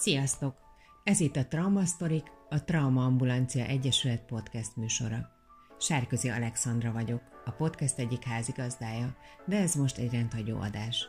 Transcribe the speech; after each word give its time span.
Sziasztok! 0.00 0.56
Ez 1.04 1.20
itt 1.20 1.36
a 1.36 1.46
Traumasztorik, 1.46 2.26
a 2.48 2.64
Trauma 2.64 3.04
Ambulancia 3.04 3.64
Egyesület 3.64 4.24
podcast 4.24 4.76
műsora. 4.76 5.30
Sárközi 5.78 6.28
Alexandra 6.28 6.92
vagyok, 6.92 7.22
a 7.44 7.50
podcast 7.50 7.98
egyik 7.98 8.24
házigazdája, 8.24 9.16
de 9.46 9.56
ez 9.56 9.74
most 9.74 9.98
egy 9.98 10.12
rendhagyó 10.12 10.60
adás. 10.60 11.08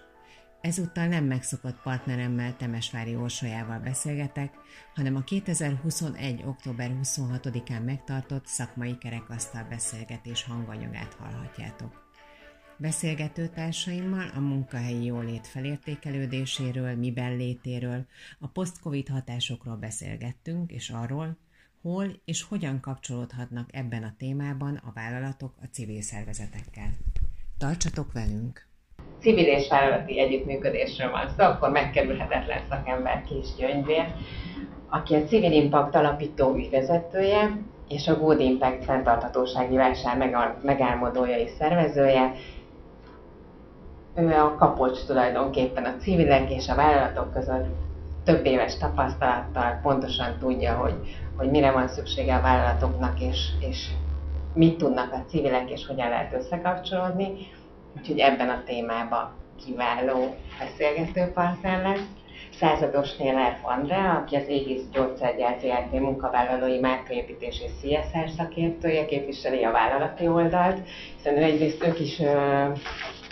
Ezúttal 0.62 1.08
nem 1.08 1.24
megszokott 1.24 1.82
partneremmel 1.82 2.56
Temesvári 2.58 3.16
Orsolyával 3.16 3.80
beszélgetek, 3.80 4.54
hanem 4.96 5.16
a 5.16 5.24
2021. 5.24 6.44
október 6.46 6.92
26-án 7.04 7.86
megtartott 7.86 8.46
szakmai 8.46 8.98
kerekasztal 8.98 9.66
beszélgetés 9.70 10.44
hanganyagát 10.44 11.14
hallhatjátok. 11.14 12.01
Beszélgető 12.82 13.48
társaimmal 13.48 14.32
a 14.36 14.40
munkahelyi 14.40 15.06
jólét 15.06 15.48
felértékelődéséről, 15.48 16.96
miben 16.96 17.38
létéről, 17.38 18.06
a 18.40 18.48
post-covid 18.48 19.08
hatásokról 19.08 19.76
beszélgettünk, 19.76 20.72
és 20.72 20.90
arról, 20.90 21.38
hol 21.82 22.06
és 22.26 22.44
hogyan 22.44 22.80
kapcsolódhatnak 22.80 23.70
ebben 23.72 24.04
a 24.04 24.14
témában 24.18 24.76
a 24.76 24.92
vállalatok 24.94 25.54
a 25.62 25.66
civil 25.72 26.02
szervezetekkel. 26.02 26.90
Tartsatok 27.58 28.12
velünk! 28.14 28.68
Civil 29.20 29.46
és 29.46 29.68
vállalati 29.70 30.20
együttműködésről 30.20 31.12
van 31.12 31.30
szó, 31.38 31.44
akkor 31.44 31.70
megkerülhetetlen 31.70 32.62
szakember 32.70 33.24
Kis 33.24 33.48
Gyöngyvér, 33.58 34.14
aki 34.90 35.16
a 35.16 35.24
Civil 35.24 35.52
Impact 35.52 35.96
alapító 35.96 36.56
ügyvezetője, 36.56 37.58
és 37.88 38.08
a 38.08 38.18
Good 38.18 38.40
Impact 38.40 38.84
fenntarthatósági 38.84 39.76
vásár 39.76 40.18
megálmodója 40.62 41.38
és 41.38 41.50
szervezője, 41.58 42.34
a 44.16 44.56
kapocs 44.56 45.06
tulajdonképpen 45.06 45.86
a 45.86 45.96
civilek 46.00 46.52
és 46.52 46.68
a 46.68 46.76
vállalatok 46.76 47.34
között 47.34 47.66
több 48.24 48.46
éves 48.46 48.78
tapasztalattal 48.78 49.80
pontosan 49.82 50.38
tudja, 50.40 50.74
hogy, 50.74 50.96
hogy 51.38 51.50
mire 51.50 51.72
van 51.72 51.88
szüksége 51.88 52.36
a 52.36 52.42
vállalatoknak, 52.42 53.20
és, 53.20 53.48
és 53.60 53.88
mit 54.54 54.78
tudnak 54.78 55.14
a 55.14 55.24
civilek, 55.30 55.70
és 55.70 55.88
hogyan 55.88 56.10
lehet 56.10 56.34
összekapcsolódni. 56.34 57.32
Úgyhogy 57.98 58.20
ebben 58.20 58.50
a 58.50 58.64
témában 58.66 59.32
kiváló 59.66 60.36
beszélgető 60.60 61.32
partner 61.34 61.82
lesz. 61.82 62.06
Százados 62.60 63.16
Néler 63.16 63.60
Andrea, 63.62 64.12
aki 64.12 64.36
az 64.36 64.48
Égész 64.48 64.82
Gyógyszergyártó 64.92 65.68
Játék 65.68 66.00
munkavállalói 66.00 66.80
márkaépítés 66.80 67.62
és 67.62 67.72
CSR 67.82 68.30
szakértője, 68.38 69.06
képviseli 69.06 69.64
a 69.64 69.72
vállalati 69.72 70.28
oldalt, 70.28 70.80
hiszen 71.16 71.36
egyrészt 71.36 71.86
ők 71.86 72.00
is 72.00 72.22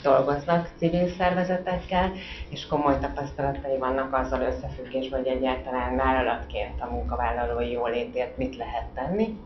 dolgoznak 0.02 0.69
civil 0.78 1.08
szervezetekkel, 1.08 2.11
és 2.50 2.67
komoly 2.67 2.97
tapasztalatai 3.00 3.78
vannak 3.78 4.14
azzal 4.14 4.42
összefüggésben, 4.42 5.19
hogy 5.19 5.30
egyáltalán 5.31 5.95
vállalatként 5.95 6.81
a 6.81 6.92
munkavállalói 6.92 7.72
jólétért 7.72 8.38
mit 8.38 8.55
lehet 8.55 8.86
tenni. 8.94 9.38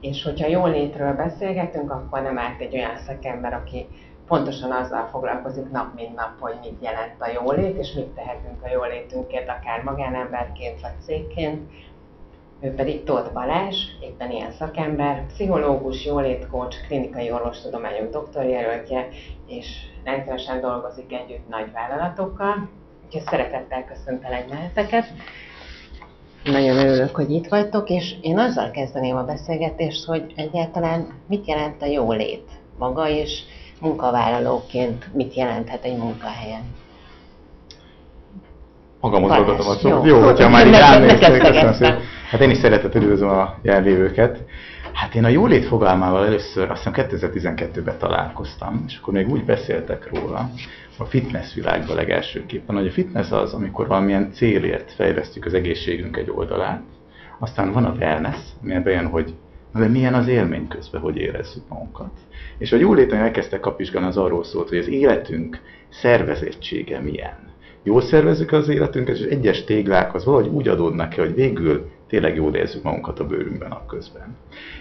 És 0.00 0.22
hogyha 0.22 0.48
jólétről 0.48 1.14
beszélgetünk, 1.14 1.90
akkor 1.90 2.22
nem 2.22 2.38
árt 2.38 2.60
egy 2.60 2.74
olyan 2.74 2.96
szakember, 2.96 3.52
aki 3.52 3.86
pontosan 4.26 4.70
azzal 4.70 5.08
foglalkozik 5.10 5.70
nap 5.70 5.94
mint 5.94 6.14
nap, 6.14 6.40
hogy 6.40 6.54
mit 6.62 6.82
jelent 6.82 7.14
a 7.18 7.30
jólét, 7.30 7.78
és 7.78 7.92
mit 7.92 8.06
tehetünk 8.06 8.62
a 8.62 8.68
jólétünkért, 8.68 9.48
akár 9.48 9.82
magánemberként 9.82 10.80
vagy 10.80 11.00
cégként, 11.04 11.70
ő 12.62 12.74
pedig 12.74 13.04
Tóth 13.04 13.32
Balázs, 13.32 13.76
éppen 14.00 14.30
ilyen 14.30 14.52
szakember, 14.52 15.26
pszichológus, 15.26 16.04
jólétkócs, 16.04 16.76
klinikai 16.86 17.32
orvostudományok 17.32 18.10
doktorjelöltje, 18.10 19.08
és 19.46 19.66
rendszeresen 20.04 20.60
dolgozik 20.60 21.12
együtt 21.12 21.48
nagy 21.48 21.72
vállalatokkal. 21.72 22.68
Úgyhogy 23.06 23.22
szeretettel 23.22 23.84
köszöntelek 23.84 24.48
benneteket. 24.48 25.04
Nagyon 26.44 26.76
örülök, 26.76 27.14
hogy 27.14 27.30
itt 27.30 27.48
vagytok, 27.48 27.90
és 27.90 28.14
én 28.20 28.38
azzal 28.38 28.70
kezdeném 28.70 29.16
a 29.16 29.24
beszélgetést, 29.24 30.04
hogy 30.04 30.32
egyáltalán 30.36 31.06
mit 31.28 31.46
jelent 31.46 31.82
a 31.82 31.86
jólét 31.86 32.50
maga, 32.78 33.08
és 33.08 33.42
munkavállalóként 33.80 35.14
mit 35.14 35.34
jelenthet 35.34 35.84
egy 35.84 35.96
munkahelyen. 35.96 36.62
Magamot 39.00 39.30
ragadom 39.30 39.68
a 39.68 39.72
szót. 39.72 40.06
Jó, 40.06 40.20
hogyha 40.20 40.48
már 40.48 40.66
így 40.66 40.72
ránéztek, 40.72 41.38
köszönöm 41.38 41.72
szépen. 41.72 42.00
Hát 42.32 42.40
én 42.40 42.50
is 42.50 42.58
szeretett 42.58 42.94
üdvözlöm 42.94 43.28
a 43.28 43.58
jelenlévőket. 43.62 44.44
Hát 44.92 45.14
én 45.14 45.24
a 45.24 45.28
jólét 45.28 45.64
fogalmával 45.64 46.26
először 46.26 46.70
azt 46.70 46.84
hiszem 46.84 47.08
2012-ben 47.08 47.98
találkoztam, 47.98 48.84
és 48.86 48.98
akkor 49.00 49.14
még 49.14 49.28
úgy 49.28 49.44
beszéltek 49.44 50.08
róla, 50.12 50.50
a 50.98 51.04
fitness 51.04 51.54
világban 51.54 51.96
legelsőképpen, 51.96 52.76
hogy 52.76 52.86
a 52.86 52.90
fitness 52.90 53.30
az, 53.30 53.52
amikor 53.52 53.86
valamilyen 53.86 54.30
célért 54.32 54.92
fejlesztjük 54.92 55.44
az 55.44 55.54
egészségünk 55.54 56.16
egy 56.16 56.30
oldalát, 56.30 56.82
aztán 57.38 57.72
van 57.72 57.84
a 57.84 57.94
wellness, 57.98 58.40
ami 58.62 58.78
bejön, 58.78 59.06
hogy 59.06 59.34
de 59.74 59.88
milyen 59.88 60.14
az 60.14 60.28
élmény 60.28 60.68
közben, 60.68 61.00
hogy 61.00 61.16
érezzük 61.16 61.68
magunkat. 61.68 62.12
És 62.58 62.72
a 62.72 62.76
jóléten 62.76 63.18
elkezdtek 63.18 63.60
kapizsgálni, 63.60 64.08
az 64.08 64.16
arról 64.16 64.44
szólt, 64.44 64.68
hogy 64.68 64.78
az 64.78 64.88
életünk 64.88 65.58
szervezettsége 65.88 67.00
milyen 67.00 67.50
jól 67.82 68.00
szervezzük 68.00 68.52
az 68.52 68.68
életünket, 68.68 69.16
és 69.16 69.24
egyes 69.24 69.64
téglák 69.64 70.14
az 70.14 70.24
valahogy 70.24 70.48
úgy 70.48 70.68
adódnak 70.68 71.08
ki, 71.08 71.20
hogy 71.20 71.34
végül 71.34 71.90
tényleg 72.12 72.34
jól 72.34 72.54
érzük 72.54 72.82
magunkat 72.82 73.20
a 73.20 73.26
bőrünkben 73.26 73.70
a 73.70 73.86
közben. 73.86 74.36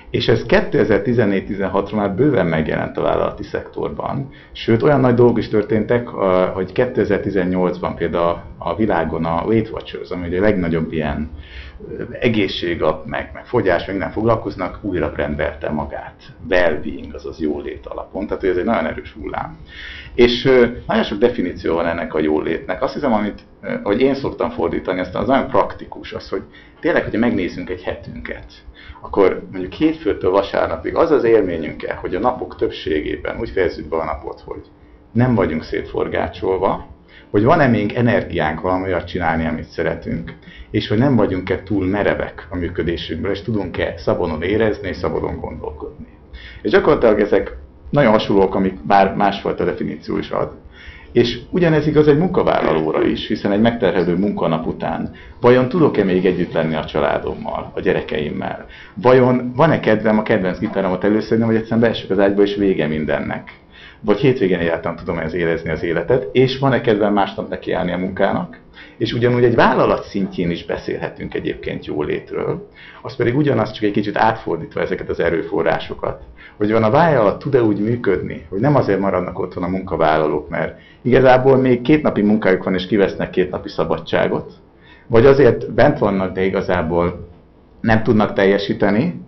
És 0.09 0.27
ez 0.27 0.45
2014-16-ra 0.47 1.95
már 1.95 2.15
bőven 2.15 2.45
megjelent 2.45 2.97
a 2.97 3.01
vállalati 3.01 3.43
szektorban, 3.43 4.29
sőt 4.51 4.83
olyan 4.83 4.99
nagy 4.99 5.13
dolgok 5.13 5.37
is 5.37 5.47
történtek, 5.47 6.07
hogy 6.53 6.71
2018-ban 6.73 7.93
például 7.95 8.41
a 8.57 8.75
világon 8.75 9.25
a 9.25 9.43
Weight 9.45 9.69
Watchers, 9.69 10.09
ami 10.09 10.27
ugye 10.27 10.37
a 10.37 10.41
legnagyobb 10.41 10.91
ilyen 10.91 11.29
egészség, 12.19 12.83
meg, 13.05 13.31
meg 13.33 13.45
fogyás, 13.45 13.85
meg 13.85 13.97
nem 13.97 14.11
foglalkoznak, 14.11 14.79
újra 14.81 15.11
rendelte 15.15 15.69
magát. 15.69 16.15
Well-being, 16.49 17.13
azaz 17.13 17.39
jólét 17.39 17.85
alapon. 17.85 18.27
Tehát 18.27 18.43
ez 18.43 18.57
egy 18.57 18.65
nagyon 18.65 18.85
erős 18.85 19.13
hullám. 19.13 19.57
És 20.15 20.43
nagyon 20.87 21.03
sok 21.03 21.17
definíció 21.17 21.75
van 21.75 21.85
ennek 21.85 22.13
a 22.13 22.19
jólétnek. 22.19 22.81
Azt 22.81 22.93
hiszem, 22.93 23.13
amit, 23.13 23.39
hogy 23.83 24.01
én 24.01 24.15
szoktam 24.15 24.49
fordítani, 24.49 24.99
aztán 24.99 25.21
az 25.21 25.27
nagyon 25.27 25.47
praktikus, 25.47 26.13
az, 26.13 26.29
hogy 26.29 26.41
tényleg, 26.81 27.03
hogyha 27.03 27.19
megnézzünk 27.19 27.69
egy 27.69 27.83
hetünket, 27.83 28.45
akkor 29.01 29.43
mondjuk 29.51 29.73
hétfőtől 29.73 30.31
vasárnapig 30.31 30.95
az 30.95 31.11
az 31.11 31.23
élményünk 31.23 31.83
-e, 31.83 31.93
hogy 31.93 32.15
a 32.15 32.19
napok 32.19 32.55
többségében 32.55 33.39
úgy 33.39 33.49
fejezzük 33.49 33.89
be 33.89 33.95
a 33.95 34.05
napot, 34.05 34.41
hogy 34.45 34.61
nem 35.11 35.35
vagyunk 35.35 35.63
szétforgácsolva, 35.63 36.87
hogy 37.29 37.43
van-e 37.43 37.67
még 37.67 37.93
energiánk 37.93 38.61
valami 38.61 38.83
olyat 38.83 39.07
csinálni, 39.07 39.45
amit 39.45 39.69
szeretünk, 39.69 40.33
és 40.71 40.87
hogy 40.87 40.97
nem 40.97 41.15
vagyunk-e 41.15 41.63
túl 41.63 41.85
merevek 41.85 42.47
a 42.49 42.55
működésünkből, 42.55 43.31
és 43.31 43.41
tudunk-e 43.41 43.93
szabadon 43.97 44.41
érezni 44.41 44.87
és 44.87 44.97
szabadon 44.97 45.39
gondolkodni. 45.39 46.07
És 46.61 46.71
gyakorlatilag 46.71 47.19
ezek 47.19 47.57
nagyon 47.89 48.11
hasonlók, 48.11 48.55
amik 48.55 48.85
bár 48.85 49.15
másfajta 49.15 49.63
definíció 49.65 50.17
is 50.17 50.29
ad. 50.29 50.51
És 51.11 51.39
ugyanez 51.49 51.87
igaz 51.87 52.07
egy 52.07 52.17
munkavállalóra 52.17 53.03
is, 53.03 53.27
hiszen 53.27 53.51
egy 53.51 53.61
megterhelő 53.61 54.15
munkanap 54.15 54.67
után 54.67 55.11
vajon 55.41 55.69
tudok-e 55.69 56.03
még 56.03 56.25
együtt 56.25 56.51
lenni 56.51 56.75
a 56.75 56.85
családommal, 56.85 57.71
a 57.75 57.79
gyerekeimmel? 57.79 58.65
Vajon 58.93 59.51
van-e 59.55 59.79
kedvem 59.79 60.19
a 60.19 60.23
kedvenc 60.23 60.59
gitáromat 60.59 61.03
előszedni, 61.03 61.45
vagy 61.45 61.55
egyszerűen 61.55 61.79
beesek 61.79 62.09
az 62.09 62.19
ágyba 62.19 62.41
és 62.41 62.55
vége 62.55 62.87
mindennek? 62.87 63.59
Vagy 64.03 64.19
hétvégén 64.19 64.59
egyáltalán 64.59 64.97
tudom 64.97 65.17
ez 65.17 65.33
érezni 65.33 65.69
az 65.69 65.83
életet, 65.83 66.27
és 66.31 66.57
van-e 66.57 66.81
kedvem 66.81 67.13
másnap 67.13 67.49
nekiállni 67.49 67.91
a 67.91 67.97
munkának? 67.97 68.59
És 68.97 69.13
ugyanúgy 69.13 69.43
egy 69.43 69.55
vállalat 69.55 70.03
szintjén 70.03 70.51
is 70.51 70.65
beszélhetünk 70.65 71.33
egyébként 71.33 71.85
jólétről, 71.85 72.69
az 73.01 73.15
pedig 73.15 73.37
ugyanaz 73.37 73.71
csak 73.71 73.83
egy 73.83 73.91
kicsit 73.91 74.17
átfordítva 74.17 74.81
ezeket 74.81 75.09
az 75.09 75.19
erőforrásokat, 75.19 76.21
hogy 76.57 76.71
van 76.71 76.83
a 76.83 76.89
vállalat 76.89 77.39
tud-e 77.39 77.63
úgy 77.63 77.79
működni, 77.79 78.45
hogy 78.49 78.59
nem 78.59 78.75
azért 78.75 78.99
maradnak 78.99 79.39
otthon 79.39 79.63
a 79.63 79.67
munkavállalók, 79.67 80.49
mert 80.49 80.79
igazából 81.01 81.57
még 81.57 81.81
két 81.81 82.01
napi 82.01 82.21
munkájuk 82.21 82.63
van 82.63 82.73
és 82.73 82.87
kivesznek 82.87 83.29
két 83.29 83.51
napi 83.51 83.69
szabadságot, 83.69 84.53
vagy 85.07 85.25
azért 85.25 85.73
bent 85.73 85.99
vannak, 85.99 86.33
de 86.33 86.43
igazából 86.43 87.27
nem 87.81 88.03
tudnak 88.03 88.33
teljesíteni, 88.33 89.21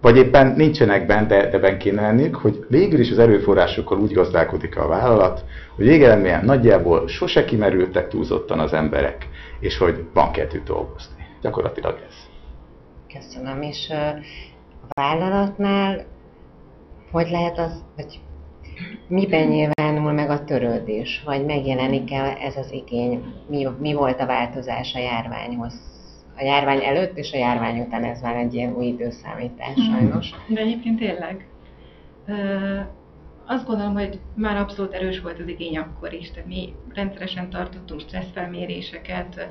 vagy 0.00 0.16
éppen 0.16 0.54
nincsenek 0.56 1.06
bent, 1.06 1.28
de, 1.28 1.48
de 1.48 1.58
bent 1.58 1.76
kéne 1.76 2.02
lenniük, 2.02 2.34
hogy 2.34 2.64
végül 2.68 3.00
is 3.00 3.10
az 3.10 3.18
erőforrásokkal 3.18 3.98
úgy 3.98 4.12
gazdálkodik 4.12 4.76
a 4.76 4.86
vállalat, 4.86 5.44
hogy 5.76 5.86
végeredményen 5.86 6.44
nagyjából 6.44 7.08
sose 7.08 7.44
kimerültek 7.44 8.08
túlzottan 8.08 8.58
az 8.58 8.72
emberek, 8.72 9.28
és 9.60 9.78
hogy 9.78 10.04
van 10.14 10.30
kedvük 10.30 10.64
dolgozni. 10.64 11.26
Gyakorlatilag 11.40 11.98
ez. 12.08 12.14
Köszönöm, 13.14 13.62
és 13.62 13.90
a 14.88 15.00
vállalatnál 15.00 16.04
hogy 17.14 17.30
lehet 17.30 17.58
az, 17.58 17.84
hogy 17.96 18.20
miben 19.06 19.46
nyilvánul 19.46 20.12
meg 20.12 20.30
a 20.30 20.44
törődés, 20.44 21.22
vagy 21.24 21.44
megjelenik-e 21.44 22.36
ez 22.40 22.56
az 22.56 22.72
igény, 22.72 23.24
mi, 23.48 23.68
mi 23.78 23.94
volt 23.94 24.20
a 24.20 24.26
változás 24.26 24.94
a 24.94 24.98
járványhoz? 24.98 25.92
A 26.36 26.44
járvány 26.44 26.84
előtt 26.84 27.16
és 27.16 27.32
a 27.32 27.36
járvány 27.36 27.80
után? 27.80 28.04
Ez 28.04 28.20
már 28.20 28.36
egy 28.36 28.54
ilyen 28.54 28.74
új 28.76 28.86
időszámítás 28.86 29.74
sajnos. 29.74 30.30
De 30.48 30.60
egyébként 30.60 30.98
tényleg 30.98 31.46
azt 33.46 33.66
gondolom, 33.66 33.92
hogy 33.92 34.18
már 34.34 34.56
abszolút 34.56 34.92
erős 34.92 35.20
volt 35.20 35.38
az 35.38 35.48
igény 35.48 35.78
akkor 35.78 36.12
is, 36.12 36.30
tehát 36.30 36.48
mi 36.48 36.74
rendszeresen 36.94 37.50
tartottunk 37.50 38.00
stresszfelméréseket, 38.00 39.46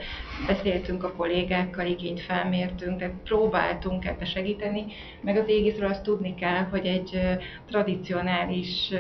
beszéltünk 0.48 1.04
a 1.04 1.14
kollégákkal, 1.14 1.86
igényt 1.86 2.22
felmértünk, 2.22 2.98
tehát 2.98 3.16
próbáltunk 3.24 4.06
ebbe 4.06 4.26
segíteni, 4.26 4.86
meg 5.22 5.38
az 5.38 5.48
égiszről 5.48 5.90
azt 5.90 6.04
tudni 6.04 6.36
kell, 6.36 6.64
hogy 6.64 6.86
egy 6.86 7.20
tradicionális 7.68 8.94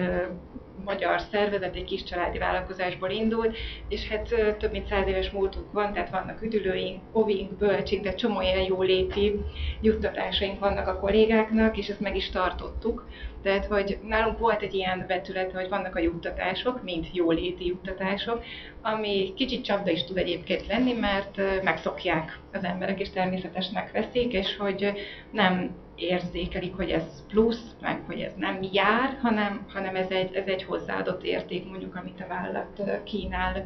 magyar 0.86 1.22
szervezet, 1.31 1.75
egy 1.75 1.84
kis 1.84 2.04
családi 2.04 2.38
vállalkozásból 2.38 3.10
indult, 3.10 3.57
és 3.88 4.07
hát 4.07 4.57
több 4.57 4.72
mint 4.72 4.88
száz 4.88 5.07
éves 5.07 5.30
múltunk 5.30 5.72
van, 5.72 5.94
tehát 5.94 6.10
vannak 6.10 6.42
üdülőink, 6.42 7.01
ovink, 7.12 7.57
bölcsink, 7.57 8.04
de 8.04 8.13
csomó 8.13 8.42
ilyen 8.42 8.63
jóléti 8.63 9.40
juttatásaink 9.81 10.60
vannak 10.60 10.88
a 10.88 11.00
kollégáknak, 11.00 11.78
és 11.78 11.88
ezt 11.88 12.00
meg 12.00 12.16
is 12.16 12.30
tartottuk. 12.30 13.07
Tehát, 13.44 13.66
hogy 13.66 13.98
nálunk 14.07 14.38
volt 14.38 14.62
egy 14.62 14.74
ilyen 14.74 15.06
vetület, 15.07 15.51
hogy 15.51 15.69
vannak 15.69 15.95
a 15.95 16.00
juttatások, 16.00 16.84
mint 16.84 17.07
jóléti 17.12 17.66
juttatások, 17.66 18.44
ami 18.81 19.34
kicsit 19.36 19.63
csapda 19.63 19.92
is 19.92 20.04
tud 20.04 20.18
egyébként 20.18 20.68
lenni, 20.68 20.94
mert 20.94 21.63
megszokják 21.63 22.40
az 22.54 22.63
emberek, 22.63 23.00
és 23.00 23.10
természetesnek 23.10 23.92
veszik, 23.92 24.34
és 24.34 24.57
hogy 24.57 24.92
nem 25.31 25.75
érzékelik, 25.95 26.75
hogy 26.75 26.90
ez 26.90 27.25
plusz, 27.28 27.75
meg 27.81 28.01
hogy 28.06 28.19
ez 28.19 28.34
nem 28.38 28.60
jár, 28.72 29.18
hanem, 29.22 29.66
hanem 29.74 29.95
ez, 29.95 30.10
egy, 30.10 30.36
ez 30.36 30.45
egy 30.45 30.63
hozzáadott 30.63 31.24
érték, 31.24 31.69
mondjuk, 31.69 31.95
amit 31.95 32.22
a 32.22 32.28
vállalat 32.28 33.04
kínál 33.04 33.66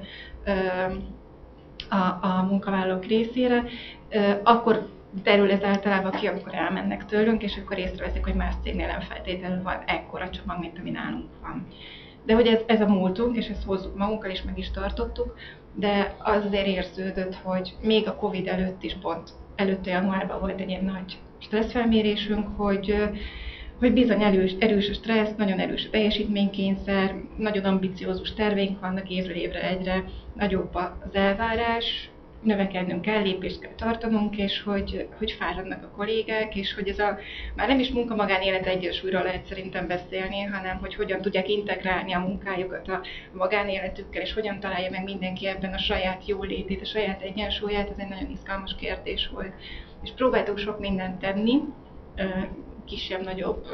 a, 1.90 2.28
a 2.28 2.46
munkavállalók 2.50 3.06
részére, 3.06 3.64
akkor 4.44 4.88
derül 5.24 5.52
ez 5.52 5.64
általában 5.64 6.12
ki, 6.12 6.28
amikor 6.28 6.54
elmennek 6.56 7.06
tőlünk, 7.06 7.44
és 7.44 7.58
akkor 7.58 7.78
észreveszik, 7.78 8.24
hogy 8.24 8.34
más 8.34 8.54
cégnél 8.64 8.88
nem 8.88 9.00
feltétlenül 9.00 9.64
van 9.64 9.84
ekkora 9.86 10.30
csomag, 10.30 10.60
mint 10.60 10.80
ami 10.80 10.90
nálunk 10.90 11.30
van. 11.42 11.68
De 12.26 12.34
hogy 12.34 12.48
ez, 12.48 12.60
ez 12.66 12.82
a 12.82 12.88
múltunk, 12.88 13.38
és 13.38 13.48
ezt 13.48 13.64
hozzuk 13.64 13.98
magunkkal, 13.98 14.30
és 14.30 14.42
meg 14.42 14.58
is 14.58 14.72
tartottuk, 14.72 15.36
de 15.74 16.16
az 16.20 16.46
azért 16.46 16.68
érződött, 16.68 17.36
hogy 17.36 17.76
még 17.82 18.08
a 18.08 18.16
Covid 18.16 18.48
előtt 18.48 18.84
is 18.84 18.98
pont 19.02 19.30
előtte 19.56 19.92
januárban 19.92 20.40
volt 20.40 20.60
egy 20.60 20.70
ilyen 20.70 20.86
nagy 20.86 21.18
stresszfelmérésünk, 21.40 22.48
hogy 22.58 23.10
hogy 23.80 23.94
bizony 23.94 24.24
erős, 24.24 24.56
erős 24.60 24.90
a 24.90 24.94
stressz, 24.94 25.36
nagyon 25.38 25.60
erős 25.60 25.86
a 25.86 25.90
teljesítménykényszer, 25.90 27.16
nagyon 27.38 27.64
ambiciózus 27.64 28.34
terveink 28.34 28.80
vannak 28.80 29.10
évről 29.10 29.36
évre 29.36 29.70
egyre 29.70 30.04
nagyobb 30.36 30.76
az 30.76 31.16
elvárás, 31.16 32.10
növekednünk 32.42 33.02
kell, 33.02 33.22
lépést 33.22 33.60
kell 33.60 33.76
tartanunk, 33.76 34.38
és 34.38 34.64
hogy, 34.64 35.08
hogy 35.18 35.32
fáradnak 35.32 35.84
a 35.84 35.96
kollégák, 35.96 36.56
és 36.56 36.74
hogy 36.74 36.88
ez 36.88 37.00
a, 37.00 37.18
már 37.56 37.68
nem 37.68 37.80
is 37.80 37.90
munka 37.90 38.16
magánélet 38.16 38.66
egyensúlyról 38.66 39.24
lehet 39.24 39.46
szerintem 39.46 39.88
beszélni, 39.88 40.42
hanem 40.42 40.78
hogy 40.78 40.96
hogyan 40.96 41.22
tudják 41.22 41.50
integrálni 41.50 42.14
a 42.14 42.20
munkájukat 42.20 42.88
a 42.88 43.02
magánéletükkel, 43.32 44.22
és 44.22 44.34
hogyan 44.34 44.60
találja 44.60 44.90
meg 44.90 45.04
mindenki 45.04 45.48
ebben 45.48 45.74
a 45.74 45.78
saját 45.78 46.28
jólétét, 46.28 46.82
a 46.82 46.86
saját 46.86 47.22
egyensúlyát, 47.22 47.90
ez 47.90 47.98
egy 47.98 48.10
nagyon 48.10 48.30
izgalmas 48.30 48.76
kérdés 48.76 49.30
volt. 49.34 49.54
És 50.04 50.12
próbáltuk 50.16 50.58
sok 50.58 50.80
mindent 50.80 51.20
tenni, 51.20 51.62
kisebb-nagyobb 52.86 53.66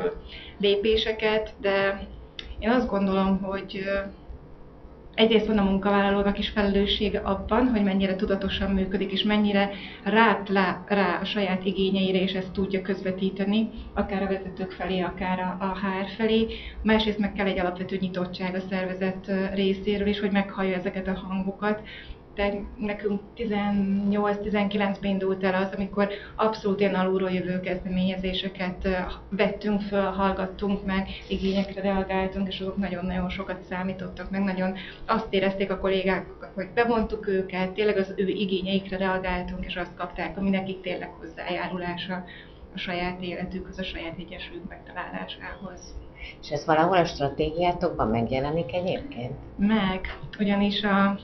lépéseket, 0.57 1.54
de 1.59 2.07
én 2.59 2.69
azt 2.69 2.88
gondolom, 2.88 3.42
hogy 3.42 3.83
egyrészt 5.15 5.45
van 5.45 5.57
a 5.57 5.63
munkavállalónak 5.63 6.39
is 6.39 6.50
felelőssége 6.50 7.19
abban, 7.19 7.68
hogy 7.68 7.83
mennyire 7.83 8.15
tudatosan 8.15 8.71
működik, 8.71 9.12
és 9.12 9.24
mennyire 9.24 9.69
rát 10.04 10.50
rá, 10.50 10.83
rá 10.88 11.19
a 11.21 11.25
saját 11.25 11.65
igényeire, 11.65 12.21
és 12.21 12.33
ezt 12.33 12.51
tudja 12.51 12.81
közvetíteni, 12.81 13.69
akár 13.94 14.21
a 14.21 14.27
vezetők 14.27 14.71
felé, 14.71 15.00
akár 15.00 15.39
a, 15.39 15.57
a 15.60 15.77
HR 15.77 16.10
felé. 16.18 16.48
Másrészt 16.81 17.18
meg 17.19 17.33
kell 17.33 17.48
egy 17.48 17.60
alapvető 17.60 17.98
nyitottság 18.00 18.56
a 18.56 18.60
szervezet 18.69 19.31
részéről 19.54 20.07
is, 20.07 20.19
hogy 20.19 20.31
meghallja 20.31 20.75
ezeket 20.75 21.07
a 21.07 21.19
hangokat, 21.27 21.81
de 22.35 22.53
nekünk 22.77 23.21
18-19-ben 23.38 25.12
indult 25.12 25.44
el 25.44 25.63
az, 25.63 25.69
amikor 25.75 26.07
abszolút 26.35 26.80
ilyen 26.80 26.95
alulról 26.95 27.31
jövő 27.31 27.59
kezdeményezéseket 27.59 28.88
vettünk 29.30 29.81
föl, 29.81 30.01
hallgattunk 30.01 30.85
meg, 30.85 31.07
igényekre 31.27 31.81
reagáltunk, 31.81 32.47
és 32.47 32.59
azok 32.59 32.77
nagyon-nagyon 32.77 33.30
sokat 33.30 33.63
számítottak, 33.69 34.30
meg 34.30 34.44
nagyon 34.44 34.75
azt 35.06 35.33
érezték 35.33 35.71
a 35.71 35.77
kollégák, 35.77 36.25
hogy 36.53 36.68
bevontuk 36.74 37.27
őket, 37.27 37.71
tényleg 37.71 37.97
az 37.97 38.13
ő 38.15 38.27
igényeikre 38.27 38.97
reagáltunk, 38.97 39.65
és 39.65 39.75
azt 39.75 39.95
kapták, 39.95 40.38
ami 40.38 40.50
nekik 40.50 40.81
tényleg 40.81 41.09
hozzájárulása 41.19 42.24
a 42.75 42.77
saját 42.77 43.21
életükhöz, 43.21 43.80
a 43.80 43.83
saját 43.83 44.18
egyesült 44.18 44.69
megtalálásához. 44.69 45.95
És 46.41 46.50
ez 46.50 46.65
valahol 46.65 46.97
a 46.97 47.06
stratégiátokban 47.06 48.07
megjelenik 48.07 48.74
egyébként? 48.74 49.33
Meg, 49.57 50.18
ugyanis 50.39 50.83
a 50.83 51.19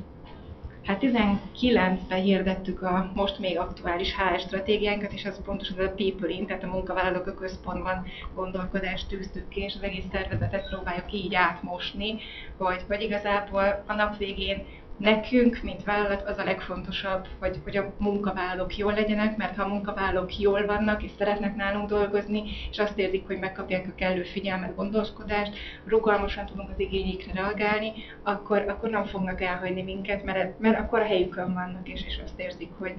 Hát 0.84 1.02
19-ben 1.02 2.22
hirdettük 2.22 2.81
a 2.81 3.12
most 3.14 3.40
még 3.40 3.60
aktuális 3.60 4.16
HR 4.16 4.40
stratégiánkat, 4.40 5.14
és 5.14 5.26
az 5.26 5.42
pontosan 5.44 5.78
a 5.78 5.90
people 5.90 6.30
in, 6.30 6.46
tehát 6.46 6.64
a 6.64 6.68
munkavállalók 6.68 7.28
a 7.28 7.34
központban 7.34 8.06
gondolkodást 8.36 9.08
tűztük 9.08 9.48
ki, 9.48 9.62
és 9.62 9.76
az 9.76 9.84
egész 9.84 10.06
szervezetet 10.12 10.70
próbáljuk 10.70 11.12
így 11.12 11.36
átmosni, 11.36 12.18
hogy, 12.58 12.84
hogy 12.88 13.02
igazából 13.02 13.84
a 13.88 13.94
nap 13.94 14.18
végén 14.18 14.66
nekünk, 15.00 15.60
mint 15.63 15.84
vállalat, 15.84 16.28
az 16.28 16.38
a 16.38 16.44
legfontosabb, 16.44 17.28
hogy, 17.40 17.60
hogy 17.63 17.78
a 17.78 17.94
munkavállalók 17.98 18.78
jól 18.78 18.94
legyenek, 18.94 19.38
mert 19.38 19.56
ha 19.56 19.63
a 19.63 19.68
munkavállalók 19.68 20.40
jól 20.40 20.66
vannak 20.66 21.04
és 21.04 21.12
szeretnek 21.18 21.56
nálunk 21.56 21.90
dolgozni, 21.90 22.44
és 22.72 22.78
azt 22.78 22.98
érzik, 22.98 23.28
hogy 23.28 23.40
megkapják 23.40 23.88
a 23.88 23.96
kellő 23.96 24.24
figyelmet, 24.24 24.75
gondoskodást, 24.75 25.54
rugalmasan 25.86 26.46
tudunk 26.46 26.69
az 26.69 26.80
igényükre 26.80 27.34
reagálni, 27.34 27.94
akkor, 28.24 28.66
akkor 28.68 28.90
nem 28.90 29.06
fognak 29.06 29.42
elhagyni 29.42 29.81
minket, 29.81 30.24
mert, 30.24 30.60
mert 30.60 30.80
akkor 30.80 31.00
a 31.00 31.06
helyükön 31.06 31.54
vannak, 31.54 31.88
és, 31.88 32.06
és 32.06 32.19
azt 32.24 32.40
érzik, 32.40 32.72
hogy, 32.78 32.94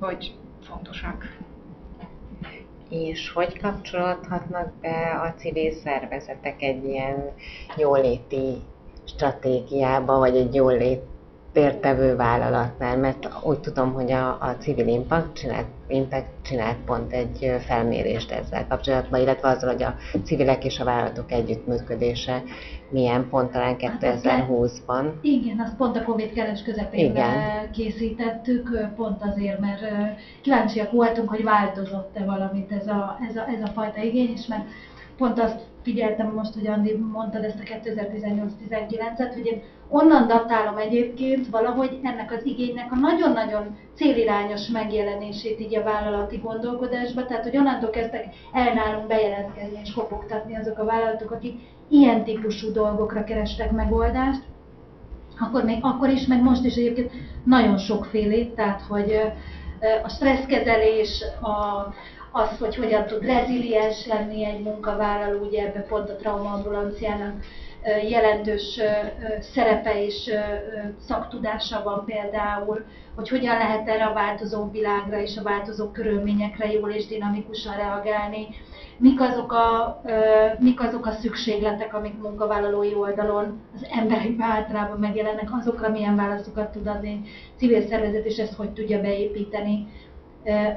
hogy 0.00 0.34
fontosak. 0.62 1.36
És 2.88 3.30
hogy 3.30 3.58
kapcsolódhatnak 3.58 4.72
be 4.80 5.20
a 5.22 5.34
civil 5.38 5.72
szervezetek 5.72 6.62
egy 6.62 6.84
ilyen 6.84 7.32
jóléti 7.76 8.54
stratégiába, 9.04 10.18
vagy 10.18 10.36
egy 10.36 10.54
jólét 10.54 11.02
tértevő 11.52 12.16
vállalatnál, 12.16 12.96
mert 12.96 13.28
úgy 13.42 13.60
tudom, 13.60 13.92
hogy 13.92 14.12
a, 14.12 14.28
a 14.28 14.56
Civil 14.58 14.86
Impact 14.86 15.32
csinált, 15.32 15.66
Impact 15.86 16.26
csinált 16.42 16.76
pont 16.86 17.12
egy 17.12 17.54
felmérést 17.66 18.30
ezzel 18.30 18.66
kapcsolatban, 18.68 19.20
illetve 19.20 19.48
azzal, 19.48 19.72
hogy 19.72 19.82
a 19.82 19.94
civilek 20.24 20.64
és 20.64 20.80
a 20.80 20.84
vállalatok 20.84 21.32
együttműködése 21.32 22.42
milyen 22.90 23.28
pont 23.28 23.52
talán 23.52 23.76
2020-ban. 23.78 25.02
Hát 25.02 25.14
igen, 25.20 25.60
azt 25.60 25.76
pont 25.76 25.96
a 25.96 26.02
Covid 26.02 26.32
keres 26.32 26.62
közepén 26.62 27.18
készítettük, 27.72 28.88
pont 28.96 29.22
azért, 29.22 29.60
mert 29.60 29.80
kíváncsiak 30.42 30.92
voltunk, 30.92 31.28
hogy 31.28 31.44
változott-e 31.44 32.24
valamit 32.24 32.72
ez 32.72 32.86
a, 32.86 33.18
ez 33.28 33.36
a, 33.36 33.46
ez 33.56 33.62
a 33.62 33.72
fajta 33.72 34.02
igény, 34.02 34.32
és 34.34 34.46
mert 34.46 34.64
pont 35.20 35.38
azt 35.38 35.60
figyeltem 35.82 36.32
most, 36.34 36.54
hogy 36.54 36.66
Andi 36.66 36.96
mondtad 37.12 37.44
ezt 37.44 37.58
a 37.58 37.62
2018-19-et, 37.62 39.30
hogy 39.34 39.46
én 39.46 39.62
onnan 39.88 40.26
datálom 40.26 40.76
egyébként 40.76 41.48
valahogy 41.48 41.98
ennek 42.02 42.32
az 42.32 42.44
igénynek 42.44 42.92
a 42.92 42.98
nagyon-nagyon 42.98 43.76
célirányos 43.94 44.68
megjelenését 44.68 45.60
így 45.60 45.76
a 45.76 45.82
vállalati 45.82 46.36
gondolkodásba, 46.36 47.26
tehát 47.26 47.42
hogy 47.42 47.56
onnantól 47.56 47.90
kezdtek 47.90 48.24
el 48.52 49.04
bejelentkezni 49.08 49.80
és 49.82 49.92
kopogtatni 49.92 50.56
azok 50.56 50.78
a 50.78 50.84
vállalatok, 50.84 51.30
akik 51.30 51.60
ilyen 51.88 52.24
típusú 52.24 52.72
dolgokra 52.72 53.24
kerestek 53.24 53.70
megoldást, 53.70 54.42
akkor 55.40 55.64
még 55.64 55.78
akkor 55.80 56.08
is, 56.08 56.26
meg 56.26 56.42
most 56.42 56.64
is 56.64 56.74
egyébként 56.74 57.12
nagyon 57.44 57.78
sokfélét, 57.78 58.54
tehát 58.54 58.82
hogy 58.88 59.20
a 60.02 60.08
stresszkezelés, 60.08 61.24
a, 61.40 61.86
az, 62.32 62.58
hogy 62.58 62.76
hogyan 62.76 63.06
tud 63.06 63.24
reziliens 63.24 64.06
lenni 64.06 64.44
egy 64.44 64.62
munkavállaló, 64.62 65.44
ugye 65.44 65.66
ebbe 65.66 65.80
pont 65.80 66.10
a 66.10 66.16
traumaambulanciának 66.16 67.44
jelentős 68.08 68.80
szerepe 69.40 70.04
és 70.04 70.30
szaktudása 70.98 71.82
van 71.82 72.04
például, 72.04 72.84
hogy 73.14 73.28
hogyan 73.28 73.56
lehet 73.56 73.88
erre 73.88 74.04
a 74.04 74.14
változó 74.14 74.70
világra 74.70 75.20
és 75.20 75.36
a 75.36 75.42
változó 75.42 75.90
körülményekre 75.90 76.72
jól 76.72 76.90
és 76.90 77.06
dinamikusan 77.06 77.76
reagálni, 77.76 78.46
mik 78.96 79.20
azok 79.20 79.52
a, 79.52 80.00
mik 80.58 80.80
azok 80.80 81.06
a 81.06 81.12
szükségletek, 81.12 81.94
amik 81.94 82.18
munkavállalói 82.18 82.94
oldalon 82.94 83.60
az 83.74 83.86
emberekben 83.90 84.50
általában 84.50 84.98
megjelennek, 84.98 85.48
azokra 85.60 85.88
milyen 85.88 86.16
válaszokat 86.16 86.72
tud 86.72 86.86
adni 86.86 87.20
civil 87.56 87.86
szervezet, 87.86 88.24
és 88.24 88.36
ezt 88.36 88.54
hogy 88.54 88.70
tudja 88.70 89.00
beépíteni 89.00 89.86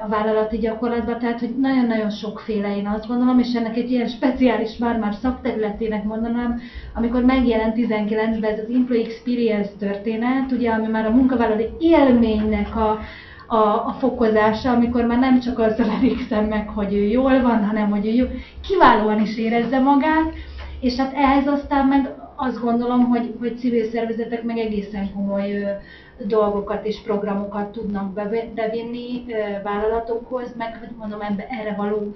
a 0.04 0.08
vállalati 0.08 0.58
gyakorlatba, 0.58 1.16
tehát 1.16 1.40
hogy 1.40 1.54
nagyon-nagyon 1.60 2.10
sokféle 2.10 2.76
én 2.76 2.86
azt 2.86 3.06
gondolom, 3.06 3.38
és 3.38 3.54
ennek 3.54 3.76
egy 3.76 3.90
ilyen 3.90 4.08
speciális 4.08 4.76
már-már 4.76 5.14
szakterületének 5.14 6.04
mondanám, 6.04 6.60
amikor 6.94 7.22
megjelent 7.22 7.76
19-ben 7.76 8.44
ez 8.44 8.58
az 8.58 8.74
Employee 8.74 9.04
Experience 9.04 9.70
történet, 9.78 10.52
ugye, 10.52 10.70
ami 10.70 10.86
már 10.86 11.06
a 11.06 11.10
munkavállalói 11.10 11.68
élménynek 11.78 12.76
a, 12.76 12.98
a, 13.46 13.86
a 13.86 13.96
fokozása, 13.98 14.70
amikor 14.70 15.04
már 15.04 15.18
nem 15.18 15.40
csak 15.40 15.58
azzal 15.58 15.90
elégszem 15.90 16.44
meg, 16.44 16.68
hogy 16.68 16.94
ő 16.94 17.02
jól 17.02 17.40
van, 17.40 17.66
hanem 17.66 17.90
hogy 17.90 18.06
ő 18.06 18.10
jó, 18.10 18.26
kiválóan 18.68 19.20
is 19.20 19.38
érezze 19.38 19.78
magát, 19.78 20.32
És 20.80 20.96
hát 20.96 21.12
ehhez 21.14 21.46
aztán 21.46 21.86
meg 21.86 22.14
azt 22.36 22.60
gondolom, 22.60 23.04
hogy, 23.04 23.34
hogy 23.38 23.58
civil 23.58 23.84
szervezetek 23.84 24.42
meg 24.42 24.58
egészen 24.58 25.12
komoly 25.14 25.78
dolgokat 26.18 26.86
és 26.86 27.00
programokat 27.00 27.72
tudnak 27.72 28.12
bevinni 28.54 29.24
vállalatokhoz, 29.62 30.54
meg 30.56 30.76
hogy 30.78 30.88
mondom, 30.98 31.20
erre 31.60 31.74
való 31.76 32.14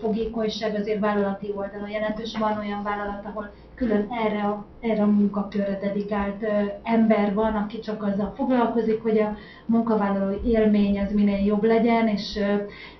fogékonyság 0.00 0.74
azért 0.74 1.00
vállalati 1.00 1.52
oldalon 1.56 1.90
jelentős. 1.90 2.36
Van 2.38 2.58
olyan 2.58 2.82
vállalat, 2.82 3.24
ahol 3.24 3.50
külön 3.74 4.08
erre 4.24 4.42
a, 4.42 4.64
erre 4.80 5.02
a 5.02 5.06
munkakörre 5.06 5.78
dedikált 5.80 6.44
ember 6.82 7.34
van, 7.34 7.54
aki 7.54 7.78
csak 7.78 8.02
azzal 8.02 8.32
foglalkozik, 8.36 9.02
hogy 9.02 9.18
a 9.18 9.36
munkavállalói 9.66 10.36
élmény 10.44 11.00
az 11.00 11.12
minél 11.12 11.44
jobb 11.44 11.64
legyen, 11.64 12.08
és 12.08 12.38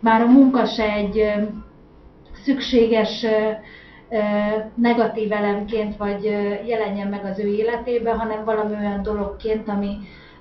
már 0.00 0.20
a 0.20 0.26
munka 0.26 0.64
se 0.64 0.92
egy 0.92 1.32
szükséges 2.44 3.26
negatív 4.74 5.32
elemként, 5.32 5.96
vagy 5.96 6.24
jelenjen 6.66 7.08
meg 7.08 7.24
az 7.24 7.38
ő 7.38 7.46
életében, 7.46 8.18
hanem 8.18 8.44
valami 8.44 8.74
olyan 8.74 9.02
dologként, 9.02 9.68
ami, 9.68 9.96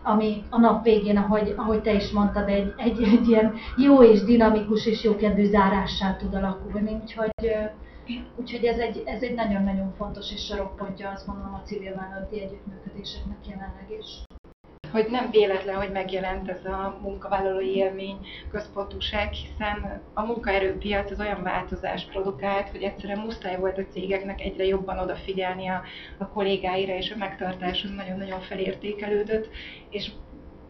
ami 0.08 0.44
a 0.50 0.60
nap 0.60 0.84
végén, 0.84 1.18
ahogy, 1.18 1.54
ahogy 1.58 1.82
te 1.82 1.94
is 1.94 2.12
mondtad, 2.12 2.50
egy, 2.50 2.74
egy, 2.78 3.04
egy 3.04 3.28
ilyen 3.28 3.54
jó 3.78 4.04
és 4.04 4.24
dinamikus 4.24 4.86
és 4.86 5.04
jókedvű 5.04 5.44
zárássá 5.44 6.16
tud 6.16 6.34
alakulni. 6.34 6.94
Úgyhogy, 7.02 7.32
úgyhogy 8.36 8.66
ez 8.66 8.78
egy, 8.78 9.04
ez 9.06 9.22
egy 9.22 9.34
nagyon-nagyon 9.36 9.94
fontos 9.98 10.32
és 10.32 10.46
sarokpontja, 10.46 11.10
azt 11.10 11.28
mondom, 11.28 11.54
a 11.54 11.62
civil 11.66 11.96
vállalati 11.96 12.42
együttműködéseknek 12.42 13.48
jelenleg 13.48 13.96
is 14.00 14.27
hogy 14.92 15.06
nem 15.10 15.30
véletlen, 15.32 15.76
hogy 15.76 15.92
megjelent 15.92 16.50
ez 16.50 16.66
a 16.66 16.98
munkavállalói 17.02 17.76
élmény 17.76 18.18
központúság, 18.52 19.32
hiszen 19.32 20.02
a 20.14 20.26
munkaerőpiac 20.26 21.12
az 21.12 21.20
olyan 21.20 21.44
változás 21.44 22.06
produkált, 22.06 22.70
hogy 22.70 22.82
egyszerűen 22.82 23.20
muszáj 23.20 23.58
volt 23.58 23.78
a 23.78 23.86
cégeknek 23.92 24.42
egyre 24.42 24.66
jobban 24.66 25.00
odafigyelni 25.00 25.68
a, 25.68 25.82
a 26.18 26.28
kollégáira, 26.28 26.96
és 26.96 27.12
a 27.12 27.18
megtartáson 27.18 27.92
nagyon-nagyon 27.92 28.42
felértékelődött, 28.42 29.50
és 29.90 30.12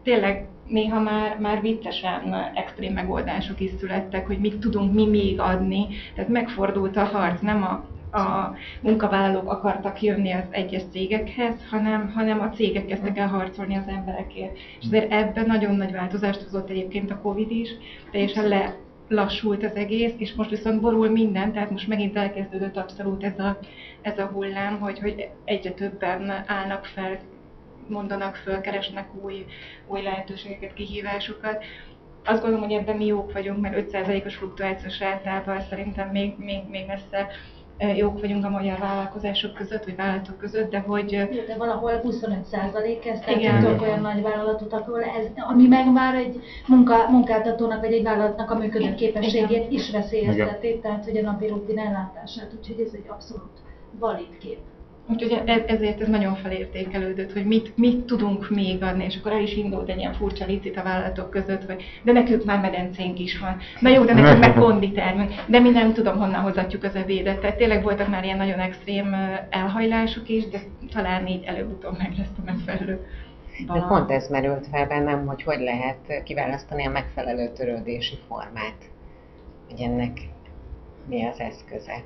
tényleg 0.02 0.46
néha 0.66 1.00
már, 1.00 1.38
már 1.38 1.60
viccesen 1.60 2.34
extrém 2.54 2.92
megoldások 2.92 3.60
is 3.60 3.70
születtek, 3.78 4.26
hogy 4.26 4.38
mit 4.38 4.58
tudunk 4.58 4.94
mi 4.94 5.06
még 5.06 5.40
adni. 5.40 5.86
Tehát 6.14 6.30
megfordult 6.30 6.96
a 6.96 7.04
harc, 7.04 7.40
nem 7.40 7.62
a 7.62 7.84
a 8.12 8.54
munkavállalók 8.80 9.50
akartak 9.50 10.02
jönni 10.02 10.32
az 10.32 10.44
egyes 10.50 10.82
cégekhez, 10.90 11.54
hanem, 11.70 12.12
hanem 12.14 12.40
a 12.40 12.50
cégek 12.50 12.86
kezdtek 12.86 13.18
el 13.18 13.28
harcolni 13.28 13.76
az 13.76 13.88
emberekért. 13.88 14.56
És 14.56 14.86
azért 14.86 15.12
ebben 15.12 15.46
nagyon 15.46 15.74
nagy 15.74 15.92
változást 15.92 16.42
hozott 16.42 16.70
egyébként 16.70 17.10
a 17.10 17.20
Covid 17.20 17.50
is, 17.50 17.68
teljesen 18.10 18.48
le, 18.48 18.74
lassult 19.08 19.64
az 19.64 19.74
egész, 19.74 20.12
és 20.16 20.34
most 20.34 20.50
viszont 20.50 20.80
borul 20.80 21.10
minden, 21.10 21.52
tehát 21.52 21.70
most 21.70 21.88
megint 21.88 22.16
elkezdődött 22.16 22.76
abszolút 22.76 23.24
ez 23.24 23.38
a, 23.38 23.58
ez 24.02 24.18
a 24.18 24.26
hullám, 24.26 24.78
hogy, 24.78 24.98
hogy 24.98 25.28
egyre 25.44 25.70
többen 25.70 26.44
állnak 26.46 26.84
fel, 26.84 27.18
mondanak 27.88 28.36
föl, 28.36 28.60
keresnek 28.60 29.24
új, 29.24 29.44
új 29.86 30.02
lehetőségeket, 30.02 30.74
kihívásokat. 30.74 31.64
Azt 32.24 32.42
gondolom, 32.42 32.68
hogy 32.68 32.76
ebben 32.76 32.96
mi 32.96 33.06
jók 33.06 33.32
vagyunk, 33.32 33.60
mert 33.60 33.90
5%-os 33.92 34.34
fluktuációs 34.36 34.98
rátával 34.98 35.60
szerintem 35.60 36.08
még, 36.08 36.34
még, 36.38 36.60
még 36.70 36.86
messze 36.86 37.26
jók 37.78 38.20
vagyunk 38.20 38.44
a 38.44 38.48
magyar 38.48 38.78
vállalkozások 38.78 39.54
között, 39.54 39.84
vagy 39.84 39.96
vállalatok 39.96 40.38
között, 40.38 40.70
de 40.70 40.78
hogy... 40.78 41.12
Jó, 41.12 41.26
de 41.46 41.56
valahol 41.58 42.00
25 42.00 42.44
százalék 42.44 43.06
ez, 43.06 43.20
tehát 43.20 43.40
igen. 43.40 43.80
olyan 43.80 44.00
nagy 44.00 44.22
vállalatot, 44.22 44.72
ahol 44.72 45.02
ez, 45.02 45.26
ami 45.48 45.66
meg 45.66 45.92
már 45.92 46.14
egy 46.14 46.40
munka, 46.66 47.10
munkáltatónak, 47.10 47.80
vagy 47.80 47.92
egy 47.92 48.02
vállalatnak 48.02 48.50
a 48.50 48.58
működő 48.58 48.94
képességét 48.94 49.72
is 49.72 49.90
veszélyezteti, 49.90 50.78
tehát 50.82 51.04
hogy 51.04 51.16
a 51.16 51.22
napi 51.22 51.46
rutin 51.46 51.78
ellátását, 51.78 52.52
úgyhogy 52.58 52.80
ez 52.80 52.92
egy 52.92 53.06
abszolút 53.08 53.58
valid 53.98 54.38
kép. 54.38 54.58
Úgyhogy 55.10 55.42
e- 55.44 55.64
ezért 55.66 56.00
ez 56.00 56.08
nagyon 56.08 56.34
felértékelődött, 56.34 57.32
hogy 57.32 57.46
mit, 57.46 57.76
mit 57.76 58.04
tudunk 58.04 58.50
még 58.50 58.82
adni, 58.82 59.04
és 59.04 59.16
akkor 59.16 59.32
el 59.32 59.42
is 59.42 59.56
indult 59.56 59.88
egy 59.88 59.98
ilyen 59.98 60.12
furcsa 60.12 60.46
licit 60.46 60.76
a 60.76 60.82
vállalatok 60.82 61.30
között, 61.30 61.64
hogy 61.64 61.84
de 62.02 62.12
nekünk 62.12 62.44
már 62.44 62.60
medencénk 62.60 63.18
is 63.18 63.38
van, 63.38 63.56
na 63.80 63.88
jó, 63.88 64.04
de 64.04 64.14
nekünk 64.14 64.38
meg 64.38 64.54
konditermünk, 64.64 65.32
de 65.46 65.58
mi 65.58 65.70
nem 65.70 65.92
tudom 65.92 66.18
honnan 66.18 66.40
hozatjuk 66.40 66.84
az 66.84 66.94
evédet. 66.94 67.40
Tehát 67.40 67.56
tényleg 67.56 67.82
voltak 67.82 68.08
már 68.08 68.24
ilyen 68.24 68.36
nagyon 68.36 68.58
extrém 68.58 69.14
elhajlások 69.50 70.28
is, 70.28 70.48
de 70.48 70.58
talán 70.92 71.26
így 71.26 71.44
előbb-utóbb 71.44 71.98
meg 71.98 72.12
lesz 72.18 72.38
a 72.38 72.42
megfelelő. 72.44 73.06
De 73.66 73.80
pont 73.88 74.10
ez 74.10 74.28
merült 74.28 74.66
fel 74.66 74.86
bennem, 74.86 75.26
hogy 75.26 75.42
hogy 75.42 75.60
lehet 75.60 76.22
kiválasztani 76.24 76.86
a 76.86 76.90
megfelelő 76.90 77.48
törődési 77.48 78.18
formát, 78.28 78.90
hogy 79.70 79.80
ennek 79.80 80.18
mi 81.08 81.24
az 81.24 81.40
eszköze 81.40 82.02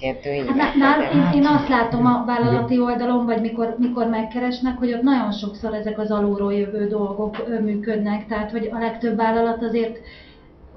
kérdőív. 0.00 0.46
Hát, 0.46 0.74
nál, 0.74 1.02
én, 1.02 1.40
én 1.40 1.46
azt 1.46 1.68
látom 1.68 2.06
a 2.06 2.24
vállalati 2.26 2.78
oldalon, 2.78 3.26
vagy 3.26 3.40
mikor, 3.40 3.74
mikor 3.78 4.06
megkeresnek, 4.06 4.78
hogy 4.78 4.92
ott 4.92 5.02
nagyon 5.02 5.32
sokszor 5.32 5.74
ezek 5.74 5.98
az 5.98 6.10
alulról 6.10 6.54
jövő 6.54 6.86
dolgok 6.86 7.60
működnek, 7.60 8.26
tehát 8.26 8.50
hogy 8.50 8.68
a 8.72 8.78
legtöbb 8.78 9.16
vállalat 9.16 9.62
azért 9.62 10.00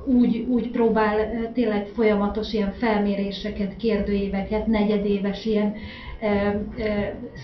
úgy, 0.06 0.46
úgy 0.50 0.72
próbál 0.72 1.16
tényleg 1.54 1.86
folyamatos 1.96 2.54
ilyen 2.54 2.74
felméréseket, 2.74 3.78
kérdőíveket, 3.78 4.68
negyedéves 4.68 5.46
ilyen 5.46 5.74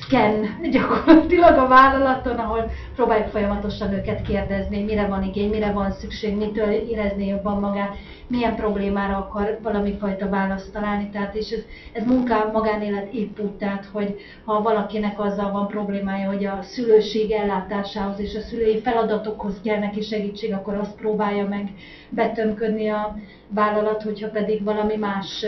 scan 0.01 0.45
gyakorlatilag 0.71 1.57
a 1.57 1.67
vállalaton, 1.67 2.38
ahol 2.38 2.71
próbáljuk 2.95 3.27
folyamatosan 3.27 3.93
őket 3.93 4.21
kérdezni, 4.21 4.83
mire 4.83 5.07
van 5.07 5.24
igény, 5.24 5.50
mire 5.50 5.71
van 5.71 5.91
szükség, 5.91 6.38
mitől 6.38 6.69
érezni 6.69 7.27
jobban 7.27 7.59
magát, 7.59 7.95
milyen 8.27 8.55
problémára 8.55 9.17
akar 9.17 9.59
valami 9.63 9.98
fajta 10.00 10.29
választ 10.29 10.71
találni. 10.74 11.09
Tehát, 11.09 11.36
és 11.36 11.51
ez, 11.51 11.59
ez 11.91 12.05
munká, 12.05 12.50
magánélet 12.53 13.13
épp 13.13 13.39
úgy, 13.39 13.51
tehát, 13.51 13.86
hogy 13.91 14.15
ha 14.45 14.62
valakinek 14.62 15.19
azzal 15.19 15.51
van 15.51 15.67
problémája, 15.67 16.27
hogy 16.27 16.45
a 16.45 16.62
szülőség 16.62 17.31
ellátásához 17.31 18.19
és 18.19 18.36
a 18.36 18.41
szülői 18.41 18.79
feladatokhoz 18.79 19.62
kell 19.63 19.79
neki 19.79 20.01
segítség, 20.01 20.53
akkor 20.53 20.75
azt 20.75 20.95
próbálja 20.95 21.48
meg 21.48 21.74
betömködni 22.09 22.89
a 22.89 23.15
vállalat, 23.48 24.01
hogyha 24.01 24.29
pedig 24.29 24.63
valami 24.63 24.95
más, 24.95 25.45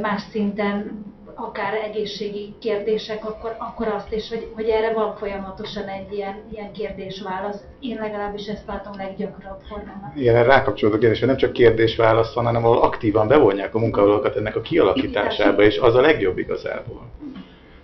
más 0.00 0.22
szinten 0.30 1.04
akár 1.36 1.74
egészségi 1.74 2.54
kérdések, 2.58 3.24
akkor, 3.24 3.56
akkor 3.58 3.88
azt 3.88 4.12
is, 4.12 4.28
hogy, 4.28 4.48
hogy 4.54 4.68
erre 4.68 4.92
van 4.92 5.16
folyamatosan 5.16 5.88
egy 5.88 6.12
ilyen, 6.12 6.34
ilyen 6.52 6.72
kérdés-válasz. 6.72 7.60
Én 7.80 7.96
legalábbis 8.00 8.46
ezt 8.46 8.66
látom 8.66 8.92
leggyakrabb 8.96 9.60
formában. 9.68 10.12
Igen, 10.16 10.44
rákapcsolódó 10.44 10.98
kérdés, 10.98 11.18
hogy 11.18 11.28
nem 11.28 11.36
csak 11.36 11.52
kérdés-válasz 11.52 12.34
van, 12.34 12.44
hanem 12.44 12.64
ahol 12.64 12.82
aktívan 12.82 13.28
bevonják 13.28 13.74
a 13.74 13.78
munkavállalókat 13.78 14.36
ennek 14.36 14.56
a 14.56 14.60
kialakításába, 14.60 15.62
és 15.62 15.78
az 15.78 15.94
a 15.94 16.00
legjobb 16.00 16.38
igazából. 16.38 17.02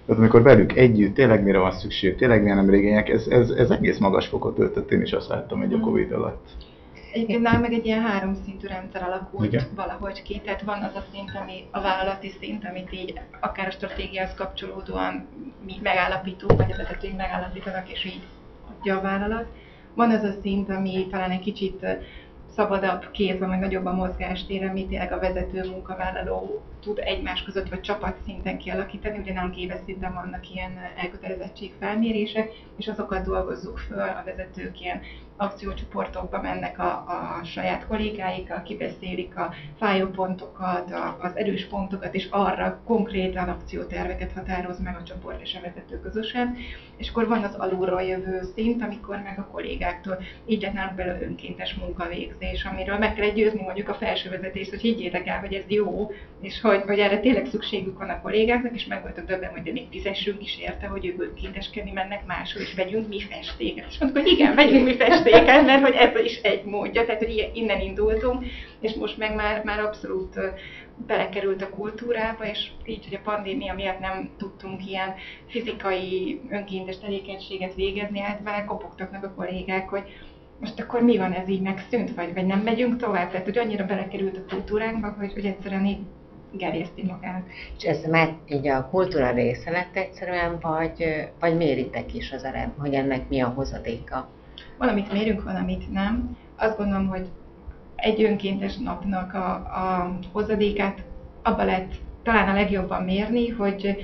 Tehát 0.07 0.21
amikor 0.21 0.43
velük 0.43 0.77
együtt, 0.77 1.15
tényleg 1.15 1.43
mire 1.43 1.59
van 1.59 1.73
szükség, 1.73 2.17
tényleg 2.17 2.43
milyen 2.43 2.59
emrégények, 2.59 3.09
ez, 3.09 3.27
ez, 3.27 3.51
ez 3.51 3.71
egész 3.71 3.99
magas 3.99 4.27
fokot 4.27 4.55
töltött, 4.55 4.91
én 4.91 5.03
is 5.03 5.13
azt 5.13 5.29
láttam 5.29 5.63
egy 5.63 5.73
a 5.73 5.81
Covid 5.81 6.13
alatt. 6.13 6.49
Egyébként 7.13 7.43
nál 7.43 7.61
meg 7.61 7.73
egy 7.73 7.87
ilyen 7.87 8.03
háromszintű 8.03 8.67
rendszer 8.67 9.03
alakult 9.03 9.53
Igen. 9.53 9.65
valahogy 9.75 10.23
ki, 10.23 10.41
tehát 10.41 10.63
van 10.63 10.83
az 10.83 10.95
a 10.95 11.05
szint, 11.13 11.31
ami 11.43 11.65
a 11.71 11.81
vállalati 11.81 12.35
szint, 12.41 12.65
amit 12.65 12.93
így 12.93 13.21
akár 13.41 13.67
a 13.67 13.71
stratégiához 13.71 14.35
kapcsolódóan 14.35 15.27
mi 15.65 15.75
megállapítunk, 15.83 16.57
vagy 16.57 16.73
a 16.73 16.77
vezetőink 16.77 17.17
megállapítanak, 17.17 17.93
és 17.93 18.05
így 18.05 18.23
adja 18.79 18.99
a 18.99 19.01
vállalat. 19.01 19.47
Van 19.95 20.11
az 20.11 20.23
a 20.23 20.41
szint, 20.43 20.71
ami 20.71 21.07
talán 21.11 21.31
egy 21.31 21.41
kicsit 21.41 21.87
szabadabb 22.55 23.11
kézben, 23.11 23.49
vagy 23.49 23.59
nagyobb 23.59 23.87
a 23.87 23.93
mozgástér, 23.93 24.65
amit 24.65 24.89
tényleg 24.89 25.13
a 25.13 25.19
vezető 25.19 25.69
munkavállaló 25.71 26.63
tud 26.83 26.99
egymás 26.99 27.43
között, 27.43 27.69
vagy 27.69 27.81
csapat 27.81 28.17
szinten 28.25 28.59
kialakítani. 28.59 29.19
Ugye 29.19 29.33
nem 29.33 29.53
éves 29.57 29.81
szinten 29.85 30.15
vannak 30.15 30.51
ilyen 30.55 30.79
elkötelezettségfelmérések, 30.97 32.53
és 32.77 32.89
azokat 32.89 33.25
dolgozzuk 33.25 33.79
föl 33.79 33.99
a 33.99 34.23
vezetők 34.25 34.81
ilyen 34.81 35.01
akciócsoportokba 35.37 36.41
mennek 36.41 36.79
a, 36.79 37.05
a 37.41 37.45
saját 37.45 37.87
kollégáikkal, 37.87 38.63
kibeszélik 38.63 39.37
a 39.37 39.55
fájó 39.79 40.07
pontokat, 40.07 40.93
a, 40.93 41.17
az 41.21 41.37
erős 41.37 41.65
pontokat, 41.67 42.15
és 42.15 42.27
arra 42.31 42.81
konkrétan 42.87 43.49
akcióterveket 43.49 44.33
határoz 44.33 44.81
meg 44.81 44.97
a 45.01 45.03
csoport 45.03 45.41
és 45.43 45.55
a 45.55 45.61
vezető 45.61 46.01
közösen. 46.01 46.57
És 46.97 47.09
akkor 47.09 47.29
van 47.29 47.43
az 47.43 47.55
alulról 47.55 48.03
jövő 48.03 48.41
szint, 48.55 48.83
amikor 48.83 49.17
meg 49.25 49.39
a 49.39 49.49
kollégáktól 49.53 50.19
így 50.47 50.63
lett 50.63 50.95
belőle 50.95 51.23
önkéntes 51.23 51.75
munkavégzés, 51.75 52.65
amiről 52.65 52.99
meg 52.99 53.15
kell 53.15 53.31
győzni 53.31 53.63
mondjuk 53.63 53.89
a 53.89 53.95
felső 53.95 54.31
vezetés, 54.31 54.71
hogy 54.71 54.81
higgyétek 54.81 55.27
el, 55.27 55.41
hogy 55.41 55.55
ez 55.55 55.65
jó, 55.67 56.11
és 56.41 56.61
hogy, 56.61 56.83
hogy 56.83 56.99
erre 56.99 57.21
tényleg 57.21 57.47
szükségük 57.47 57.99
van 57.99 58.09
a 58.09 58.21
kollégáknak, 58.21 58.75
és 58.75 58.87
meg 58.87 59.03
voltak 59.03 59.27
többen, 59.27 59.51
hogy 59.51 59.63
de 59.63 59.73
még 59.73 59.87
fizessünk 59.91 60.43
is 60.43 60.59
érte, 60.59 60.87
hogy 60.87 61.07
ők 61.07 61.23
önkénteskedni 61.23 61.91
mennek 61.91 62.27
máshol, 62.27 62.63
és 62.63 62.75
vegyünk 62.75 63.09
mi 63.09 63.21
festéket. 63.21 63.87
És 63.89 63.99
mondtuk, 63.99 64.23
hogy 64.23 64.33
igen, 64.33 64.55
vegyünk 64.55 64.85
mi 64.85 64.95
festéket 64.95 65.22
értékel, 65.27 65.63
mert 65.63 65.83
hogy 65.83 65.95
ez 65.95 66.25
is 66.25 66.37
egy 66.37 66.65
módja, 66.65 67.05
tehát 67.05 67.25
hogy 67.25 67.51
innen 67.55 67.81
indultunk, 67.81 68.45
és 68.81 68.95
most 68.95 69.19
meg 69.19 69.35
már, 69.35 69.65
már 69.65 69.81
abszolút 69.81 70.39
belekerült 71.07 71.63
a 71.63 71.71
kultúrába, 71.71 72.45
és 72.47 72.71
így, 72.85 73.05
hogy 73.05 73.15
a 73.15 73.31
pandémia 73.31 73.75
miatt 73.75 73.99
nem 73.99 74.31
tudtunk 74.39 74.87
ilyen 74.87 75.15
fizikai 75.49 76.41
önkéntes 76.51 76.99
tevékenységet 76.99 77.75
végezni, 77.75 78.21
hát 78.21 78.45
már 78.45 78.65
kopogtak 78.65 79.11
meg 79.11 79.25
a 79.25 79.35
kollégák, 79.37 79.89
hogy 79.89 80.03
most 80.61 80.81
akkor 80.81 81.03
mi 81.03 81.17
van, 81.17 81.33
ez 81.33 81.49
így 81.49 81.61
megszűnt, 81.61 82.15
vagy, 82.15 82.35
vagy 82.35 82.47
nem 82.47 82.61
megyünk 82.61 82.97
tovább? 82.97 83.31
Tehát, 83.31 83.45
hogy 83.45 83.59
annyira 83.59 83.85
belekerült 83.85 84.37
a 84.37 84.55
kultúránkba, 84.55 85.15
hogy, 85.19 85.33
hogy 85.33 85.45
egyszerűen 85.45 85.87
így 85.87 85.99
gerjeszti 86.53 87.03
magát. 87.03 87.47
És 87.79 87.85
ez 87.85 88.05
már 88.05 88.35
így 88.49 88.69
a 88.69 88.89
kultúra 88.91 89.31
része 89.31 89.71
lett 89.71 89.97
egyszerűen, 89.97 90.59
vagy, 90.61 91.05
vagy 91.41 91.57
méritek 91.57 92.15
is 92.15 92.33
az 92.33 92.45
eredmény, 92.45 92.79
hogy 92.79 92.95
ennek 92.95 93.29
mi 93.29 93.41
a 93.41 93.49
hozadéka? 93.49 94.29
Valamit 94.79 95.13
mérünk, 95.13 95.43
valamit 95.43 95.93
nem. 95.93 96.37
Azt 96.57 96.77
gondolom, 96.77 97.09
hogy 97.09 97.27
egy 97.97 98.23
önkéntes 98.23 98.77
napnak 98.77 99.35
a, 99.35 99.53
a 99.55 100.19
hozadékát 100.33 101.05
abba 101.43 101.65
lehet 101.65 101.95
talán 102.23 102.49
a 102.49 102.53
legjobban 102.53 103.03
mérni, 103.03 103.49
hogy 103.49 103.97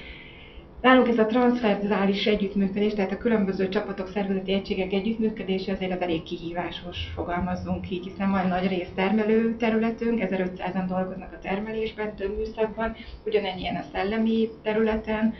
Nálunk 0.81 1.09
ez 1.09 1.19
a 1.19 1.26
transferzális 1.26 2.26
együttműködés, 2.26 2.95
tehát 2.95 3.12
a 3.12 3.19
különböző 3.19 3.69
csapatok, 3.69 4.09
szervezeti 4.09 4.52
egységek 4.52 4.93
együttműködése 4.93 5.73
azért 5.73 5.93
az 5.93 6.00
elég 6.00 6.23
kihívásos, 6.23 6.99
fogalmazzunk 7.14 7.90
így, 7.90 8.05
hiszen 8.05 8.31
van 8.31 8.47
nagy 8.47 8.69
rész 8.69 8.88
termelő 8.95 9.57
területünk, 9.57 10.23
1500-an 10.23 10.85
dolgoznak 10.88 11.33
a 11.33 11.38
termelésben, 11.38 12.14
több 12.14 12.37
műszakban, 12.37 12.97
ugyanennyien 13.25 13.76
a 13.76 13.85
szellemi 13.93 14.49
területen, 14.62 15.35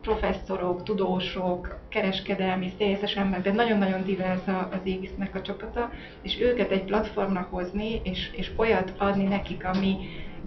professzorok, 0.00 0.82
tudósok, 0.82 1.78
kereskedelmi, 1.88 2.72
szélszes 2.78 3.16
emberek, 3.16 3.44
de 3.44 3.52
nagyon-nagyon 3.52 4.04
divers 4.04 4.46
az 4.46 4.80
égisznek 4.84 5.34
a 5.34 5.42
csapata, 5.42 5.90
és 6.22 6.40
őket 6.40 6.70
egy 6.70 6.84
platformra 6.84 7.48
hozni, 7.50 8.00
és, 8.04 8.30
és 8.32 8.50
olyat 8.56 8.92
adni 8.98 9.24
nekik, 9.24 9.64
ami, 9.64 9.96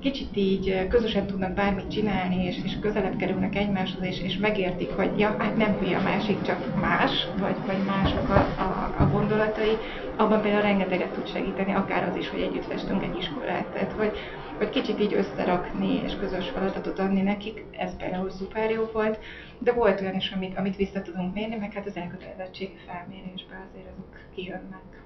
kicsit 0.04 0.38
így 0.38 0.88
közösen 0.88 1.26
tudnak 1.26 1.54
bármit 1.54 1.92
csinálni, 1.92 2.46
és, 2.46 2.58
és 2.64 2.80
közelebb 2.80 3.16
kerülnek 3.16 3.56
egymáshoz, 3.56 4.04
és, 4.04 4.22
és 4.22 4.38
megértik, 4.38 4.92
hogy 4.92 5.20
ja, 5.20 5.36
hát 5.38 5.58
nem 5.58 5.78
hülye 5.78 5.98
a 5.98 6.02
másik, 6.02 6.42
csak 6.42 6.80
más, 6.80 7.28
vagy, 7.38 7.56
vagy 7.66 7.84
mások 7.86 8.30
a, 8.30 8.62
a, 8.62 8.96
a 9.00 9.10
gondolatai, 9.12 9.78
abban 10.16 10.42
például 10.42 10.62
rengeteget 10.62 11.14
tud 11.14 11.28
segíteni, 11.28 11.74
akár 11.74 12.10
az 12.10 12.16
is, 12.16 12.30
hogy 12.30 12.42
együtt 12.42 12.66
festünk 12.66 13.04
egy 13.04 13.18
iskolát. 13.18 13.66
Tehát, 13.66 13.92
hogy, 13.92 14.12
hogy 14.58 14.70
kicsit 14.70 15.00
így 15.00 15.14
összerakni, 15.14 16.02
és 16.06 16.16
közös 16.20 16.50
feladatot 16.50 17.00
adni 17.00 17.22
nekik, 17.22 17.66
ez 17.78 17.96
például 17.98 18.30
szuper 18.30 18.72
jó 18.72 18.90
volt, 18.94 19.20
de 19.58 19.72
volt 19.72 20.02
olyan 20.02 20.16
is, 20.16 20.32
amit, 20.32 20.58
amit 20.58 20.76
vissza 20.76 21.02
tudunk 21.02 21.34
mérni, 21.34 21.56
meg 21.56 21.74
hát 21.74 21.86
az 21.86 21.96
elkötelezettség 21.96 22.70
felmérésben 22.88 23.68
azért 23.72 23.88
azok 23.92 24.20
kijönnek. 24.36 25.03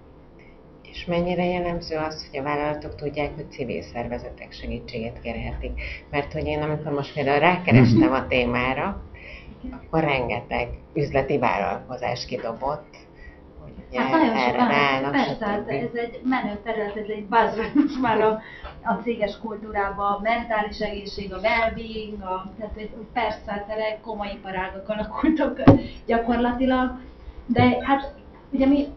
És 0.91 1.05
mennyire 1.05 1.45
jellemző 1.45 1.95
az, 1.95 2.27
hogy 2.29 2.39
a 2.39 2.43
vállalatok 2.43 2.95
tudják, 2.95 3.35
hogy 3.35 3.51
civil 3.51 3.81
szervezetek 3.81 4.51
segítséget 4.51 5.21
kérhetik? 5.21 5.81
Mert 6.09 6.33
hogy 6.33 6.45
én 6.45 6.61
amikor 6.61 6.91
most 6.91 7.13
például 7.13 7.39
rákerestem 7.39 8.11
a 8.11 8.27
témára, 8.27 9.01
akkor 9.71 10.03
rengeteg 10.03 10.69
üzleti 10.93 11.37
vállalkozás 11.37 12.25
kidobott, 12.25 12.95
hogy 13.63 13.97
hát 13.97 14.11
nagyon 14.11 14.35
erre 14.35 14.51
sokan, 14.51 14.67
ráállnak, 14.67 15.11
persze, 15.11 15.45
hát 15.45 15.67
ez 15.67 15.93
egy 15.93 16.21
menő 16.23 16.59
terület, 16.63 16.95
ez 16.95 17.07
egy 17.07 17.25
buzzword 17.25 17.75
most 17.75 18.01
már 18.01 18.21
a, 18.21 18.41
a 18.83 18.93
céges 19.03 19.39
kultúrában, 19.39 20.11
a 20.11 20.19
mentális 20.21 20.79
egészség, 20.79 21.33
a 21.33 21.39
well-being, 21.39 22.21
a, 22.21 22.51
tehát 22.59 22.89
persze, 23.13 23.51
hát 23.51 23.99
komoly 24.01 24.31
iparágak 24.33 24.89
alakultak 24.89 25.63
gyakorlatilag, 26.05 26.91
de 27.45 27.77
hát 27.81 28.13
ugye 28.51 28.65
mi 28.65 28.87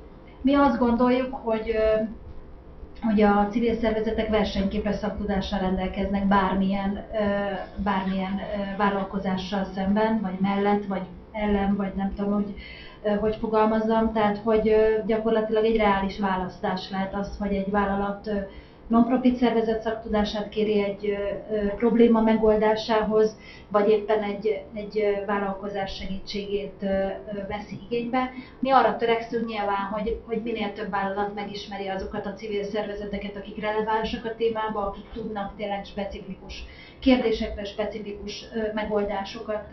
mi 0.41 0.55
azt 0.55 0.79
gondoljuk, 0.79 1.35
hogy 1.35 1.77
hogy 3.03 3.23
a 3.23 3.47
civil 3.51 3.75
szervezetek 3.75 4.29
versenyképes 4.29 4.97
szaktudással 4.97 5.59
rendelkeznek 5.59 6.27
bármilyen, 6.27 7.07
bármilyen 7.77 8.41
vállalkozással 8.77 9.65
szemben, 9.75 10.21
vagy 10.21 10.39
mellett, 10.41 10.87
vagy 10.87 11.03
ellen, 11.33 11.77
vagy 11.77 11.93
nem 11.95 12.15
tudom, 12.15 12.33
hogy 12.33 12.55
hogy 13.21 13.37
fogalmazzam, 13.37 14.13
tehát 14.13 14.39
hogy 14.39 14.75
gyakorlatilag 15.07 15.65
egy 15.65 15.77
reális 15.77 16.19
választás 16.19 16.91
lehet 16.91 17.15
az, 17.15 17.37
hogy 17.39 17.53
egy 17.55 17.71
vállalat 17.71 18.31
non-profit 18.91 19.37
szervezet 19.37 19.83
szaktudását 19.83 20.49
kéri 20.49 20.83
egy 20.83 21.17
probléma 21.77 22.21
megoldásához, 22.21 23.37
vagy 23.69 23.89
éppen 23.89 24.23
egy, 24.23 24.63
egy 24.75 25.23
vállalkozás 25.27 25.95
segítségét 25.95 26.87
veszi 27.49 27.79
igénybe. 27.89 28.31
Mi 28.59 28.71
arra 28.71 28.97
törekszünk 28.97 29.47
nyilván, 29.47 29.89
hogy, 29.93 30.21
hogy 30.27 30.41
minél 30.43 30.73
több 30.73 30.91
vállalat 30.91 31.35
megismeri 31.35 31.89
azokat 31.89 32.27
a 32.27 32.33
civil 32.33 32.63
szervezeteket, 32.63 33.37
akik 33.37 33.61
relevánsak 33.61 34.25
a 34.25 34.35
témába, 34.37 34.81
akik 34.81 35.05
tudnak 35.13 35.57
tényleg 35.57 35.85
specifikus 35.85 36.65
kérdésekre 36.99 37.65
specifikus 37.65 38.45
megoldásokat 38.75 39.67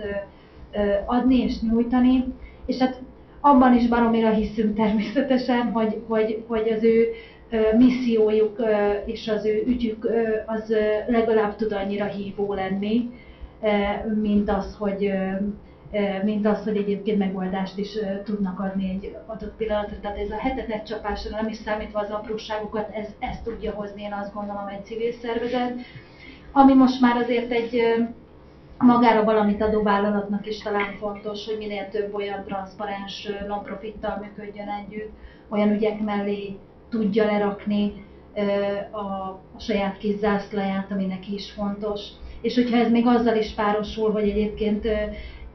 adni 1.06 1.38
és 1.38 1.62
nyújtani. 1.62 2.24
És 2.66 2.78
hát 2.78 3.02
abban 3.42 3.74
is 3.74 3.88
baromira 3.88 4.30
hiszünk 4.30 4.76
természetesen, 4.76 5.72
hogy, 5.72 6.02
hogy, 6.08 6.44
hogy 6.48 6.70
az 6.70 6.84
ő 6.84 7.08
missziójuk 7.78 8.62
és 9.06 9.28
az 9.28 9.46
ő 9.46 9.64
ügyük 9.66 10.08
az 10.46 10.74
legalább 11.08 11.56
tud 11.56 11.72
annyira 11.72 12.06
hívó 12.06 12.54
lenni, 12.54 13.10
mint 14.22 14.50
az, 14.50 14.76
hogy 14.80 15.12
mint 16.24 16.48
az, 16.48 16.64
hogy 16.64 16.78
egyébként 16.78 17.18
megoldást 17.18 17.78
is 17.78 17.98
tudnak 18.24 18.60
adni 18.60 18.90
egy 18.90 19.16
adott 19.26 19.56
pillanatra. 19.58 20.00
Tehát 20.02 20.18
ez 20.18 20.30
a 20.30 20.38
hetetek 20.38 20.84
csapásra 20.84 21.36
nem 21.36 21.48
is 21.48 21.58
számítva 21.58 22.00
az 22.00 22.10
apróságokat, 22.10 22.90
ez, 22.94 23.08
ez 23.20 23.42
tudja 23.44 23.72
hozni, 23.72 24.02
én 24.02 24.14
azt 24.14 24.34
gondolom, 24.34 24.68
egy 24.68 24.86
civil 24.86 25.12
szervezet, 25.12 25.74
ami 26.52 26.74
most 26.74 27.02
már 27.02 27.16
azért 27.16 27.52
egy 27.52 27.82
magára 28.78 29.24
valamit 29.24 29.62
adó 29.62 29.84
vállalatnak 29.84 30.48
is 30.48 30.62
talán 30.62 30.94
fontos, 31.00 31.46
hogy 31.46 31.58
minél 31.58 31.90
több 31.90 32.14
olyan 32.14 32.44
transzparens 32.44 33.30
non-profittal 33.48 34.18
működjön 34.22 34.68
együtt, 34.68 35.12
olyan 35.50 35.72
ügyek 35.72 36.02
mellé 36.02 36.58
tudja 36.90 37.26
lerakni 37.26 38.06
a, 38.92 38.98
a 38.98 39.60
saját 39.60 39.98
kis 39.98 40.18
zászlaját, 40.18 40.92
ami 40.92 41.06
neki 41.06 41.34
is 41.34 41.52
fontos. 41.52 42.02
És 42.42 42.56
hogyha 42.56 42.78
ez 42.78 42.92
még 42.92 43.08
azzal 43.08 43.36
is 43.36 43.54
párosul, 43.54 44.12
hogy 44.12 44.30
egyébként 44.30 44.88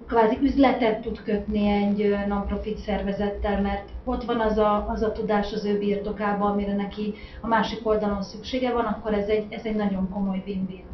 kvázi 0.06 0.38
üzletet 0.42 1.00
tud 1.00 1.22
kötni 1.22 1.68
egy 1.68 2.14
non-profit 2.28 2.78
szervezettel, 2.78 3.60
mert 3.60 3.88
ott 4.04 4.24
van 4.24 4.40
az 4.40 4.58
a, 4.58 4.86
az 4.88 5.02
a 5.02 5.12
tudás 5.12 5.52
az 5.52 5.64
ő 5.64 5.78
birtokában, 5.78 6.50
amire 6.50 6.74
neki 6.74 7.14
a 7.40 7.46
másik 7.46 7.86
oldalon 7.86 8.22
szüksége 8.22 8.72
van, 8.72 8.84
akkor 8.84 9.14
ez 9.14 9.28
egy, 9.28 9.46
ez 9.48 9.64
egy 9.64 9.76
nagyon 9.76 10.10
komoly 10.10 10.42
win-win 10.46 10.84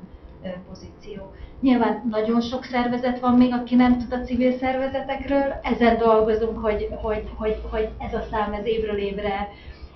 pozíció. 0.68 1.32
Nyilván 1.60 2.06
nagyon 2.10 2.40
sok 2.40 2.64
szervezet 2.64 3.20
van 3.20 3.34
még, 3.34 3.52
aki 3.52 3.74
nem 3.74 3.98
tud 3.98 4.12
a 4.12 4.24
civil 4.24 4.52
szervezetekről, 4.52 5.54
ezen 5.62 5.98
dolgozunk, 5.98 6.58
hogy, 6.58 6.88
hogy, 7.02 7.22
hogy, 7.34 7.56
hogy 7.70 7.88
ez 7.98 8.14
a 8.14 8.26
szám 8.30 8.52
ez 8.52 8.66
évről 8.66 8.98
évre 8.98 9.48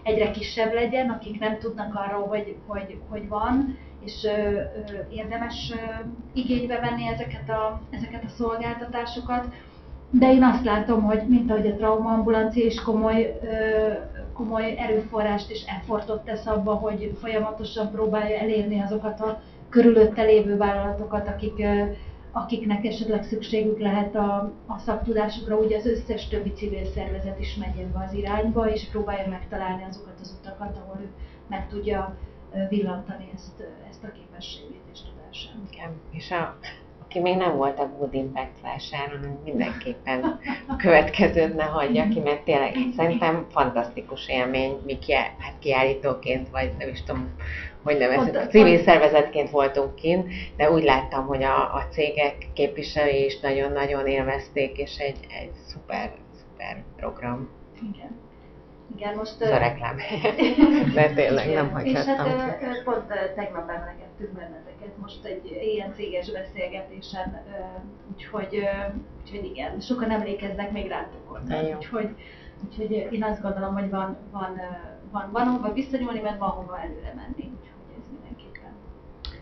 egyre 0.03 0.31
kisebb 0.31 0.73
legyen, 0.73 1.11
akik 1.11 1.41
nem 1.41 1.59
tudnak 1.59 1.95
arról, 1.95 2.27
hogy, 2.27 2.57
hogy, 2.67 2.99
hogy 3.09 3.29
van, 3.29 3.79
és 4.05 4.25
ö, 4.25 4.29
ö, 4.29 4.65
érdemes 5.11 5.73
ö, 5.75 6.05
igénybe 6.33 6.81
venni 6.81 7.07
ezeket 7.07 7.49
a, 7.51 7.81
ezeket 7.91 8.25
a 8.25 8.29
szolgáltatásokat. 8.29 9.47
De 10.11 10.33
én 10.33 10.43
azt 10.43 10.65
látom, 10.65 11.03
hogy 11.03 11.23
mint 11.29 11.51
ahogy 11.51 11.67
a 11.67 11.75
traumaambulancia 11.77 12.65
is 12.65 12.83
komoly, 12.83 13.38
ö, 13.43 13.93
komoly 14.33 14.75
erőforrást 14.79 15.51
és 15.51 15.65
effortot 15.67 16.25
tesz 16.25 16.47
abba, 16.47 16.75
hogy 16.75 17.17
folyamatosan 17.21 17.91
próbálja 17.91 18.38
elérni 18.38 18.81
azokat 18.81 19.21
a 19.21 19.41
körülötte 19.69 20.23
lévő 20.23 20.57
vállalatokat, 20.57 21.29
akik 21.29 21.67
akiknek 22.33 22.85
esetleg 22.85 23.23
szükségük 23.23 23.79
lehet 23.79 24.14
a, 24.14 24.53
a 24.66 24.79
szaktudásukra, 24.79 25.57
ugye 25.57 25.77
az 25.77 25.87
összes 25.87 26.29
többi 26.29 26.53
civil 26.53 26.85
szervezet 26.85 27.38
is 27.38 27.55
megy 27.55 27.79
ebbe 27.79 28.05
az 28.09 28.12
irányba, 28.12 28.71
és 28.71 28.85
próbálja 28.90 29.29
megtalálni 29.29 29.85
azokat 29.88 30.21
az 30.21 30.37
utakat, 30.40 30.77
ahol 30.77 31.01
ő 31.01 31.09
meg 31.49 31.68
tudja 31.68 32.16
villantani 32.68 33.31
ezt, 33.35 33.66
ezt 33.88 34.05
a 34.05 34.12
képességét 34.12 34.83
és 34.92 34.99
tudását. 35.01 35.55
Igen, 35.73 35.90
és 36.11 36.31
a, 36.31 36.59
aki 37.12 37.20
még 37.20 37.37
nem 37.37 37.57
volt 37.57 37.79
a 37.79 37.90
Good 37.98 38.14
Impact 38.14 38.61
vásáron, 38.62 39.38
mindenképpen 39.44 40.40
a 40.66 40.77
következőt 40.77 41.55
ne 41.55 41.64
hagyja 41.64 42.09
ki, 42.09 42.20
mert 42.20 42.44
tényleg 42.44 42.77
szerintem 42.96 43.46
fantasztikus 43.51 44.29
élmény, 44.29 44.77
mi 44.85 44.98
hát 45.38 45.55
kiállítóként, 45.59 46.48
vagy 46.48 46.72
nem 46.79 46.88
is 46.88 47.03
tudom, 47.03 47.35
hogy 47.83 47.96
nevezzük, 47.98 48.51
civil 48.51 48.83
szervezetként 48.83 49.51
voltunk 49.51 49.94
kint, 49.94 50.33
de 50.57 50.70
úgy 50.70 50.83
láttam, 50.83 51.27
hogy 51.27 51.42
a, 51.42 51.75
a 51.75 51.87
cégek 51.90 52.37
képviselői 52.55 53.25
is 53.25 53.40
nagyon-nagyon 53.40 54.07
élvezték, 54.07 54.77
és 54.77 54.96
egy, 54.98 55.27
egy 55.40 55.53
szuper, 55.66 56.11
szuper 56.40 56.85
program. 56.96 57.48
Igen. 57.94 58.20
Igen, 58.96 59.14
most... 59.16 59.40
Ez 59.40 59.51
a 59.51 59.59
reklám. 59.59 59.96
De 60.94 61.12
tényleg 61.14 61.53
nem 61.53 61.70
hagyhattam 61.70 62.27
És 62.27 62.42
hát 62.42 62.83
pont 62.85 63.07
tegnap 63.35 63.70
emlegettük 64.22 64.32
benneteket. 64.32 64.98
Most 65.00 65.24
egy 65.24 65.58
ilyen 65.74 65.92
céges 65.94 66.32
beszélgetésen, 66.32 67.42
úgyhogy, 68.12 68.58
úgyhogy 69.20 69.44
igen, 69.44 69.80
sokan 69.80 70.11
emlékeznek 70.11 70.72
még 70.72 70.88
rátok 70.88 71.40
Úgyhogy, 71.76 72.08
úgyhogy 72.64 73.08
én 73.11 73.22
azt 73.22 73.42
gondolom, 73.42 73.74
hogy 73.74 73.90
van, 73.90 74.16
van, 74.30 74.61
van, 75.11 75.30
van 75.32 75.46
hova 75.46 75.72
visszanyúlni, 75.72 76.20
mert 76.20 76.38
van 76.38 76.48
hova 76.48 76.80
előre 76.80 77.14
menni. 77.16 77.50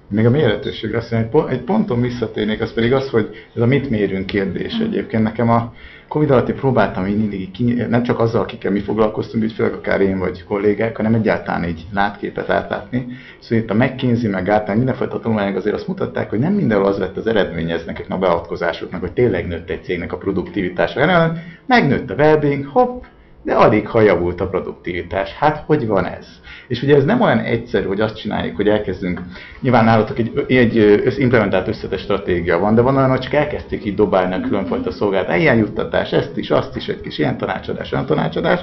Még 0.09 0.27
a 0.27 0.31
méretőségre 0.31 0.97
azt 0.97 1.11
mondja, 1.11 1.49
egy 1.49 1.63
ponton 1.63 2.01
visszatérnék, 2.01 2.61
az 2.61 2.73
pedig 2.73 2.93
az, 2.93 3.11
hogy 3.11 3.31
ez 3.55 3.63
a 3.63 3.67
mit 3.67 3.91
mérünk 3.91 4.27
kérdés 4.27 4.79
egyébként. 4.79 5.23
Nekem 5.23 5.49
a 5.51 5.73
Covid 6.11 6.31
alatt 6.31 6.53
próbáltam 6.53 7.07
így 7.07 7.17
mindig, 7.17 7.87
nem 7.89 8.03
csak 8.03 8.19
azzal, 8.19 8.41
akikkel 8.41 8.71
mi 8.71 8.81
foglalkoztunk, 8.81 9.45
ügyfelek, 9.45 9.75
akár 9.75 10.01
én 10.01 10.19
vagy 10.19 10.45
kollégák, 10.45 10.97
hanem 10.97 11.15
egyáltalán 11.15 11.65
így 11.65 11.87
látképet 11.93 12.51
átlátni. 12.51 13.07
Szóval 13.41 13.65
itt 13.65 13.71
a 13.71 13.75
McKinsey, 13.75 14.31
meg 14.31 14.49
általán 14.49 14.77
mindenfajta 14.77 15.21
tanulmányok 15.21 15.57
azért 15.57 15.75
azt 15.75 15.89
mutatták, 15.89 16.31
hogy 16.31 16.39
nem 16.39 16.53
mindenhol 16.53 16.87
az 16.87 16.99
lett 16.99 17.17
az 17.17 17.27
eredménye 17.27 17.75
ezeknek 17.75 18.07
a 18.09 18.19
beavatkozásoknak, 18.19 19.01
hogy 19.01 19.13
tényleg 19.13 19.47
nőtt 19.47 19.71
egy 19.71 19.83
cégnek 19.83 20.13
a 20.13 20.17
produktivitása, 20.17 21.01
hanem 21.01 21.39
megnőtt 21.67 22.11
a 22.11 22.15
well 22.15 22.65
hopp, 22.73 23.03
de 23.43 23.55
alig 23.55 23.89
ha 23.89 24.01
javult 24.01 24.41
a 24.41 24.49
produktivitás. 24.49 25.33
Hát 25.33 25.63
hogy 25.67 25.87
van 25.87 26.05
ez? 26.05 26.27
És 26.71 26.83
ugye 26.83 26.97
ez 26.97 27.05
nem 27.05 27.21
olyan 27.21 27.39
egyszerű, 27.39 27.87
hogy 27.87 28.01
azt 28.01 28.17
csináljuk, 28.17 28.57
hogy 28.57 28.69
elkezdünk, 28.69 29.23
nyilván 29.61 29.85
nálatok 29.85 30.19
egy, 30.19 30.45
egy 30.49 31.03
implementált 31.19 31.69
összetett 31.69 31.99
stratégia 31.99 32.59
van, 32.59 32.75
de 32.75 32.81
van 32.81 32.97
olyan, 32.97 33.11
hogy 33.11 33.21
csak 33.21 33.33
elkezdték 33.33 33.85
így 33.85 33.95
dobálni 33.95 34.35
a 34.35 34.41
különfajta 34.41 34.91
szolgált, 34.91 35.37
ilyen 35.37 35.57
juttatás, 35.57 36.13
ezt 36.13 36.37
is, 36.37 36.51
azt 36.51 36.77
is, 36.77 36.89
egy 36.89 37.01
kis 37.01 37.19
ilyen 37.19 37.37
tanácsadás, 37.37 37.93
olyan 37.93 38.07
tanácsadás, 38.07 38.61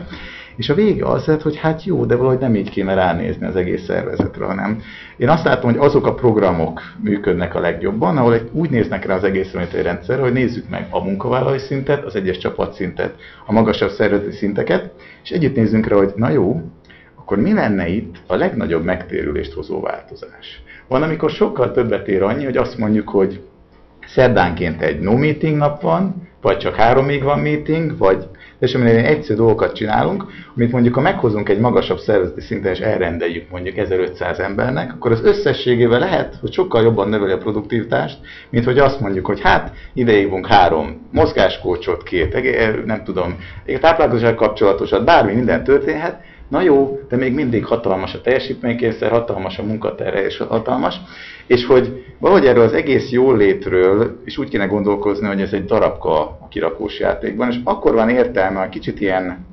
és 0.57 0.69
a 0.69 0.73
vége 0.73 1.05
az 1.05 1.25
lett, 1.25 1.41
hogy 1.41 1.57
hát 1.57 1.83
jó, 1.83 2.05
de 2.05 2.15
valahogy 2.15 2.39
nem 2.39 2.55
így 2.55 2.69
kéne 2.69 2.93
ránézni 2.93 3.45
az 3.45 3.55
egész 3.55 3.83
szervezetre, 3.83 4.45
hanem 4.45 4.81
én 5.17 5.29
azt 5.29 5.43
látom, 5.43 5.71
hogy 5.71 5.79
azok 5.79 6.05
a 6.07 6.13
programok 6.13 6.81
működnek 7.03 7.55
a 7.55 7.59
legjobban, 7.59 8.17
ahol 8.17 8.33
egy, 8.33 8.49
úgy 8.51 8.69
néznek 8.69 9.05
rá 9.05 9.15
az 9.15 9.23
egész 9.23 9.51
mint 9.51 9.73
egy 9.73 9.83
rendszer, 9.83 10.19
hogy 10.19 10.33
nézzük 10.33 10.69
meg 10.69 10.87
a 10.89 11.03
munkavállalói 11.03 11.57
szintet, 11.57 12.05
az 12.05 12.15
egyes 12.15 12.37
csapatszintet, 12.37 13.15
a 13.45 13.51
magasabb 13.51 13.89
szervezeti 13.89 14.35
szinteket, 14.35 14.91
és 15.23 15.29
együtt 15.29 15.55
nézzünk 15.55 15.87
rá, 15.87 15.95
hogy 15.95 16.13
na 16.15 16.29
jó, 16.29 16.61
akkor 17.27 17.43
mi 17.43 17.53
lenne 17.53 17.87
itt 17.87 18.15
a 18.27 18.35
legnagyobb 18.35 18.83
megtérülést 18.83 19.53
hozó 19.53 19.81
változás? 19.81 20.61
Van, 20.87 21.03
amikor 21.03 21.29
sokkal 21.29 21.71
többet 21.71 22.07
ér 22.07 22.23
annyi, 22.23 22.43
hogy 22.43 22.57
azt 22.57 22.77
mondjuk, 22.77 23.09
hogy 23.09 23.41
szerdánként 24.05 24.81
egy 24.81 24.99
no 24.99 25.17
meeting 25.17 25.57
nap 25.57 25.81
van, 25.81 26.27
vagy 26.41 26.57
csak 26.57 26.75
háromig 26.75 27.23
van 27.23 27.39
meeting, 27.39 27.97
vagy 27.97 28.27
és 28.59 28.75
aminél 28.75 29.05
egyszerű 29.05 29.37
dolgokat 29.37 29.75
csinálunk, 29.75 30.25
amit 30.55 30.71
mondjuk 30.71 30.93
ha 30.93 31.01
meghozunk 31.01 31.49
egy 31.49 31.59
magasabb 31.59 31.97
szervezeti 31.97 32.41
szinten 32.41 32.71
és 32.71 32.79
elrendeljük 32.79 33.49
mondjuk 33.49 33.77
1500 33.77 34.39
embernek, 34.39 34.93
akkor 34.93 35.11
az 35.11 35.23
összességével 35.23 35.99
lehet, 35.99 36.35
hogy 36.41 36.53
sokkal 36.53 36.83
jobban 36.83 37.09
növeli 37.09 37.31
a 37.31 37.37
produktivitást, 37.37 38.17
mint 38.49 38.65
hogy 38.65 38.79
azt 38.79 38.99
mondjuk, 38.99 39.25
hogy 39.25 39.41
hát 39.41 39.73
idejében 39.93 40.43
három 40.43 41.07
mozgáskócsot, 41.11 42.03
két, 42.03 42.85
nem 42.85 43.03
tudom, 43.03 43.37
táplálkozás 43.79 44.35
kapcsolatosat, 44.35 45.05
bármi 45.05 45.33
minden 45.33 45.63
történhet, 45.63 46.21
Na 46.47 46.61
jó, 46.61 46.99
de 47.09 47.15
még 47.15 47.33
mindig 47.33 47.65
hatalmas 47.65 48.13
a 48.13 48.21
teljesítménykényszer, 48.21 49.11
hatalmas 49.11 49.57
a 49.57 49.63
munkaterre 49.63 50.25
és 50.25 50.37
hatalmas, 50.37 50.95
és 51.47 51.65
hogy 51.65 52.05
valahogy 52.19 52.45
erről 52.45 52.63
az 52.63 52.73
egész 52.73 53.11
jól 53.11 53.37
létről 53.37 54.21
is 54.25 54.37
úgy 54.37 54.49
kéne 54.49 54.65
gondolkozni, 54.65 55.27
hogy 55.27 55.41
ez 55.41 55.53
egy 55.53 55.65
darabka 55.65 56.19
a 56.19 56.47
kirakós 56.49 56.99
játékban, 56.99 57.49
és 57.49 57.59
akkor 57.63 57.93
van 57.93 58.09
értelme, 58.09 58.59
hogy 58.59 58.69
kicsit 58.69 59.01
ilyen, 59.01 59.45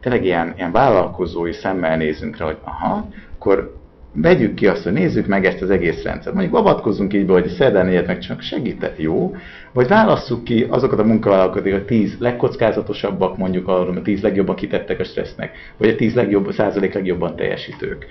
tényleg 0.00 0.24
ilyen, 0.24 0.52
ilyen 0.56 0.72
vállalkozói 0.72 1.52
szemmel 1.52 1.96
nézünk 1.96 2.36
rá, 2.36 2.46
hogy 2.46 2.58
aha, 2.64 3.08
akkor 3.38 3.77
vegyük 4.20 4.54
ki 4.54 4.66
azt, 4.66 4.82
hogy 4.82 4.92
nézzük 4.92 5.26
meg 5.26 5.44
ezt 5.44 5.62
az 5.62 5.70
egész 5.70 6.02
rendszert. 6.02 6.34
Mondjuk 6.34 6.56
avatkozzunk 6.56 7.14
így 7.14 7.26
be, 7.26 7.32
hogy 7.32 7.48
szerdán 7.48 7.86
négyed 7.86 8.06
meg 8.06 8.18
csak 8.18 8.40
segített, 8.40 8.98
jó? 8.98 9.34
Vagy 9.72 9.88
válasszuk 9.88 10.44
ki 10.44 10.66
azokat 10.68 10.98
a 10.98 11.04
munkavállalókat, 11.04 11.66
a 11.66 11.84
tíz 11.84 12.16
legkockázatosabbak, 12.18 13.36
mondjuk 13.36 13.68
arról, 13.68 13.96
a 13.96 14.02
tíz 14.02 14.22
legjobban 14.22 14.56
kitettek 14.56 15.00
a 15.00 15.04
stressznek, 15.04 15.56
vagy 15.76 15.88
a 15.88 15.94
tíz 15.94 16.14
legjobb, 16.14 16.52
százalék 16.52 16.94
legjobban 16.94 17.36
teljesítők. 17.36 18.06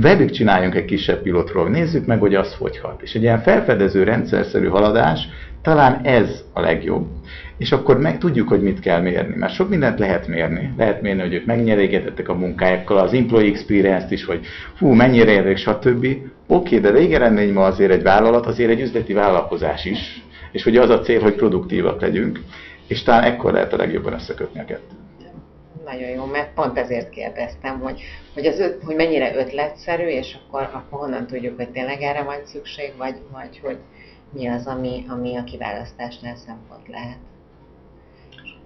Velük 0.00 0.30
csináljunk 0.30 0.74
egy 0.74 0.84
kisebb 0.84 1.22
pilotról, 1.22 1.68
nézzük 1.68 2.06
meg, 2.06 2.20
hogy 2.20 2.34
az 2.34 2.54
hogy 2.58 2.78
hat. 2.78 3.02
És 3.02 3.14
egy 3.14 3.22
ilyen 3.22 3.40
felfedező 3.40 4.02
rendszerszerű 4.02 4.66
haladás, 4.66 5.28
talán 5.62 6.00
ez 6.02 6.44
a 6.52 6.60
legjobb 6.60 7.06
és 7.58 7.72
akkor 7.72 7.98
meg 7.98 8.18
tudjuk, 8.18 8.48
hogy 8.48 8.62
mit 8.62 8.80
kell 8.80 9.00
mérni. 9.00 9.34
Mert 9.36 9.52
sok 9.52 9.68
mindent 9.68 9.98
lehet 9.98 10.26
mérni. 10.26 10.72
Lehet 10.76 11.02
mérni, 11.02 11.20
hogy 11.20 11.34
ők 11.34 11.44
megnyerégetettek 11.44 12.28
a 12.28 12.34
munkájukkal, 12.34 12.98
az 12.98 13.12
employee 13.12 13.50
experience-t 13.50 14.10
is, 14.10 14.24
hogy 14.24 14.46
fú, 14.74 14.92
mennyire 14.92 15.30
érdek, 15.30 15.56
stb. 15.56 16.06
Oké, 16.46 16.78
de 16.78 16.92
végeredmény 16.92 17.52
ma 17.52 17.64
azért 17.64 17.92
egy 17.92 18.02
vállalat, 18.02 18.46
azért 18.46 18.70
egy 18.70 18.80
üzleti 18.80 19.12
vállalkozás 19.12 19.84
is, 19.84 20.22
és 20.52 20.62
hogy 20.62 20.76
az 20.76 20.90
a 20.90 21.00
cél, 21.00 21.20
hogy 21.20 21.34
produktívak 21.34 22.00
legyünk, 22.00 22.40
és 22.86 23.02
talán 23.02 23.22
ekkor 23.22 23.52
lehet 23.52 23.72
a 23.72 23.76
legjobban 23.76 24.12
összekötni 24.12 24.60
a 24.60 24.64
kettőt. 24.64 25.07
Nagyon 25.90 26.08
jó, 26.08 26.24
mert 26.24 26.54
pont 26.54 26.78
ezért 26.78 27.10
kérdeztem, 27.10 27.80
hogy, 27.80 28.00
hogy, 28.34 28.46
az 28.46 28.58
öt, 28.58 28.82
hogy 28.82 28.96
mennyire 28.96 29.36
ötletszerű, 29.36 30.06
és 30.06 30.36
akkor, 30.40 30.62
akkor 30.72 30.98
honnan 30.98 31.26
tudjuk, 31.26 31.56
hogy 31.56 31.70
tényleg 31.70 32.02
erre 32.02 32.22
van 32.22 32.44
szükség, 32.44 32.92
vagy, 32.96 33.16
vagy 33.32 33.60
hogy 33.62 33.78
mi 34.32 34.46
az, 34.46 34.66
ami, 34.66 35.04
ami 35.08 35.36
a 35.36 35.44
kiválasztásnál 35.44 36.36
szempont 36.36 36.88
lehet. 36.88 37.18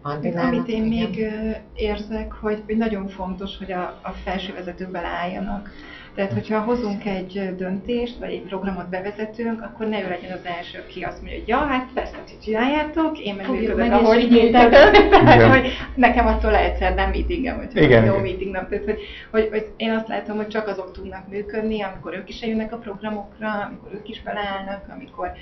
Amit 0.03 0.69
én 0.69 0.83
még 0.83 1.27
érzek, 1.75 2.33
hogy, 2.33 2.63
hogy 2.67 2.77
nagyon 2.77 3.09
fontos, 3.09 3.59
hogy 3.59 3.73
a, 3.73 3.83
a 4.03 4.11
felső 4.25 4.53
vezetők 4.53 4.91
beleálljanak. 4.91 5.71
Tehát, 6.15 6.33
hogyha 6.33 6.61
hozunk 6.61 7.05
egy 7.05 7.55
döntést, 7.57 8.19
vagy 8.19 8.31
egy 8.31 8.43
programot 8.43 8.89
bevezetünk, 8.89 9.63
akkor 9.63 9.87
ne 9.87 10.03
ő 10.03 10.09
legyen 10.09 10.33
az 10.33 10.45
első, 10.45 10.79
aki 10.79 11.03
azt 11.03 11.21
mondja, 11.21 11.39
hogy 11.39 11.49
ja, 11.49 11.57
hát 11.57 11.89
persze, 11.95 12.17
hogy 12.17 12.39
csináljátok, 12.43 13.19
én 13.19 13.35
meg 13.35 13.51
működök, 13.51 13.93
ahogy 13.93 14.29
nyíltak. 14.31 14.71
Tehát, 14.71 15.61
hogy 15.61 15.73
nekem 15.95 16.27
attól 16.27 16.55
egyszer 16.55 16.95
nem 16.95 17.11
meetingem, 17.11 17.57
hogy 17.57 17.83
Igen. 17.83 18.05
jó 18.05 18.19
meeting 18.19 18.51
nap. 18.51 18.69
Tehát, 18.69 18.85
hogy, 18.85 19.01
hogy, 19.31 19.49
hogy, 19.51 19.71
én 19.77 19.91
azt 19.91 20.09
látom, 20.09 20.37
hogy 20.37 20.49
csak 20.49 20.69
azok 20.69 20.93
tudnak 20.93 21.29
működni, 21.29 21.83
amikor 21.83 22.15
ők 22.15 22.29
is 22.29 22.41
eljönnek 22.41 22.73
a 22.73 22.77
programokra, 22.77 23.51
amikor 23.67 23.91
ők 23.95 24.09
is 24.09 24.23
beleállnak, 24.23 24.85
amikor 24.95 25.33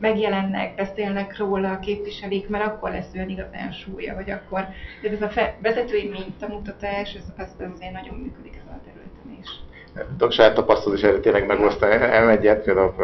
megjelennek, 0.00 0.74
beszélnek 0.74 1.38
róla, 1.38 1.78
képviselik, 1.78 2.48
mert 2.48 2.66
akkor 2.66 2.90
lesz 2.90 3.14
olyan 3.14 3.28
igazán 3.28 3.72
súlya, 3.72 4.14
hogy 4.14 4.30
akkor 4.30 4.66
de 5.02 5.10
ez 5.10 5.22
a 5.22 5.28
fe, 5.28 5.56
vezetői 5.62 6.08
mintamutatás, 6.08 7.14
ez, 7.14 7.24
ez 7.36 7.48
azért 7.74 7.92
nagyon 7.92 8.14
működik 8.14 8.56
ezen 8.56 8.74
a 8.74 8.80
területen 8.84 9.38
is. 9.40 9.48
Tudok 9.48 9.81
saját 10.28 10.54
tapasztalat 10.54 10.98
is 10.98 11.06
tényleg 11.20 11.46
megosztani. 11.46 11.94
M1-et 12.00 12.60
például 12.64 12.94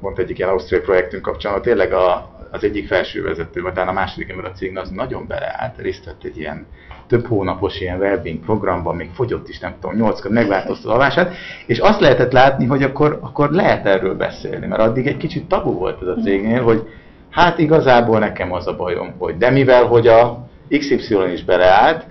pont 0.00 0.18
egyik 0.18 0.38
ilyen 0.38 0.50
ausztriai 0.50 0.82
projektünk 0.82 1.22
kapcsán, 1.22 1.62
tényleg 1.62 1.92
a, 1.92 2.30
az 2.50 2.64
egyik 2.64 2.86
felső 2.86 3.22
vezető, 3.22 3.62
vagy 3.62 3.72
talán 3.72 3.88
a 3.88 3.92
második 3.92 4.30
ember 4.30 4.44
a 4.44 4.52
cégnek 4.52 4.82
az 4.82 4.90
nagyon 4.90 5.26
beleállt, 5.26 5.78
részt 5.78 6.04
vett 6.04 6.24
egy 6.24 6.38
ilyen 6.38 6.66
több 7.06 7.26
hónapos 7.26 7.80
ilyen 7.80 7.98
wellbeing 7.98 8.44
programban, 8.44 8.96
még 8.96 9.10
fogyott 9.14 9.48
is, 9.48 9.58
nem 9.58 9.74
tudom, 9.80 9.96
nyolckor 9.96 10.30
megváltozta 10.30 10.88
a 10.88 10.92
alvását, 10.92 11.34
és 11.66 11.78
azt 11.78 12.00
lehetett 12.00 12.32
látni, 12.32 12.66
hogy 12.66 12.82
akkor, 12.82 13.18
akkor 13.22 13.50
lehet 13.50 13.86
erről 13.86 14.14
beszélni, 14.14 14.66
mert 14.66 14.80
addig 14.80 15.06
egy 15.06 15.16
kicsit 15.16 15.48
tabu 15.48 15.72
volt 15.72 16.02
ez 16.02 16.08
a 16.08 16.20
cégnél, 16.22 16.62
hogy 16.62 16.88
hát 17.30 17.58
igazából 17.58 18.18
nekem 18.18 18.52
az 18.52 18.66
a 18.66 18.76
bajom, 18.76 19.14
hogy 19.18 19.36
de 19.36 19.50
mivel, 19.50 19.84
hogy 19.84 20.06
a 20.06 20.48
XY 20.68 21.32
is 21.32 21.44
beleállt, 21.44 22.06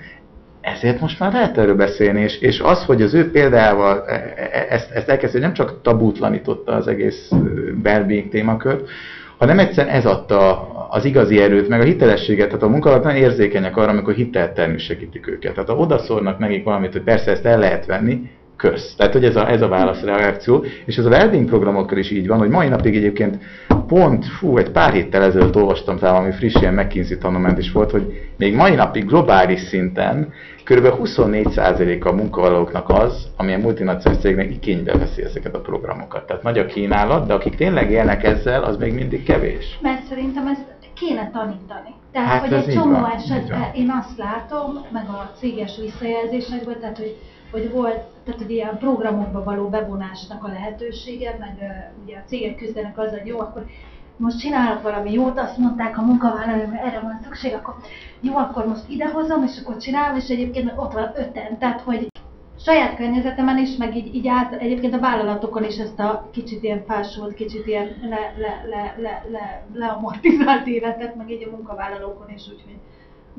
ezért 0.73 0.99
most 0.99 1.19
már 1.19 1.31
lehet 1.31 1.57
erről 1.57 1.75
beszélni, 1.75 2.21
és, 2.21 2.39
és 2.39 2.59
az, 2.59 2.85
hogy 2.85 3.01
az 3.01 3.13
ő 3.13 3.31
példával 3.31 4.03
e, 4.07 4.13
e, 4.35 4.65
ezt, 4.69 4.91
ezt 4.91 5.09
elkezdő, 5.09 5.39
nem 5.39 5.53
csak 5.53 5.81
tabútlanította 5.81 6.71
az 6.71 6.87
egész 6.87 7.31
well 7.83 8.05
témakört, 8.29 8.89
hanem 9.37 9.59
egyszerűen 9.59 9.95
ez 9.95 10.05
adta 10.05 10.69
az 10.89 11.05
igazi 11.05 11.41
erőt, 11.41 11.67
meg 11.67 11.79
a 11.79 11.83
hitelességet, 11.83 12.47
tehát 12.47 12.63
a 12.63 12.67
munkavállalók 12.67 13.07
nagyon 13.07 13.23
érzékenyek 13.23 13.77
arra, 13.77 13.91
amikor 13.91 14.13
hiteltelenül 14.13 14.77
segítik 14.77 15.27
őket. 15.27 15.53
Tehát 15.53 15.69
ha 15.69 15.75
odaszórnak 15.75 16.39
nekik 16.39 16.63
valamit, 16.63 16.91
hogy 16.91 17.03
persze 17.03 17.31
ezt 17.31 17.45
el 17.45 17.59
lehet 17.59 17.85
venni, 17.85 18.29
kösz. 18.55 18.95
Tehát, 18.95 19.13
hogy 19.13 19.25
ez 19.25 19.35
a, 19.35 19.49
ez 19.49 19.61
a 19.61 19.67
válaszreakció, 19.67 20.65
és 20.85 20.97
ez 20.97 21.05
a 21.05 21.09
wellbeing 21.09 21.47
programokkal 21.47 21.97
is 21.97 22.11
így 22.11 22.27
van, 22.27 22.37
hogy 22.37 22.49
mai 22.49 22.67
napig 22.67 22.95
egyébként 22.95 23.37
pont, 23.87 24.25
fú, 24.25 24.57
egy 24.57 24.69
pár 24.69 24.93
héttel 24.93 25.23
ezelőtt 25.23 25.55
olvastam 25.55 25.97
talán, 25.97 26.21
ami 26.21 26.31
friss 26.31 26.55
ilyen 26.61 26.73
McKinsey 26.73 27.17
tanulmányt 27.17 27.57
is 27.57 27.71
volt, 27.71 27.91
hogy 27.91 28.29
még 28.37 28.55
mai 28.55 28.75
napig 28.75 29.05
globális 29.05 29.59
szinten 29.59 30.33
kb. 30.65 30.85
24% 31.03 32.05
a 32.05 32.11
munkavállalóknak 32.11 32.89
az, 32.89 33.27
ami 33.37 33.53
a 33.53 33.57
multinacionális 33.57 34.21
cégnek 34.21 34.49
igénybe 34.49 34.97
veszi 34.97 35.23
ezeket 35.23 35.55
a 35.55 35.59
programokat. 35.59 36.25
Tehát 36.27 36.43
nagy 36.43 36.57
a 36.57 36.65
kínálat, 36.65 37.27
de 37.27 37.33
akik 37.33 37.55
tényleg 37.55 37.91
élnek 37.91 38.23
ezzel, 38.23 38.63
az 38.63 38.77
még 38.77 38.93
mindig 38.93 39.23
kevés. 39.23 39.79
Mert 39.81 40.05
szerintem 40.05 40.47
ezt 40.47 40.65
kéne 40.93 41.31
tanítani. 41.31 41.93
Tehát, 42.11 42.29
hát 42.29 42.41
hogy 42.41 42.53
egy 42.53 42.73
csomó 42.73 43.05
esetben 43.05 43.73
én 43.73 43.91
azt 43.99 44.17
látom, 44.17 44.85
meg 44.91 45.07
a 45.09 45.31
céges 45.39 45.77
visszajelzésekben, 45.81 46.79
tehát, 46.79 46.97
hogy 46.97 47.15
hogy 47.51 47.71
volt, 47.71 47.99
tehát 48.23 48.41
hogy 48.41 48.51
ilyen 48.51 48.77
programokba 48.77 49.43
való 49.43 49.69
bevonásnak 49.69 50.43
a 50.43 50.47
lehetősége, 50.47 51.35
meg 51.39 51.55
uh, 51.59 52.03
ugye 52.03 52.17
a 52.17 52.23
cégek 52.25 52.55
küzdenek 52.55 52.97
azzal, 52.97 53.19
hogy 53.19 53.27
jó, 53.27 53.39
akkor 53.39 53.65
most 54.17 54.39
csinálok 54.39 54.81
valami 54.81 55.11
jót, 55.11 55.39
azt 55.39 55.57
mondták 55.57 55.97
a 55.97 56.01
munkavállalók, 56.01 56.69
hogy 56.69 56.89
erre 56.89 56.99
van 56.99 57.19
szükség, 57.23 57.53
akkor 57.53 57.75
jó, 58.21 58.37
akkor 58.37 58.67
most 58.67 58.83
idehozom, 58.87 59.43
és 59.43 59.59
akkor 59.63 59.77
csinálom, 59.77 60.17
és 60.17 60.27
egyébként 60.27 60.73
ott 60.75 60.93
van 60.93 61.11
öten, 61.15 61.57
tehát 61.57 61.81
hogy 61.81 62.07
saját 62.59 62.95
környezetemen 62.95 63.57
is, 63.57 63.75
meg 63.77 63.95
így, 63.95 64.15
így 64.15 64.27
át, 64.27 64.53
egyébként 64.53 64.93
a 64.93 64.99
vállalatokon 64.99 65.63
is 65.63 65.77
ezt 65.77 65.99
a 65.99 66.29
kicsit 66.31 66.63
ilyen 66.63 66.83
fásult, 66.87 67.33
kicsit 67.33 67.67
ilyen 67.67 67.87
le, 68.01 68.33
le, 68.37 68.63
le, 68.69 68.95
le, 69.01 69.23
le, 69.31 69.65
leamortizált 69.73 70.67
életet, 70.67 71.15
meg 71.15 71.31
így 71.31 71.47
a 71.47 71.55
munkavállalókon 71.55 72.29
is, 72.35 72.41
úgyhogy, 72.41 72.77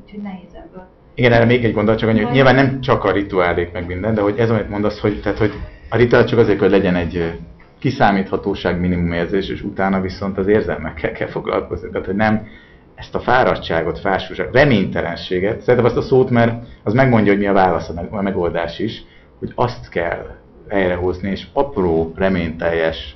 úgyhogy 0.01 0.21
nehéz 0.21 0.53
ebből. 0.53 0.87
Igen, 1.15 1.31
erre 1.31 1.45
még 1.45 1.65
egy 1.65 1.73
gondolat, 1.73 1.99
csak 1.99 2.09
annyi, 2.09 2.27
nyilván 2.31 2.55
nem 2.55 2.81
csak 2.81 3.03
a 3.03 3.11
rituálék 3.11 3.71
meg 3.71 3.85
minden, 3.85 4.13
de 4.13 4.21
hogy 4.21 4.37
ez, 4.37 4.49
amit 4.49 4.69
mondasz, 4.69 4.99
hogy, 4.99 5.21
tehát, 5.21 5.37
hogy 5.37 5.53
a 5.89 5.97
rituál 5.97 6.25
csak 6.25 6.39
azért, 6.39 6.59
hogy 6.59 6.69
legyen 6.69 6.95
egy 6.95 7.39
kiszámíthatóság 7.79 9.11
érzés, 9.13 9.49
és 9.49 9.61
utána 9.61 10.01
viszont 10.01 10.37
az 10.37 10.47
érzelmekkel 10.47 11.11
kell 11.11 11.27
foglalkozni. 11.27 11.89
Tehát, 11.89 12.05
hogy 12.05 12.15
nem 12.15 12.47
ezt 12.95 13.15
a 13.15 13.19
fáradtságot, 13.19 13.99
fásultságot, 13.99 14.53
reménytelenséget, 14.53 15.61
szerintem 15.61 15.85
azt 15.85 15.97
a 15.97 16.01
szót, 16.01 16.29
mert 16.29 16.65
az 16.83 16.93
megmondja, 16.93 17.31
hogy 17.31 17.41
mi 17.41 17.47
a 17.47 17.53
válasz, 17.53 17.89
a 18.09 18.21
megoldás 18.21 18.79
is, 18.79 19.03
hogy 19.39 19.51
azt 19.55 19.89
kell 19.89 20.35
helyrehozni, 20.69 21.29
és 21.29 21.45
apró, 21.53 22.13
reményteljes, 22.15 23.15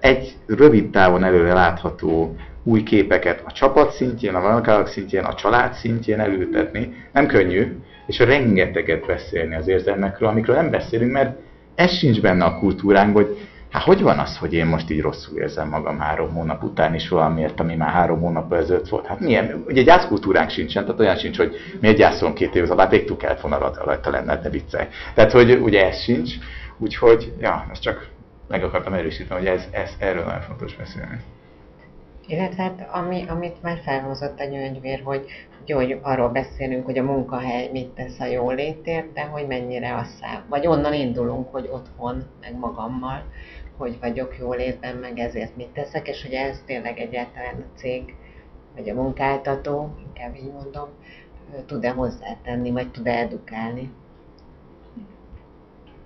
egy 0.00 0.34
rövid 0.46 0.90
távon 0.90 1.24
előre 1.24 1.52
látható 1.52 2.36
új 2.62 2.82
képeket 2.82 3.42
a 3.44 3.52
csapat 3.52 3.92
szintjén, 3.92 4.34
a 4.34 4.50
munkálak 4.52 4.86
szintjén, 4.86 5.24
a 5.24 5.34
család 5.34 5.72
szintjén 5.72 6.20
előtetni. 6.20 6.94
Nem 7.12 7.26
könnyű, 7.26 7.76
és 8.06 8.18
rengeteget 8.18 9.06
beszélni 9.06 9.54
az 9.54 9.68
érzelmekről, 9.68 10.28
amikről 10.28 10.56
nem 10.56 10.70
beszélünk, 10.70 11.12
mert 11.12 11.38
ez 11.74 11.92
sincs 11.92 12.20
benne 12.20 12.44
a 12.44 12.58
kultúránkban, 12.58 13.22
hogy 13.24 13.36
hát 13.76 13.84
hogy 13.84 14.02
van 14.02 14.18
az, 14.18 14.36
hogy 14.36 14.52
én 14.52 14.66
most 14.66 14.90
így 14.90 15.00
rosszul 15.00 15.38
érzem 15.38 15.68
magam 15.68 15.98
három 15.98 16.34
hónap 16.34 16.62
után 16.62 16.94
is 16.94 17.08
valamiért, 17.08 17.60
ami 17.60 17.74
már 17.74 17.90
három 17.90 18.20
hónap 18.20 18.52
ezelőtt 18.52 18.88
volt. 18.88 19.06
Hát 19.06 19.20
milyen, 19.20 19.64
ugye 19.66 19.82
gyászkultúránk 19.82 20.50
sincsen, 20.50 20.84
tehát 20.84 21.00
olyan 21.00 21.16
sincs, 21.16 21.36
hogy 21.36 21.54
mi 21.80 21.88
egy 21.88 21.96
gyászon 21.96 22.34
két 22.34 22.54
év 22.54 22.70
alatt 22.70 22.90
végtük 22.90 23.16
kellett 23.16 23.40
volna 23.40 23.72
rajta 23.84 24.10
lenne, 24.10 24.36
de 24.36 24.48
viccelj. 24.48 24.86
Tehát, 25.14 25.32
hogy 25.32 25.50
ugye 25.52 25.86
ez 25.86 26.02
sincs, 26.02 26.34
úgyhogy, 26.78 27.32
ja, 27.40 27.66
ezt 27.72 27.82
csak 27.82 28.08
meg 28.48 28.64
akartam 28.64 28.92
erősíteni, 28.92 29.40
hogy 29.40 29.48
ez, 29.48 29.68
ez 29.70 29.90
erről 29.98 30.24
nagyon 30.24 30.40
fontos 30.40 30.76
beszélni. 30.76 31.16
Illetve 32.26 32.62
hát, 32.62 32.88
ami, 32.92 33.24
amit 33.28 33.62
már 33.62 33.78
felhozott 33.84 34.40
a 34.40 34.44
gyöngyvér, 34.44 35.00
hogy, 35.04 35.26
hogy 35.72 35.98
arról 36.02 36.28
beszélünk, 36.28 36.84
hogy 36.84 36.98
a 36.98 37.02
munkahely 37.02 37.68
mit 37.72 37.88
tesz 37.88 38.20
a 38.20 38.24
jólétért, 38.24 39.12
de 39.12 39.22
hogy 39.22 39.46
mennyire 39.46 39.94
a 39.94 40.04
szám. 40.04 40.42
Vagy 40.48 40.66
onnan 40.66 40.94
indulunk, 40.94 41.52
hogy 41.52 41.68
otthon, 41.72 42.24
meg 42.40 42.58
magammal, 42.58 43.22
hogy 43.76 43.98
vagyok 44.00 44.38
jólétben, 44.38 44.96
meg 44.96 45.18
ezért 45.18 45.56
mit 45.56 45.68
teszek, 45.68 46.08
és 46.08 46.22
hogy 46.22 46.32
ez 46.32 46.62
tényleg 46.66 46.98
egyáltalán 46.98 47.54
a 47.54 47.78
cég, 47.78 48.14
vagy 48.74 48.88
a 48.88 48.94
munkáltató, 48.94 49.94
inkább 50.06 50.36
így 50.36 50.52
mondom, 50.52 50.88
tud-e 51.66 51.90
hozzátenni, 51.90 52.70
vagy 52.70 52.90
tud-e 52.90 53.18
edukálni. 53.18 53.92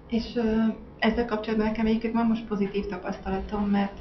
És 0.09 0.41
ezzel 0.99 1.25
kapcsolatban 1.25 1.67
nekem 1.67 1.87
egyébként 1.87 2.15
van 2.15 2.27
most 2.27 2.47
pozitív 2.47 2.87
tapasztalatom, 2.87 3.65
mert 3.65 3.99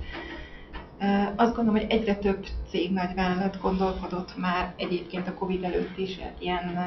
azt 1.35 1.55
gondolom, 1.55 1.81
hogy 1.81 1.89
egyre 1.89 2.15
több 2.15 2.45
cég, 2.69 2.91
nagyvállalat 2.91 3.61
gondolkodott 3.61 4.37
már 4.37 4.73
egyébként 4.77 5.27
a 5.27 5.33
Covid 5.33 5.63
előtt 5.63 5.97
is 5.97 6.19
ilyen 6.39 6.79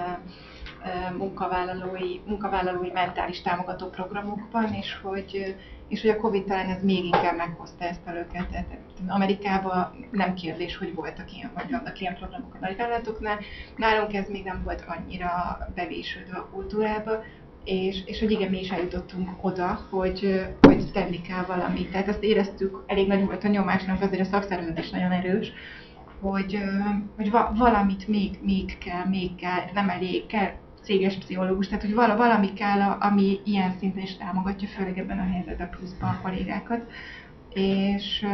munkavállalói, 1.17 2.21
munkavállalói 2.27 2.91
mentális 2.93 3.43
támogató 3.43 3.87
programokban, 3.87 4.75
és 4.75 4.99
hogy, 5.03 5.57
és 5.93 6.01
hogy 6.01 6.11
a 6.11 6.17
Covid 6.17 6.45
talán 6.45 6.69
ez 6.69 6.83
még 6.83 7.05
inkább 7.05 7.37
meghozta 7.37 7.85
ezt 7.85 8.07
a 8.07 8.13
löketet. 8.13 8.67
Amerikában 9.09 10.07
nem 10.11 10.35
kérdés, 10.35 10.77
hogy 10.77 10.95
voltak 10.95 11.33
ilyen, 11.37 11.51
vagy 11.55 11.71
vannak 11.71 12.01
ilyen 12.01 12.15
programok 12.15 12.55
a 12.55 12.59
nagyvállalatoknál. 12.61 13.39
Nálunk 13.77 14.15
ez 14.15 14.29
még 14.29 14.45
nem 14.45 14.63
volt 14.65 14.85
annyira 14.87 15.59
bevésődve 15.75 16.37
a 16.37 16.49
kultúrába, 16.53 17.23
és, 17.65 17.97
és 18.05 18.19
hogy 18.19 18.31
igen, 18.31 18.51
mi 18.51 18.61
is 18.61 18.71
eljutottunk 18.71 19.31
oda, 19.41 19.81
hogy, 19.91 20.47
hogy 20.61 20.93
tenni 20.93 21.21
kell 21.21 21.45
valamit. 21.45 21.91
Tehát 21.91 22.09
azt 22.09 22.23
éreztük, 22.23 22.85
elég 22.87 23.07
nagy 23.07 23.25
volt 23.25 23.45
a 23.45 23.49
nyomásnak, 23.49 24.03
azért 24.03 24.21
a 24.21 24.31
szakszervezet 24.31 24.91
nagyon 24.93 25.11
erős, 25.11 25.53
hogy, 26.21 26.59
hogy 27.17 27.31
va, 27.31 27.53
valamit 27.57 28.09
még, 28.09 28.39
még 28.43 28.79
kell, 28.79 29.05
még 29.05 29.35
kell, 29.35 29.65
nem 29.75 29.89
elég, 29.89 30.27
kell 30.27 30.51
céges 30.83 31.15
pszichológus, 31.19 31.67
tehát 31.67 31.85
hogy 31.85 31.95
valami 31.95 32.53
kell, 32.53 32.81
ami 32.81 33.41
ilyen 33.45 33.75
szinten 33.79 34.03
is 34.03 34.17
támogatja, 34.17 34.69
főleg 34.69 34.99
ebben 34.99 35.19
a 35.19 35.33
helyzetben 35.33 35.71
pluszban 35.71 36.09
a 36.09 36.21
kollégákat. 36.23 36.91
És, 37.55 38.27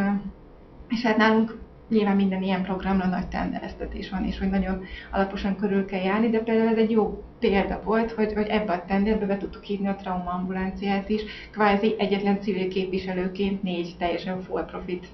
és 0.89 1.03
hát 1.03 1.17
nálunk 1.17 1.59
nyilván 1.89 2.17
minden 2.17 2.43
ilyen 2.43 2.63
programra 2.63 3.07
nagy 3.07 3.27
tendereztetés 3.27 4.11
van, 4.11 4.25
és 4.25 4.39
hogy 4.39 4.51
nagyon 4.51 4.85
alaposan 5.11 5.57
körül 5.57 5.85
kell 5.85 6.03
járni, 6.03 6.31
de 6.31 6.39
például 6.39 6.69
ez 6.69 6.77
egy 6.77 6.91
jó 6.91 7.23
példa 7.39 7.81
volt, 7.85 8.11
hogy, 8.11 8.33
hogy 8.33 8.47
ebbe 8.47 8.73
a 8.73 8.85
tenderbe 8.85 9.27
be 9.27 9.37
tudtuk 9.37 9.63
hívni 9.63 9.89
a 9.89 9.97
traumaambulanciát 9.97 11.09
is, 11.09 11.23
kvázi 11.51 11.95
egyetlen 11.99 12.41
civil 12.41 12.69
képviselőként 12.69 13.63
négy 13.63 13.95
teljesen 13.99 14.41
full 14.41 14.65
profit 14.65 15.07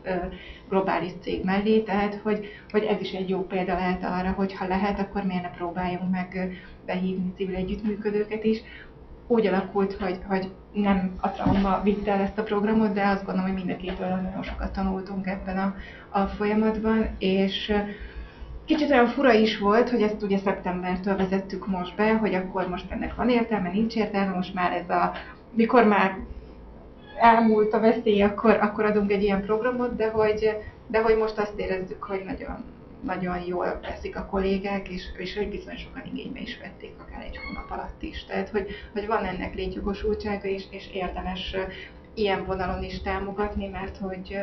globális 0.69 1.13
cég 1.21 1.45
mellé, 1.45 1.81
tehát 1.81 2.15
hogy, 2.23 2.47
hogy 2.71 2.83
ez 2.83 3.01
is 3.01 3.13
egy 3.13 3.29
jó 3.29 3.47
példa 3.47 3.75
lehet 3.75 4.05
arra, 4.05 4.31
hogy 4.31 4.55
ha 4.55 4.67
lehet, 4.67 4.99
akkor 4.99 5.23
miért 5.23 5.43
ne 5.43 5.51
próbáljunk 5.51 6.11
meg 6.11 6.59
behívni 6.87 7.33
civil 7.37 7.55
együttműködőket 7.55 8.45
is, 8.45 8.59
úgy 9.27 9.47
alakult, 9.47 9.93
hogy, 9.93 10.19
hogy 10.29 10.51
nem 10.73 11.15
a 11.21 11.31
trauma 11.31 11.81
vitte 11.83 12.13
el 12.13 12.21
ezt 12.21 12.39
a 12.39 12.43
programot, 12.43 12.93
de 12.93 13.07
azt 13.07 13.25
gondolom, 13.25 13.51
hogy 13.51 13.65
mind 13.65 13.79
a 13.79 13.83
két 13.83 13.99
nagyon 13.99 14.43
sokat 14.43 14.73
tanultunk 14.73 15.27
ebben 15.27 15.59
a, 15.59 15.75
a 16.19 16.27
folyamatban, 16.27 17.09
és 17.19 17.73
Kicsit 18.65 18.91
olyan 18.91 19.07
fura 19.07 19.33
is 19.33 19.59
volt, 19.59 19.91
hogy 19.91 20.03
ezt 20.03 20.23
ugye 20.23 20.39
szeptembertől 20.39 21.17
vezettük 21.17 21.67
most 21.67 21.97
be, 21.97 22.17
hogy 22.17 22.35
akkor 22.35 22.69
most 22.69 22.91
ennek 22.91 23.15
van 23.15 23.29
értelme, 23.29 23.71
nincs 23.71 23.95
értelme, 23.95 24.35
most 24.35 24.55
már 24.55 24.73
ez 24.73 24.91
a, 24.91 25.13
mikor 25.51 25.85
már 25.85 26.19
elmúlt 27.21 27.73
a 27.73 27.81
veszély, 27.81 28.23
akkor, 28.23 28.59
akkor 28.61 28.85
adunk 28.85 29.13
egy 29.13 29.23
ilyen 29.23 29.45
programot, 29.45 29.97
de 29.97 30.11
hogy, 30.11 30.57
de 30.87 31.03
hogy 31.03 31.17
most 31.17 31.39
azt 31.39 31.59
érezzük, 31.59 32.03
hogy 32.03 32.23
nagyon, 32.27 32.65
nagyon 33.05 33.41
jól 33.47 33.81
veszik 33.83 34.17
a 34.17 34.27
kollégák, 34.27 34.89
és, 34.89 35.03
és 35.17 35.37
hogy 35.37 35.49
bizony 35.49 35.77
sokan 35.77 36.03
igénybe 36.13 36.41
is 36.41 36.59
vették, 36.59 36.93
akár 36.99 37.23
egy 37.23 37.39
hónap 37.39 37.71
alatt 37.71 38.03
is. 38.03 38.25
Tehát, 38.25 38.49
hogy, 38.49 38.67
hogy 38.93 39.07
van 39.07 39.25
ennek 39.25 39.55
létjogosultsága 39.55 40.49
is, 40.49 40.65
és 40.71 40.91
érdemes 40.93 41.57
ilyen 42.15 42.45
vonalon 42.45 42.83
is 42.83 43.03
támogatni, 43.03 43.69
mert 43.69 43.97
hogy, 43.97 44.39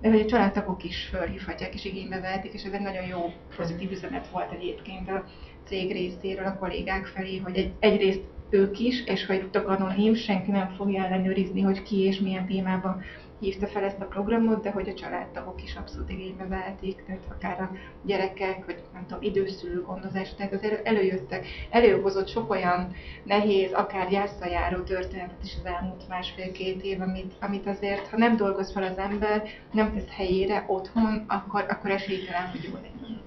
de 0.00 0.10
hogy 0.10 0.20
a 0.20 0.26
családtagok 0.26 0.84
is 0.84 1.08
fölhívhatják 1.10 1.74
és 1.74 1.84
igénybe 1.84 2.20
vehetik, 2.20 2.52
és 2.52 2.62
ez 2.64 2.72
egy 2.72 2.80
nagyon 2.80 3.06
jó 3.06 3.32
pozitív 3.56 3.90
üzenet 3.90 4.28
volt 4.28 4.52
egyébként 4.52 5.08
a 5.10 5.24
cég 5.66 5.92
részéről 5.92 6.46
a 6.46 6.58
kollégák 6.58 7.06
felé, 7.06 7.38
hogy 7.38 7.56
egy, 7.56 7.72
egyrészt 7.78 8.22
ők 8.50 8.78
is, 8.78 9.04
és 9.04 9.26
hogy 9.26 9.50
tök 9.50 9.68
anonim, 9.68 10.14
senki 10.14 10.50
nem 10.50 10.68
fogja 10.68 11.04
ellenőrizni, 11.04 11.60
hogy 11.60 11.82
ki 11.82 12.00
és 12.00 12.18
milyen 12.18 12.46
témában 12.46 13.02
hívta 13.44 13.66
fel 13.66 13.84
ezt 13.84 14.00
a 14.00 14.04
programot, 14.04 14.62
de 14.62 14.70
hogy 14.70 14.88
a 14.88 14.94
családtagok 14.94 15.62
is 15.62 15.76
abszolút 15.76 16.10
igénybe 16.10 16.46
vehetik, 16.46 17.04
tehát 17.06 17.22
akár 17.30 17.60
a 17.60 17.70
gyerekek, 18.02 18.64
vagy 18.64 18.82
nem 18.92 19.06
tudom, 19.06 19.22
időszülő 19.22 19.82
gondozás, 19.82 20.34
tehát 20.34 20.52
azért 20.52 20.86
előjöttek, 20.86 21.46
előhozott 21.70 22.28
sok 22.28 22.50
olyan 22.50 22.92
nehéz, 23.22 23.72
akár 23.72 24.08
gyászsal 24.08 24.48
járó 24.48 24.82
történetet 24.82 25.44
is 25.44 25.54
az 25.58 25.64
elmúlt 25.64 26.08
másfél-két 26.08 26.82
év, 26.82 27.00
amit, 27.00 27.32
amit 27.40 27.66
azért, 27.66 28.06
ha 28.06 28.16
nem 28.16 28.36
dolgoz 28.36 28.72
fel 28.72 28.82
az 28.82 28.98
ember, 28.98 29.42
nem 29.72 29.94
tesz 29.94 30.10
helyére 30.10 30.64
otthon, 30.66 31.24
akkor, 31.26 31.64
akkor 31.68 31.90
esélytelen, 31.90 32.48
hogy 32.50 32.64
jól 32.64 32.80
legyen 32.82 33.22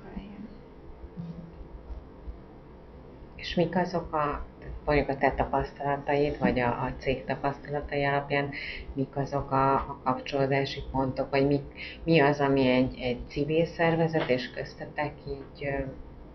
És 3.36 3.56
mik 3.56 3.76
azok 3.76 4.14
a 4.14 4.46
mondjuk 4.88 5.10
a 5.10 5.18
te 5.18 5.32
tapasztalataid, 5.32 6.40
vagy 6.40 6.60
a, 6.60 6.68
a 6.68 6.94
cég 6.98 7.26
tapasztalatai 7.26 8.04
alapján, 8.04 8.50
mik 8.94 9.16
azok 9.16 9.52
a, 9.52 9.74
a 9.74 10.00
kapcsolódási 10.04 10.84
pontok, 10.92 11.30
vagy 11.30 11.48
mi, 11.48 11.60
mi 12.04 12.20
az, 12.20 12.40
ami 12.40 12.68
egy, 12.68 13.00
egy 13.00 13.20
civil 13.28 13.66
szervezet 13.66 14.30
és 14.30 14.52
köztetek 14.52 15.14
így 15.28 15.70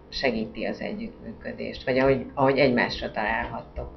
segíti 0.09 0.65
az 0.65 0.81
együttműködést, 0.81 1.85
vagy 1.85 1.99
ahogy, 1.99 2.27
ahogy 2.35 2.59
egymásra 2.59 3.11
találhattok? 3.11 3.91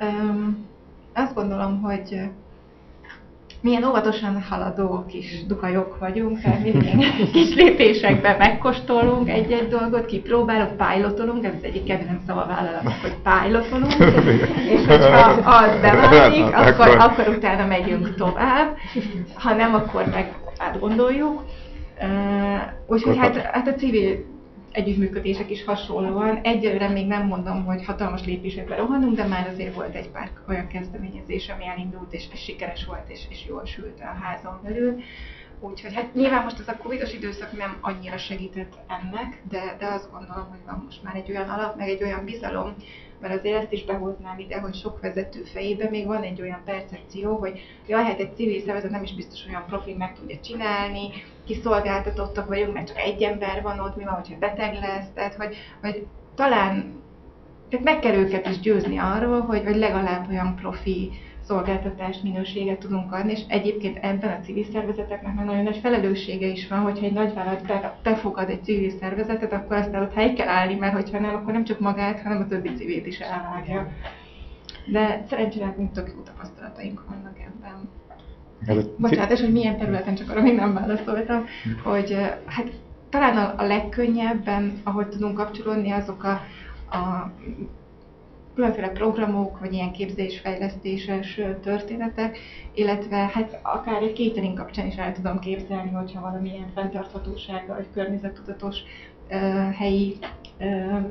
Um, 0.00 0.68
azt 1.12 1.34
gondolom, 1.34 1.80
hogy 1.80 2.30
milyen 3.62 3.84
óvatosan 3.84 4.42
haladó 4.48 5.04
kis 5.08 5.46
dukajok 5.46 5.98
vagyunk, 5.98 6.40
tehát 6.40 6.62
milyen 6.62 7.12
kis 7.32 7.54
lépésekben 7.54 8.36
megkóstolunk 8.36 9.28
egy-egy 9.28 9.68
dolgot, 9.68 10.06
kipróbálunk, 10.06 10.76
pilotolunk, 10.76 11.44
ez 11.44 11.52
az 11.56 11.64
egyik 11.64 11.84
kedvenc 11.84 12.20
szava 12.26 12.46
vállalatok, 12.46 12.94
hogy 13.02 13.14
pilotolunk, 13.22 13.92
és 14.74 14.86
hogyha 14.86 15.42
az 15.44 15.80
beválik, 15.80 16.56
akkor, 16.56 16.88
akkor 16.88 17.34
utána 17.36 17.66
megyünk 17.66 18.14
tovább, 18.14 18.76
ha 19.34 19.54
nem, 19.54 19.74
akkor 19.74 20.04
meg 20.10 20.32
átgondoljuk. 20.58 21.44
Uh, 22.00 22.60
úgyhogy 22.86 23.16
hát, 23.16 23.36
hát 23.36 23.68
a 23.68 23.74
civil 23.74 24.31
együttműködések 24.72 25.50
is 25.50 25.64
hasonlóan. 25.64 26.36
Egyelőre 26.42 26.88
még 26.88 27.06
nem 27.06 27.26
mondom, 27.26 27.64
hogy 27.64 27.84
hatalmas 27.84 28.24
lépésekbe 28.24 28.76
rohanunk, 28.76 29.16
de 29.16 29.26
már 29.26 29.48
azért 29.52 29.74
volt 29.74 29.94
egy 29.94 30.08
pár 30.08 30.30
olyan 30.48 30.66
kezdeményezés, 30.66 31.48
ami 31.48 31.66
elindult, 31.66 32.12
és, 32.12 32.24
és 32.32 32.40
sikeres 32.40 32.84
volt, 32.84 33.08
és, 33.08 33.20
és 33.30 33.46
jól 33.46 33.64
sült 33.64 34.00
a 34.00 34.22
házon 34.22 34.60
belül. 34.62 35.02
Úgyhogy 35.60 35.94
hát 35.94 36.14
nyilván 36.14 36.42
most 36.42 36.58
ez 36.58 36.68
a 36.68 36.76
covidos 36.76 37.12
időszak 37.12 37.56
nem 37.56 37.78
annyira 37.80 38.18
segített 38.18 38.78
ennek, 38.88 39.42
de, 39.48 39.76
de 39.78 39.86
azt 39.86 40.10
gondolom, 40.12 40.48
hogy 40.50 40.58
van 40.66 40.82
most 40.84 41.02
már 41.02 41.16
egy 41.16 41.30
olyan 41.30 41.48
alap, 41.48 41.76
meg 41.76 41.88
egy 41.88 42.02
olyan 42.02 42.24
bizalom, 42.24 42.74
mert 43.20 43.38
azért 43.38 43.62
ezt 43.62 43.72
is 43.72 43.84
behoznám 43.84 44.38
ide, 44.38 44.60
hogy 44.60 44.74
sok 44.74 45.00
vezető 45.00 45.42
fejében 45.42 45.90
még 45.90 46.06
van 46.06 46.22
egy 46.22 46.40
olyan 46.40 46.62
percepció, 46.64 47.36
hogy 47.36 47.60
jaj, 47.86 48.04
hát 48.04 48.20
egy 48.20 48.34
civil 48.34 48.60
szervezet 48.60 48.90
nem 48.90 49.02
is 49.02 49.14
biztos 49.14 49.46
olyan 49.48 49.64
profi 49.66 49.92
meg 49.92 50.14
tudja 50.14 50.36
csinálni, 50.40 51.08
kiszolgáltatottak 51.52 52.48
vagyunk, 52.48 52.72
mert 52.72 52.86
csak 52.86 52.98
egy 52.98 53.22
ember 53.22 53.62
van 53.62 53.78
ott, 53.78 53.96
mi 53.96 54.04
van, 54.04 54.14
hogyha 54.14 54.38
beteg 54.38 54.74
lesz, 54.74 55.06
tehát 55.14 55.34
hogy, 55.34 55.56
hogy 55.80 56.06
talán 56.34 57.00
tehát 57.68 57.86
meg 57.86 57.98
kell 57.98 58.14
őket 58.14 58.46
is 58.48 58.60
győzni 58.60 58.98
arról, 58.98 59.40
hogy, 59.40 59.62
hogy 59.64 59.76
legalább 59.76 60.28
olyan 60.28 60.56
profi 60.56 61.10
szolgáltatást, 61.44 62.22
minőséget 62.22 62.78
tudunk 62.78 63.12
adni, 63.12 63.32
és 63.32 63.40
egyébként 63.48 63.98
ebben 64.02 64.30
a 64.30 64.44
civil 64.44 64.64
szervezeteknek 64.72 65.34
már 65.34 65.44
nagyon 65.44 65.62
nagy 65.62 65.76
felelőssége 65.76 66.46
is 66.46 66.68
van, 66.68 66.78
hogyha 66.78 67.04
egy 67.04 67.12
nagyvállalat 67.12 67.66
be, 67.66 67.98
befogad 68.02 68.48
egy 68.48 68.64
civil 68.64 68.90
szervezetet, 68.90 69.52
akkor 69.52 69.76
aztán 69.76 70.02
ott 70.02 70.14
hely 70.14 70.32
kell 70.32 70.48
állni, 70.48 70.74
mert 70.74 70.94
hogyha 70.94 71.18
nem, 71.18 71.34
akkor 71.34 71.52
nem 71.52 71.64
csak 71.64 71.80
magát, 71.80 72.22
hanem 72.22 72.40
a 72.40 72.46
többi 72.46 72.74
civilt 72.74 73.06
is 73.06 73.18
elvágja. 73.18 73.88
De 74.86 75.24
szerencsére 75.28 75.66
nekünk 75.66 75.92
tök 75.92 76.12
jó 76.16 76.22
tapasztalataink 76.22 77.04
vannak 77.08 77.38
ebben. 77.38 77.51
Bocsánat, 78.96 79.30
és 79.30 79.40
hogy 79.40 79.52
milyen 79.52 79.78
területen, 79.78 80.14
csak 80.14 80.30
arra 80.30 80.42
még 80.42 80.54
nem 80.54 80.74
válaszoltam, 80.74 81.44
hogy 81.82 82.16
hát 82.46 82.70
talán 83.10 83.36
a, 83.36 83.54
a 83.56 83.66
legkönnyebben, 83.66 84.80
ahogy 84.84 85.08
tudunk 85.08 85.36
kapcsolódni, 85.36 85.90
azok 85.90 86.24
a, 86.24 86.30
a 86.96 87.32
különféle 88.54 88.88
programok, 88.88 89.58
vagy 89.58 89.72
ilyen 89.72 89.92
képzésfejlesztéses 89.92 91.40
történetek, 91.62 92.38
illetve 92.74 93.16
hát 93.16 93.58
akár 93.62 94.02
egy 94.02 94.16
catering 94.16 94.56
kapcsán 94.56 94.86
is 94.86 94.96
el 94.96 95.12
tudom 95.12 95.38
képzelni, 95.38 95.90
hogyha 95.90 96.20
valamilyen 96.20 96.70
fenntarthatósággal, 96.74 97.76
vagy 97.76 97.86
környezettudatos 97.94 98.76
uh, 99.30 99.72
helyi 99.72 100.16
uh, 100.58 101.04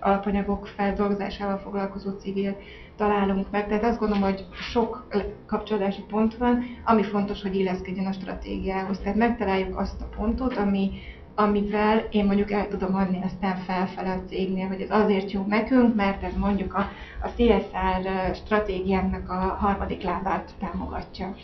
alapanyagok 0.00 0.66
feldolgozásával 0.66 1.58
foglalkozó 1.58 2.10
civil 2.10 2.56
találunk 2.96 3.50
meg. 3.50 3.66
Tehát 3.66 3.84
azt 3.84 3.98
gondolom, 3.98 4.22
hogy 4.22 4.46
sok 4.52 5.08
kapcsolódási 5.46 6.02
pont 6.08 6.36
van, 6.36 6.64
ami 6.84 7.02
fontos, 7.02 7.42
hogy 7.42 7.54
illeszkedjen 7.54 8.06
a 8.06 8.12
stratégiához. 8.12 8.98
Tehát 8.98 9.16
megtaláljuk 9.16 9.78
azt 9.78 10.00
a 10.00 10.16
pontot, 10.16 10.56
ami, 10.56 10.90
amivel 11.34 11.98
én 12.10 12.24
mondjuk 12.24 12.50
el 12.50 12.68
tudom 12.68 12.94
adni 12.94 13.20
aztán 13.24 13.56
felfele 13.56 14.12
a 14.12 14.28
cégnél, 14.28 14.66
hogy 14.66 14.80
ez 14.80 14.90
azért 14.90 15.32
jó 15.32 15.44
nekünk, 15.48 15.94
mert 15.94 16.22
ez 16.22 16.36
mondjuk 16.36 16.74
a, 16.74 16.88
a 17.22 17.28
CSR 17.36 18.34
stratégiánknak 18.34 19.30
a 19.30 19.34
harmadik 19.34 20.02
lábát 20.02 20.50
támogatja. 20.58 21.34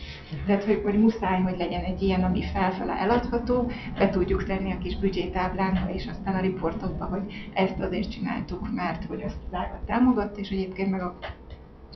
Tehát, 0.46 0.64
hogy, 0.64 0.80
hogy 0.84 0.98
muszáj, 0.98 1.40
hogy 1.40 1.58
legyen 1.58 1.82
egy 1.82 2.02
ilyen, 2.02 2.24
ami 2.24 2.42
felfele 2.42 2.92
eladható, 2.92 3.70
be 3.98 4.08
tudjuk 4.08 4.44
tenni 4.44 4.72
a 4.72 4.78
kis 4.78 4.96
büdzsétáblánkba, 4.96 5.92
és 5.92 6.06
aztán 6.06 6.34
a 6.34 6.40
riportokba, 6.40 7.04
hogy 7.04 7.50
ezt 7.52 7.80
azért 7.80 8.10
csináltuk, 8.10 8.74
mert 8.74 9.04
hogy 9.04 9.22
azt 9.22 9.38
az 9.50 9.58
támogatta, 9.86 10.38
és 10.38 10.50
egyébként 10.50 10.90
meg 10.90 11.02
a 11.02 11.18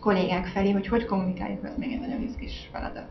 kollégák 0.05 0.47
felé, 0.47 0.71
hogy 0.71 0.87
hogy 0.87 1.05
kommunikáljuk, 1.05 1.65
az 1.65 1.77
még 1.79 1.93
egy 1.93 2.01
nagyon 2.01 2.23
izgis 2.23 2.69
feladat 2.73 3.07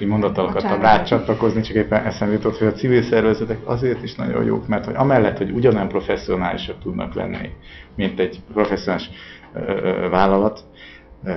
egy 0.00 0.08
mondattal 0.08 0.46
akartam 0.46 0.80
rácsatlakozni, 0.80 1.60
csak 1.60 1.76
éppen 1.76 2.04
eszembe 2.04 2.34
jutott, 2.34 2.58
hogy 2.58 2.66
a 2.66 2.72
civil 2.72 3.02
szervezetek 3.02 3.58
azért 3.64 4.02
is 4.02 4.14
nagyon 4.14 4.44
jók, 4.44 4.68
mert 4.68 4.84
hogy 4.84 4.94
amellett, 4.94 5.36
hogy 5.36 5.50
ugyanolyan 5.50 5.88
professzionálisak 5.88 6.78
tudnak 6.82 7.14
lenni, 7.14 7.50
mint 7.94 8.20
egy 8.20 8.40
professzionális 8.52 9.10
vállalat, 10.10 10.64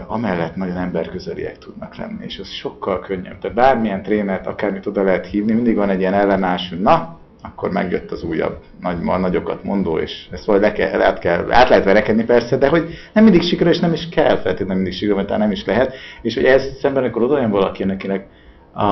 amellett 0.08 0.56
nagyon 0.56 0.78
emberközeliek 0.78 1.58
tudnak 1.58 1.96
lenni, 1.96 2.26
és 2.26 2.40
az 2.40 2.48
sokkal 2.48 3.00
könnyebb. 3.00 3.40
Tehát 3.40 3.56
bármilyen 3.56 4.04
trénert, 4.04 4.48
akármit 4.48 4.86
oda 4.86 5.04
lehet 5.04 5.28
hívni, 5.28 5.54
mindig 5.54 5.76
van 5.76 5.90
egy 5.90 6.00
ilyen 6.00 6.14
ellenállás, 6.14 6.70
hogy 6.70 6.82
na, 6.82 7.20
akkor 7.44 7.72
megjött 7.72 8.12
az 8.12 8.24
újabb 8.24 8.58
nagy, 8.82 9.00
nagyokat 9.00 9.64
mondó, 9.64 9.98
és 9.98 10.28
ezt 10.32 10.46
valahogy 10.46 10.68
le 10.68 10.74
kell, 10.74 11.02
át, 11.02 11.20
kell, 11.20 11.52
át 11.52 11.70
lehet 11.70 11.86
verekedni 11.86 12.24
persze, 12.24 12.58
de 12.58 12.68
hogy 12.68 12.90
nem 13.14 13.24
mindig 13.24 13.42
sikerül, 13.42 13.74
és 13.74 13.80
nem 13.80 13.94
is 13.94 14.10
kell 14.10 14.36
feltétlenül 14.36 14.76
mindig 14.76 14.94
sikerül, 14.94 15.16
mert 15.16 15.38
nem 15.38 15.52
is 15.52 15.66
lehet. 15.66 15.94
És 16.22 16.36
hogy 16.36 16.46
ez 16.46 16.78
szemben, 16.80 17.04
akkor 17.04 17.22
oda 17.22 17.48
valaki, 17.48 17.84
akinek 17.84 18.28
a, 18.74 18.84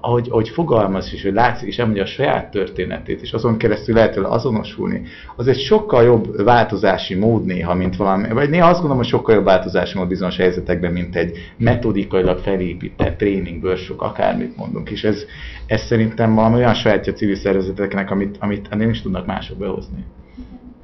ahogy, 0.00 0.28
ahogy 0.30 0.48
fogalmaz 0.48 1.12
is, 1.12 1.22
hogy 1.22 1.32
látszik, 1.32 1.68
és 1.68 1.78
elmondja 1.78 2.02
a 2.02 2.06
saját 2.06 2.50
történetét, 2.50 3.22
és 3.22 3.32
azon 3.32 3.56
keresztül 3.56 3.94
lehet 3.94 4.14
vele 4.14 4.28
azonosulni, 4.28 5.02
az 5.36 5.46
egy 5.46 5.58
sokkal 5.58 6.02
jobb 6.02 6.42
változási 6.42 7.14
mód 7.14 7.44
néha, 7.44 7.74
mint 7.74 7.96
valami, 7.96 8.28
vagy 8.28 8.50
néha 8.50 8.66
azt 8.66 8.74
gondolom, 8.74 9.02
hogy 9.02 9.06
sokkal 9.06 9.34
jobb 9.34 9.44
változási 9.44 9.98
mód 9.98 10.08
bizonyos 10.08 10.36
helyzetekben, 10.36 10.92
mint 10.92 11.16
egy 11.16 11.38
metodikailag 11.56 12.38
felépített 12.38 13.18
tréning, 13.18 13.62
workshop, 13.62 14.00
akármit 14.00 14.56
mondunk, 14.56 14.90
és 14.90 15.04
ez, 15.04 15.24
ez 15.66 15.80
szerintem 15.80 16.34
valami 16.34 16.54
olyan 16.54 16.74
sajátja 16.74 17.12
civil 17.12 17.36
szervezeteknek, 17.36 18.10
amit, 18.10 18.36
amit 18.40 18.68
nem 18.70 18.90
is 18.90 19.02
tudnak 19.02 19.26
mások 19.26 19.58
behozni. 19.58 20.04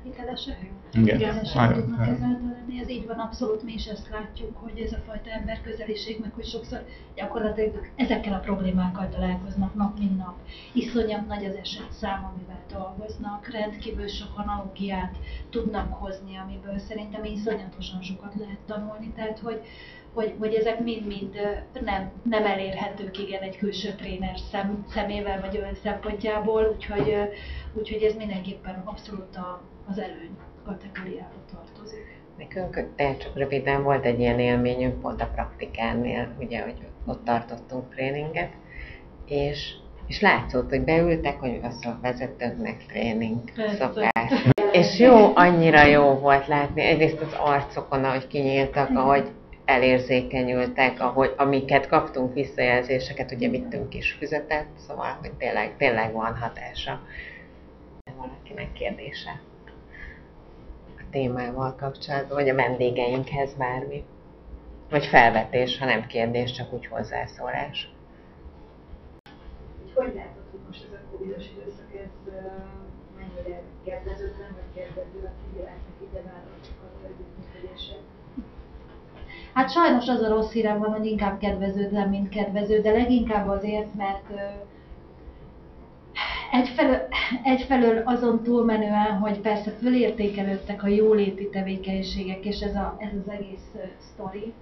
Hitelesek? 0.04 0.76
Igen. 0.92 1.16
Igen. 1.16 1.42
tudnak 1.72 2.00
ezáltal 2.00 2.48
lenni. 2.48 2.80
Ez 2.80 2.88
így 2.88 3.06
van, 3.06 3.18
abszolút 3.18 3.62
mi 3.62 3.72
is 3.72 3.86
ezt 3.86 4.08
látjuk, 4.10 4.56
hogy 4.56 4.78
ez 4.78 4.92
a 4.92 5.02
fajta 5.06 5.30
emberközeliség, 5.30 6.20
meg 6.20 6.32
hogy 6.34 6.46
sokszor 6.46 6.84
gyakorlatilag 7.14 7.90
ezekkel 7.96 8.32
a 8.32 8.38
problémákkal 8.38 9.08
találkoznak 9.08 9.74
nap, 9.74 9.98
mint 9.98 10.16
nap. 10.16 10.34
Iszonyat 10.72 11.26
nagy 11.26 11.44
az 11.44 11.54
eset 11.54 11.92
szám, 11.92 12.32
amivel 12.34 12.62
dolgoznak, 12.72 13.48
rendkívül 13.52 14.08
sok 14.08 14.32
analógiát 14.34 15.16
tudnak 15.50 15.92
hozni, 15.92 16.36
amiből 16.36 16.78
szerintem 16.78 17.24
iszonyatosan 17.24 18.02
sokat 18.02 18.34
lehet 18.34 18.58
tanulni. 18.66 19.12
Tehát, 19.14 19.38
hogy, 19.38 19.60
hogy, 20.12 20.34
hogy 20.38 20.54
ezek 20.54 20.80
mind-mind 20.80 21.34
nem, 21.84 22.10
nem 22.22 22.44
elérhetők 22.44 23.18
igen 23.18 23.42
egy 23.42 23.56
külső 23.56 23.92
tréner 23.92 24.38
szem, 24.50 24.84
szemével 24.88 25.40
vagy 25.40 25.56
olyan 25.56 25.74
szempontjából, 25.74 26.72
úgyhogy, 26.74 27.14
úgyhogy 27.72 28.02
ez 28.02 28.14
mindenképpen 28.14 28.82
abszolút 28.84 29.36
a, 29.36 29.62
az 29.88 29.98
előny 29.98 30.36
kategóriába 30.68 31.38
tartozik. 31.52 32.16
Nekünk, 32.38 32.84
de 32.96 33.16
csak 33.16 33.36
röviden 33.36 33.82
volt 33.82 34.04
egy 34.04 34.18
ilyen 34.18 34.38
élményünk 34.38 35.00
pont 35.00 35.20
a 35.20 35.30
praktikánnél, 35.34 36.34
ugye, 36.38 36.62
hogy 36.62 36.76
ott 37.06 37.24
tartottunk 37.24 37.94
tréninget, 37.94 38.50
és, 39.26 39.72
és 40.06 40.20
látszott, 40.20 40.68
hogy 40.68 40.84
beültek, 40.84 41.40
hogy 41.40 41.60
az 41.62 41.86
a 41.86 41.98
vezetőknek 42.02 42.86
tréning 42.86 43.38
szokás. 43.78 44.32
És 44.72 44.98
jó, 44.98 45.36
annyira 45.36 45.84
jó 45.84 46.14
volt 46.14 46.46
látni, 46.46 46.82
egyrészt 46.82 47.20
az 47.20 47.32
arcokon, 47.38 48.04
ahogy 48.04 48.26
kinyíltak, 48.26 48.96
ahogy 48.96 49.30
elérzékenyültek, 49.64 51.00
ahogy, 51.00 51.34
amiket 51.36 51.88
kaptunk 51.88 52.34
visszajelzéseket, 52.34 53.32
ugye 53.32 53.48
vittünk 53.48 53.94
is 53.94 54.12
füzetet, 54.12 54.66
szóval, 54.86 55.18
hogy 55.20 55.32
tényleg, 55.32 55.76
tényleg 55.76 56.12
van 56.12 56.36
hatása. 56.36 57.00
Valakinek 58.16 58.72
kérdése 58.72 59.40
témával 61.10 61.74
kapcsolatban, 61.74 62.36
vagy 62.36 62.48
a 62.48 62.54
vendégeinkhez 62.54 63.54
bármi. 63.54 64.04
Vagy 64.90 65.06
felvetés, 65.06 65.78
ha 65.78 65.84
nem 65.84 66.06
kérdés, 66.06 66.52
csak 66.52 66.72
úgy 66.72 66.86
hozzászólás. 66.86 67.92
Hogy 69.94 70.14
látod, 70.14 70.44
hogy 70.50 70.60
most 70.66 70.84
ez 70.84 70.92
a 70.92 71.16
Covid-os 71.16 71.44
időszak, 71.50 71.94
ez 71.94 72.32
mennyire 73.16 73.62
kedvezőtlen, 73.84 74.56
vagy 74.56 74.82
kedvező 74.82 75.18
a 75.26 75.30
civileknek 75.40 75.96
ide 76.10 76.22
együttműködése? 77.06 77.96
Hát 79.52 79.70
sajnos 79.70 80.08
az 80.08 80.20
a 80.20 80.28
rossz 80.28 80.52
hírem 80.52 80.78
van, 80.78 80.90
hogy 80.90 81.06
inkább 81.06 81.38
kedvezőtlen, 81.38 82.08
mint 82.08 82.28
kedvező, 82.28 82.80
de 82.80 82.90
leginkább 82.90 83.48
azért, 83.48 83.94
mert 83.94 84.32
egyfelől, 86.52 87.08
egyfelől 87.42 88.02
azon 88.04 88.42
túlmenően, 88.42 89.18
hogy 89.18 89.40
persze 89.40 89.70
fölértékelődtek 89.70 90.82
a 90.82 90.88
jóléti 90.88 91.48
tevékenységek, 91.48 92.44
és 92.44 92.60
ez, 92.60 92.74
a, 92.74 92.96
ez 92.98 93.10
az 93.24 93.32
egész 93.32 93.74
sztori, 93.98 94.52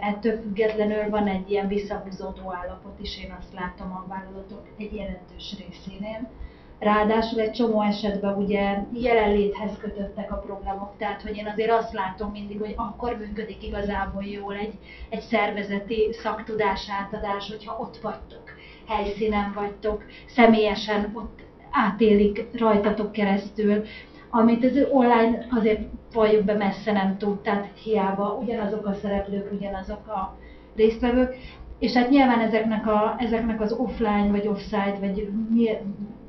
ettől 0.00 0.40
függetlenül 0.40 1.10
van 1.10 1.26
egy 1.26 1.50
ilyen 1.50 1.68
visszahúzódó 1.68 2.52
állapot 2.52 3.00
is, 3.00 3.24
én 3.24 3.36
azt 3.38 3.52
látom 3.54 3.92
a 3.92 4.04
vállalatok 4.08 4.62
egy 4.78 4.94
jelentős 4.94 5.56
részénél. 5.58 6.28
Ráadásul 6.78 7.40
egy 7.40 7.52
csomó 7.52 7.82
esetben 7.82 8.36
ugye 8.36 8.78
jelenléthez 8.92 9.78
kötöttek 9.78 10.32
a 10.32 10.36
programok, 10.36 10.92
tehát 10.98 11.22
hogy 11.22 11.36
én 11.36 11.46
azért 11.46 11.70
azt 11.70 11.92
látom 11.92 12.30
mindig, 12.30 12.58
hogy 12.60 12.74
akkor 12.76 13.16
működik 13.16 13.66
igazából 13.66 14.24
jól 14.24 14.54
egy, 14.54 14.74
egy 15.08 15.20
szervezeti 15.20 16.08
szaktudás 16.12 16.88
átadás, 17.00 17.48
hogyha 17.48 17.78
ott 17.80 17.96
vagytok 17.96 18.42
helyszínen 18.90 19.52
vagytok, 19.54 20.02
személyesen 20.26 21.10
ott 21.14 21.40
átélik 21.70 22.46
rajtatok 22.52 23.12
keresztül, 23.12 23.84
amit 24.30 24.64
az 24.64 24.86
online 24.90 25.46
azért 25.50 25.80
valljuk 26.12 26.44
be 26.44 26.54
messze 26.54 26.92
nem 26.92 27.16
tud, 27.18 27.38
tehát 27.38 27.68
hiába 27.82 28.38
ugyanazok 28.42 28.86
a 28.86 28.94
szereplők, 28.94 29.52
ugyanazok 29.52 30.08
a 30.08 30.36
résztvevők, 30.76 31.36
és 31.78 31.92
hát 31.92 32.10
nyilván 32.10 32.40
ezeknek, 32.40 32.86
a, 32.86 33.16
ezeknek 33.18 33.60
az 33.60 33.72
offline 33.72 34.30
vagy 34.30 34.46
offsite, 34.46 34.96
vagy 35.00 35.28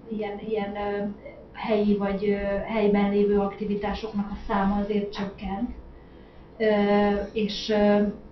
ilyen, 0.10 0.40
ilyen 0.50 0.78
helyi 1.54 1.98
vagy 1.98 2.38
helyben 2.66 3.10
lévő 3.10 3.40
aktivitásoknak 3.40 4.32
a 4.32 4.38
száma 4.48 4.76
azért 4.76 5.14
csökkent, 5.14 5.70
és, 7.34 7.74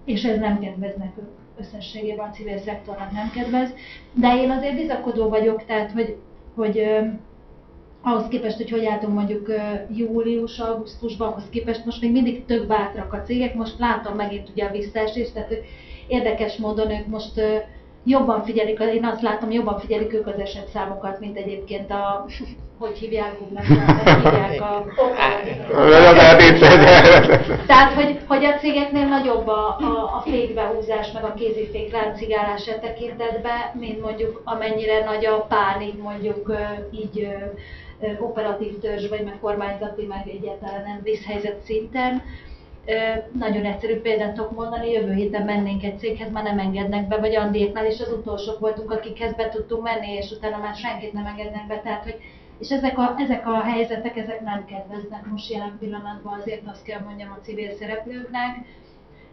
és 0.05 0.23
ez 0.23 0.39
nem 0.39 0.59
kedvez 0.59 0.95
nekünk 0.95 1.38
összességében 1.60 2.28
a 2.28 2.32
civil 2.32 2.58
szektornak 2.58 3.12
nem 3.12 3.32
kedvez, 3.32 3.69
de 4.13 4.41
én 4.41 4.50
azért 4.50 4.76
bizakodó 4.76 5.30
vagyok, 5.30 5.65
tehát 5.65 5.91
hogy, 5.91 6.16
hogy 6.55 6.82
ahhoz 8.01 8.28
képest, 8.28 8.57
hogy 8.57 8.70
hogy 8.70 8.86
álltunk 8.86 9.14
mondjuk 9.14 9.51
július, 9.95 10.60
augusztusban, 10.60 11.28
ahhoz 11.28 11.49
képest 11.49 11.86
most 11.86 12.01
még 12.01 12.12
mindig 12.12 12.45
több 12.45 12.68
bátrak 12.68 13.14
a 13.14 13.22
cégek, 13.22 13.55
most 13.55 13.80
látom 13.80 14.16
megint 14.16 14.49
ugye 14.49 14.66
a 14.66 14.72
visszaesést, 14.72 15.34
tehát 15.34 15.53
érdekes 16.07 16.57
módon 16.57 16.91
ők 16.91 17.07
most 17.07 17.41
jobban 18.10 18.43
figyelik, 18.43 18.80
én 18.80 19.05
azt 19.05 19.22
látom, 19.22 19.51
jobban 19.51 19.80
figyelik 19.80 20.14
ők 20.14 20.28
az 20.28 20.39
esetszámokat, 20.39 21.20
mint 21.20 21.38
egyébként 21.38 21.91
a, 21.91 22.26
hogy 22.80 22.97
hívják, 22.97 23.36
nem 23.49 23.64
hívják 23.64 24.62
a... 24.62 24.86
Tehát, 27.68 27.93
hogy, 27.93 28.20
hogy 28.28 28.45
a 28.45 28.57
cégeknél 28.57 29.05
nagyobb 29.05 29.47
a, 29.47 29.78
a, 29.80 30.16
a 30.16 30.22
fékbehúzás, 30.26 31.12
meg 31.12 31.24
a 31.24 31.34
kézifék 31.34 31.91
ráncigálása 31.91 32.80
tekintetben, 32.80 33.60
mint 33.80 34.01
mondjuk 34.01 34.41
amennyire 34.43 35.03
nagy 35.03 35.26
a 35.26 35.38
pánik 35.38 36.01
mondjuk 36.01 36.53
így 36.91 37.28
operatív 38.20 38.80
törzs, 38.80 39.07
vagy 39.10 39.24
meg 39.24 39.39
kormányzati, 39.41 40.05
meg 40.05 40.28
egyáltalán 40.28 40.84
nem 40.86 40.99
vízhelyzet 41.03 41.60
szinten. 41.64 42.22
Nagyon 43.33 43.65
egyszerű 43.65 43.95
példát 43.99 44.33
tudok 44.33 44.51
mondani, 44.51 44.91
jövő 44.91 45.13
héten 45.13 45.45
mennénk 45.45 45.83
egy 45.83 45.99
céghez, 45.99 46.31
már 46.31 46.43
nem 46.43 46.59
engednek 46.59 47.07
be, 47.07 47.17
vagy 47.17 47.35
Andéknál 47.35 47.85
is 47.85 47.99
az 47.99 48.11
utolsók 48.11 48.59
voltunk, 48.59 48.91
akikhez 48.91 49.33
be 49.33 49.49
tudtunk 49.49 49.83
menni, 49.83 50.11
és 50.11 50.31
utána 50.31 50.57
már 50.57 50.75
senkit 50.75 51.13
nem 51.13 51.25
engednek 51.25 51.67
be. 51.67 51.79
Tehát, 51.79 52.03
hogy 52.03 52.15
és 52.59 52.69
ezek 52.69 52.97
a, 52.97 53.15
ezek 53.17 53.47
a 53.47 53.61
helyzetek, 53.61 54.17
ezek 54.17 54.41
nem 54.41 54.65
kedveznek 54.65 55.25
most 55.25 55.51
jelen 55.51 55.77
pillanatban, 55.79 56.39
azért 56.39 56.67
azt 56.67 56.83
kell 56.83 56.99
mondjam 56.99 57.31
a 57.31 57.43
civil 57.43 57.71
szereplőknek, 57.71 58.57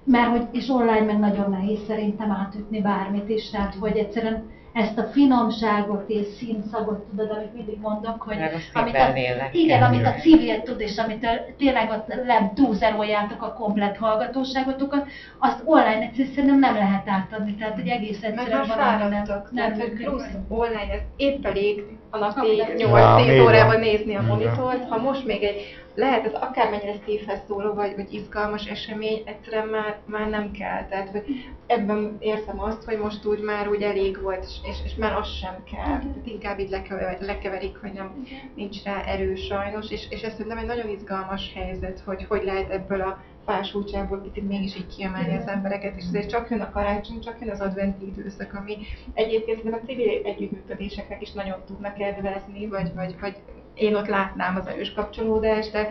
mert 0.04 0.28
hogy, 0.28 0.46
és 0.52 0.68
online 0.68 1.04
meg 1.04 1.18
nagyon 1.18 1.50
nehéz 1.50 1.84
szerintem 1.86 2.30
átütni 2.30 2.80
bármit 2.80 3.28
is, 3.28 3.50
tehát 3.50 3.74
hogy 3.74 3.96
egyszerűen 3.96 4.50
ezt 4.77 4.99
a 4.99 5.03
finomságot 5.03 6.09
és 6.09 6.27
színszagot 6.39 7.05
tudod, 7.09 7.31
amit 7.31 7.55
mindig 7.55 7.79
mondok, 7.81 8.22
hogy 8.22 8.37
amit 8.72 8.95
a, 8.95 9.09
igen, 9.53 9.83
amit 9.83 10.07
a 10.07 10.11
civil 10.11 10.62
tud, 10.62 10.81
és 10.81 10.97
amit 10.99 11.24
a, 11.24 11.55
tényleg 11.59 11.91
ott 11.91 12.24
nem 12.24 12.55
túlzeroljátok 12.55 13.43
a 13.43 13.53
komplet 13.53 13.97
hallgatóságotokat, 13.97 15.07
azt 15.39 15.62
online 15.64 16.11
egyszerűen 16.16 16.59
nem 16.59 16.74
lehet 16.74 17.09
átadni, 17.09 17.55
tehát 17.55 17.74
hogy 17.74 17.89
egész 17.89 18.22
egyszerűen 18.22 18.66
van, 18.66 18.79
nem, 18.99 19.09
nem, 19.51 19.77
nem 19.77 19.95
plusz 19.95 20.29
online, 20.49 20.93
ez 20.93 21.01
épp 21.16 21.47
elég 21.47 21.85
a 22.11 22.18
napi 22.18 22.62
8-10 22.77 23.43
órában 23.43 23.81
nézni 23.81 24.16
a 24.16 24.22
monitort, 24.22 24.89
ha 24.89 24.99
most 24.99 25.24
még 25.24 25.43
egy 25.43 25.86
lehet 25.97 26.24
ez 26.24 26.32
akármennyire 26.32 26.94
szívhez 27.05 27.40
szóló 27.49 27.72
vagy, 27.72 27.94
vagy 27.97 28.12
izgalmas 28.12 28.66
esemény, 28.66 29.22
egyszerűen 29.24 29.68
már, 29.68 29.99
már 30.05 30.28
nem 30.28 30.51
kell. 30.51 30.86
Tehát 30.88 31.09
hogy 31.09 31.24
ebben 31.66 32.16
érzem 32.18 32.61
azt, 32.61 32.84
hogy 32.84 32.99
most 32.99 33.26
úgy 33.26 33.40
már 33.40 33.68
úgy 33.68 33.82
elég 33.82 34.22
volt, 34.22 34.47
és, 34.64 34.76
és, 34.84 34.94
már 34.94 35.16
az 35.16 35.28
sem 35.28 35.64
kell. 35.72 35.99
Tehát 35.99 36.26
inkább 36.26 36.59
így 36.59 36.70
lekever, 36.70 37.20
lekeverik, 37.20 37.76
hogy 37.76 37.92
nem 37.92 38.26
nincs 38.55 38.82
rá 38.82 39.03
erő 39.03 39.34
sajnos, 39.34 39.90
és, 39.90 40.07
és 40.11 40.22
ez 40.22 40.32
szerintem 40.32 40.59
egy 40.59 40.66
nagyon 40.66 40.88
izgalmas 40.88 41.53
helyzet, 41.55 42.03
hogy 42.05 42.24
hogy 42.28 42.44
lehet 42.44 42.70
ebből 42.70 43.01
a 43.01 43.22
fásultságból 43.44 44.20
picit 44.20 44.49
mégis 44.49 44.76
így 44.76 44.97
kiemelni 44.97 45.36
az 45.36 45.47
embereket, 45.47 45.97
és 45.97 46.05
azért 46.09 46.28
csak 46.28 46.51
jön 46.51 46.61
a 46.61 46.70
karácsony, 46.70 47.20
csak 47.20 47.40
jön 47.40 47.51
az 47.51 47.61
adventi 47.61 48.07
időszak, 48.07 48.55
ami 48.55 48.76
egyébként 49.14 49.72
a 49.72 49.86
civil 49.86 50.20
együttműködéseknek 50.24 51.22
is 51.22 51.32
nagyon 51.32 51.59
tudnak 51.66 51.94
kedvezni, 51.94 52.66
vagy, 52.66 52.94
vagy, 52.94 53.14
vagy 53.20 53.36
én 53.77 53.95
ott 53.95 54.07
látnám 54.07 54.57
az 54.57 54.66
erős 54.66 54.93
kapcsolódást, 54.93 55.72
de, 55.72 55.89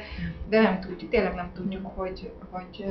de 0.50 0.62
nem 0.62 0.80
tudjuk, 0.80 1.10
tényleg 1.10 1.34
nem 1.34 1.52
tudjuk, 1.54 1.86
hogy, 1.96 2.32
hogy 2.50 2.86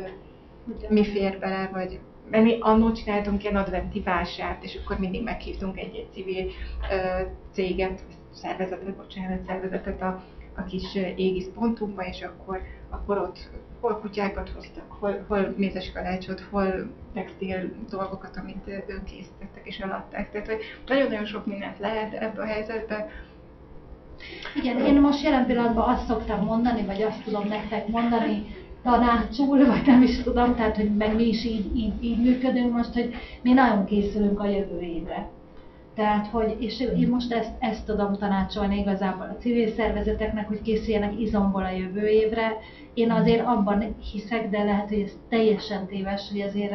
mi 0.89 1.05
fér 1.05 1.39
bele, 1.39 1.69
vagy 1.73 2.01
mert 2.31 2.45
mi 2.45 2.57
annól 2.61 2.93
csináltunk 2.93 3.43
ilyen 3.43 3.57
adventi 3.57 4.01
vásárt, 4.01 4.65
és 4.65 4.81
akkor 4.85 4.99
mindig 4.99 5.23
meghívtunk 5.23 5.79
egy-egy 5.79 6.13
civil 6.13 6.51
ö, 6.91 7.23
céget, 7.53 8.01
szervezetet, 8.33 8.97
bocsánat, 8.97 9.45
szervezetet 9.47 10.03
a, 10.03 10.23
a 10.57 10.65
kis 10.65 10.95
égisz 11.17 11.49
pontunkba, 11.55 12.03
és 12.03 12.23
akkor, 12.23 12.61
akkor 12.91 13.19
ott 13.19 13.51
hol 13.81 13.99
kutyákat 13.99 14.49
hoztak, 14.49 14.93
hol, 14.93 15.25
hol 15.29 15.55
mézes 15.57 15.93
kalácsot, 15.93 16.41
hol 16.51 16.91
textil 17.15 17.73
dolgokat, 17.91 18.37
amit 18.37 18.69
ők 18.87 19.05
készítettek 19.05 19.67
és 19.67 19.79
eladták. 19.79 20.31
Tehát, 20.31 20.47
hogy 20.47 20.61
nagyon-nagyon 20.87 21.25
sok 21.25 21.47
mindent 21.47 21.79
lehet 21.79 22.15
ebbe 22.15 22.43
a 22.43 22.47
helyzetbe 22.47 23.09
igen, 24.57 24.79
én 24.79 25.01
most 25.01 25.23
jelen 25.23 25.47
pillanatban 25.47 25.89
azt 25.89 26.07
szoktam 26.07 26.45
mondani, 26.45 26.83
vagy 26.83 27.03
azt 27.03 27.23
tudom 27.25 27.49
nektek 27.49 27.89
mondani, 27.89 28.47
tanácsul, 28.83 29.67
vagy 29.67 29.87
nem 29.87 30.03
is 30.03 30.23
tudom, 30.23 30.55
tehát 30.55 30.77
hogy 30.77 30.95
meg 30.97 31.15
mi 31.15 31.29
is 31.29 31.45
így, 31.45 31.77
így, 31.77 31.93
így 32.01 32.23
működünk 32.23 32.73
most, 32.73 32.93
hogy 32.93 33.15
mi 33.43 33.53
nagyon 33.53 33.85
készülünk 33.85 34.41
a 34.41 34.49
jövő 34.49 34.81
évre. 34.81 35.29
Tehát, 35.95 36.27
hogy, 36.27 36.57
és 36.59 36.81
én 36.81 37.09
most 37.09 37.33
ezt, 37.33 37.53
ezt 37.59 37.87
tudom 37.87 38.17
tanácsolni 38.19 38.79
igazából 38.79 39.27
a 39.27 39.41
civil 39.41 39.69
szervezeteknek, 39.69 40.49
hogy 40.49 40.63
készüljenek 40.63 41.21
izomból 41.21 41.65
a 41.65 41.71
jövő 41.71 42.07
évre. 42.07 42.53
Én 42.95 43.11
azért 43.11 43.47
abban 43.47 43.97
hiszek, 44.13 44.51
de 44.51 44.63
lehet, 44.63 44.89
hogy 44.89 45.01
ez 45.01 45.13
teljesen 45.29 45.87
téves, 45.87 46.29
hogy 46.31 46.41
azért 46.41 46.73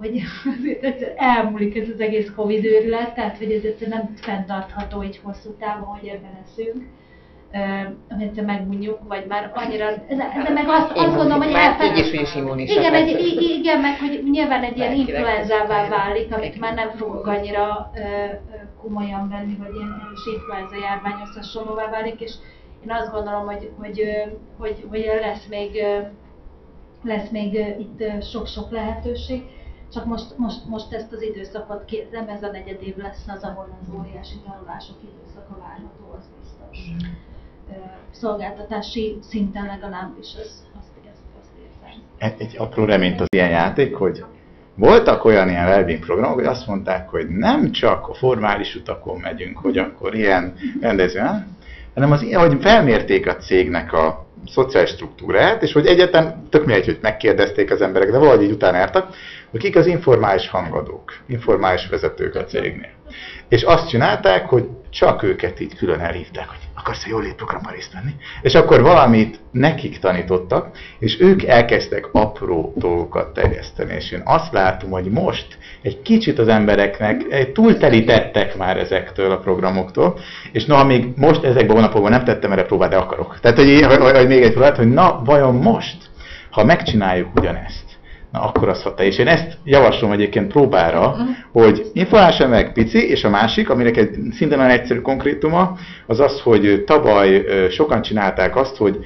hogy 0.00 0.20
azért 0.58 0.84
egyszer 0.84 1.12
elmúlik 1.16 1.76
ez 1.76 1.88
az 1.88 2.00
egész 2.00 2.32
Covid 2.36 2.64
őrület, 2.64 3.14
tehát 3.14 3.38
hogy 3.38 3.52
ez 3.52 3.64
egyszer 3.64 3.88
nem 3.88 4.14
fenntartható 4.14 5.02
így 5.02 5.20
hosszú 5.22 5.50
távon, 5.58 5.98
hogy 5.98 6.08
ebben 6.08 6.38
leszünk. 6.40 6.84
Uh, 7.52 8.20
egyszer 8.22 8.44
megmondjuk, 8.44 8.98
vagy 9.08 9.26
már 9.28 9.52
annyira, 9.54 9.86
de, 10.08 10.42
de 10.44 10.50
meg 10.52 10.68
azt, 10.68 10.90
azt 10.90 11.16
gondolom, 11.16 11.42
hogy 11.42 11.52
elfed... 11.52 11.96
így 11.96 12.58
is. 12.58 12.70
Igen, 12.70 12.94
egy, 12.94 13.36
igen, 13.58 13.80
meg 13.80 13.98
hogy 13.98 14.22
nyilván 14.30 14.62
egy 14.62 14.76
ilyen 14.76 14.94
influenzává 14.94 15.88
válik, 15.88 16.34
amit 16.34 16.60
már 16.60 16.74
nem 16.74 16.90
fogunk 16.90 17.26
annyira 17.26 17.90
uh, 17.94 18.02
komolyan 18.82 19.28
venni, 19.28 19.56
vagy 19.58 19.74
ilyen 19.74 20.02
erős 20.04 20.26
influenza 20.34 20.76
járványos 20.86 21.34
hasonlóvá 21.34 21.90
válik, 21.90 22.20
és 22.20 22.32
én 22.84 22.90
azt 22.90 23.12
gondolom, 23.12 23.46
hogy, 23.46 23.70
hogy, 23.78 24.02
hogy, 24.58 24.84
hogy 24.88 25.10
lesz 25.20 25.46
még, 25.46 25.82
lesz 27.04 27.30
még 27.30 27.54
itt 27.54 28.22
sok-sok 28.22 28.70
lehetőség. 28.70 29.42
Csak 29.92 30.04
most, 30.04 30.36
most, 30.36 30.66
most 30.66 30.92
ezt 30.92 31.12
az 31.12 31.22
időszakot, 31.22 31.90
nem 32.12 32.28
ez 32.28 32.42
a 32.42 32.50
negyed 32.50 32.82
év 32.82 32.96
lesz 32.96 33.24
az, 33.28 33.42
ahol 33.42 33.78
az 33.82 33.94
óriási 33.98 34.34
tanulások 34.44 34.96
időszaka 35.02 35.58
várható, 35.58 36.14
az 36.18 36.24
biztos. 36.38 36.78
Szolgáltatási 38.10 39.18
szinten 39.22 39.66
legalábbis 39.66 40.28
az, 40.34 40.64
azt, 40.78 40.90
ezt, 41.10 41.22
azt 41.40 41.50
érzem. 41.62 42.02
Egy, 42.18 42.34
egy 42.38 42.54
apró 42.58 42.84
reményt 42.84 43.20
az 43.20 43.26
ilyen 43.30 43.50
játék, 43.50 43.94
hogy 43.94 44.24
voltak 44.74 45.24
olyan 45.24 45.48
ilyen 45.48 45.66
wellbeing 45.66 46.04
programok, 46.04 46.34
hogy 46.34 46.46
azt 46.46 46.66
mondták, 46.66 47.08
hogy 47.08 47.28
nem 47.28 47.70
csak 47.70 48.08
a 48.08 48.14
formális 48.14 48.74
utakon 48.74 49.18
megyünk, 49.20 49.58
hogy 49.58 49.78
akkor 49.78 50.14
ilyen 50.14 50.54
rendező, 50.80 51.20
hanem 51.94 52.12
az 52.12 52.32
hogy 52.32 52.56
felmérték 52.60 53.28
a 53.28 53.36
cégnek 53.36 53.92
a 53.92 54.26
szociális 54.46 54.90
struktúrát, 54.90 55.62
és 55.62 55.72
hogy 55.72 55.86
egyetem, 55.86 56.46
tök 56.50 56.64
mindegy, 56.64 56.84
hogy 56.84 56.98
megkérdezték 57.00 57.70
az 57.70 57.80
emberek, 57.80 58.10
de 58.10 58.18
valahogy 58.18 58.42
így 58.42 58.50
utána 58.50 58.76
jártak, 58.76 59.14
hogy 59.50 59.60
kik 59.60 59.76
az 59.76 59.86
informális 59.86 60.48
hangadók, 60.48 61.12
informális 61.26 61.88
vezetők 61.88 62.34
a 62.34 62.44
cégnél. 62.44 62.98
És 63.48 63.62
azt 63.62 63.88
csinálták, 63.88 64.48
hogy 64.48 64.68
csak 64.90 65.22
őket 65.22 65.60
így 65.60 65.76
külön 65.76 66.00
elhívták, 66.00 66.48
hogy 66.48 66.58
akarsz 66.74 67.04
a 67.04 67.08
jólét 67.08 67.34
programban 67.34 67.72
részt 67.72 67.92
venni? 67.92 68.14
És 68.42 68.54
akkor 68.54 68.82
valamit 68.82 69.40
nekik 69.50 69.98
tanítottak, 69.98 70.78
és 70.98 71.20
ők 71.20 71.44
elkezdtek 71.44 72.08
apró 72.12 72.72
dolgokat 72.76 73.34
terjeszteni. 73.34 73.94
És 73.94 74.10
én 74.10 74.22
azt 74.24 74.52
látom, 74.52 74.90
hogy 74.90 75.10
most 75.10 75.58
egy 75.82 76.02
kicsit 76.02 76.38
az 76.38 76.48
embereknek 76.48 77.52
túltelítettek 77.52 78.56
már 78.56 78.76
ezektől 78.76 79.30
a 79.30 79.38
programoktól, 79.38 80.18
és 80.52 80.64
na, 80.64 80.84
még 80.84 81.06
most 81.16 81.44
ezekben 81.44 81.70
a 81.70 81.74
hónapokban 81.74 82.10
nem 82.10 82.24
tettem 82.24 82.52
erre 82.52 82.64
próbát, 82.64 82.90
de 82.90 82.96
akarok. 82.96 83.40
Tehát, 83.40 83.56
hogy, 83.56 83.82
hogy, 83.82 84.16
hogy 84.16 84.26
még 84.26 84.42
egy 84.42 84.52
próbát, 84.52 84.76
hogy 84.76 84.92
na, 84.92 85.22
vajon 85.24 85.54
most, 85.54 85.96
ha 86.50 86.64
megcsináljuk 86.64 87.28
ugyanezt, 87.34 87.89
na 88.32 88.40
akkor 88.40 88.68
az 88.68 88.82
hat 88.82 89.00
És 89.00 89.18
én 89.18 89.26
ezt 89.26 89.58
javaslom 89.64 90.12
egyébként 90.12 90.52
próbára, 90.52 91.08
uh-huh. 91.08 91.26
hogy 91.52 91.90
információ 91.92 92.46
meg 92.46 92.72
pici, 92.72 93.08
és 93.08 93.24
a 93.24 93.30
másik, 93.30 93.70
aminek 93.70 93.96
egy 93.96 94.16
szinte 94.32 94.56
nagyon 94.56 94.70
egyszerű 94.70 95.00
konkrétuma, 95.00 95.76
az 96.06 96.20
az, 96.20 96.40
hogy 96.40 96.82
tavaly 96.86 97.44
sokan 97.70 98.02
csinálták 98.02 98.56
azt, 98.56 98.76
hogy 98.76 98.98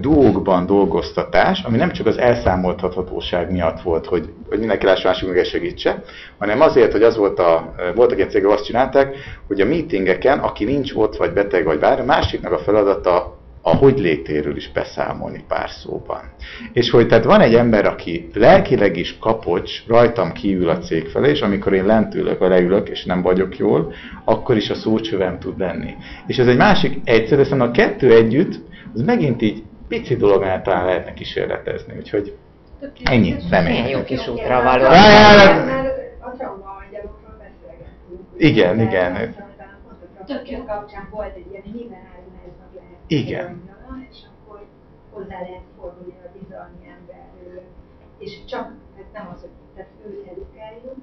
duókban 0.00 0.66
dolgoztatás, 0.66 1.62
ami 1.62 1.76
nem 1.76 1.90
csak 1.90 2.06
az 2.06 2.18
elszámoltathatóság 2.18 3.52
miatt 3.52 3.80
volt, 3.80 4.06
hogy, 4.06 4.28
hogy 4.48 4.58
mindenki 4.58 4.86
lássa 4.86 5.08
másik 5.08 5.28
meg 5.28 5.44
segítse, 5.44 6.02
hanem 6.38 6.60
azért, 6.60 6.92
hogy 6.92 7.02
az 7.02 7.16
volt 7.16 7.38
a, 7.38 7.74
voltak 7.94 8.16
ilyen 8.16 8.28
cégek, 8.28 8.50
azt 8.50 8.64
csinálták, 8.64 9.16
hogy 9.46 9.60
a 9.60 9.66
meetingeken, 9.66 10.38
aki 10.38 10.64
nincs 10.64 10.92
ott, 10.94 11.16
vagy 11.16 11.32
beteg, 11.32 11.64
vagy 11.64 11.78
bár, 11.78 12.00
a 12.00 12.04
másiknak 12.04 12.52
a 12.52 12.58
feladata 12.58 13.38
a 13.68 13.74
hogy 13.74 13.98
létéről 13.98 14.56
is 14.56 14.70
beszámolni 14.72 15.44
pár 15.48 15.70
szóban. 15.70 16.20
És 16.72 16.90
hogy 16.90 17.06
tehát 17.08 17.24
van 17.24 17.40
egy 17.40 17.54
ember, 17.54 17.86
aki 17.86 18.28
lelkileg 18.34 18.96
is 18.96 19.18
kapocs, 19.18 19.86
rajtam 19.86 20.32
kívül 20.32 20.68
a 20.68 20.78
cég 20.78 21.06
felé, 21.06 21.30
és 21.30 21.40
amikor 21.40 21.72
én 21.72 21.86
lent 21.86 22.14
ülök, 22.14 22.38
vagy 22.38 22.48
leülök, 22.48 22.88
és 22.88 23.04
nem 23.04 23.22
vagyok 23.22 23.58
jól, 23.58 23.92
akkor 24.24 24.56
is 24.56 24.70
a 24.70 24.74
szócsövem 24.74 25.38
tud 25.38 25.58
lenni. 25.58 25.94
És 26.26 26.38
ez 26.38 26.46
egy 26.46 26.56
másik 26.56 27.00
egyszerű, 27.04 27.42
hiszen 27.42 27.60
a 27.60 27.70
kettő 27.70 28.12
együtt, 28.12 28.60
az 28.94 29.02
megint 29.02 29.42
így 29.42 29.62
pici 29.88 30.16
dolog, 30.16 30.40
mert 30.40 30.62
talán 30.62 30.84
lehetne 30.84 31.12
kísérletezni. 31.12 31.94
Úgyhogy 31.96 32.36
ennyi, 33.04 33.34
remélem. 33.50 33.88
Jó 33.88 34.02
kis 34.02 34.28
útra 34.28 34.62
való. 34.62 34.84
Igen, 38.36 38.80
igen. 38.80 39.34
Tök 40.26 40.50
jó 40.50 40.64
kapcsán 40.64 41.08
volt 41.10 41.34
egy 41.36 41.46
ilyen 41.50 41.64
igen. 43.06 43.70
És 44.10 44.18
akkor 44.28 44.66
hozzá 45.10 45.40
lehet 45.40 45.62
fordulni 45.78 46.14
a 46.24 46.38
bizalmi 46.38 46.94
emberről. 46.98 47.62
És 48.18 48.44
csak, 48.44 48.72
ez 48.98 49.04
nem 49.12 49.30
az, 49.34 49.40
hogy 49.40 49.50
tehát 49.74 49.90
őt 50.06 50.26
edukáljuk, 50.26 50.96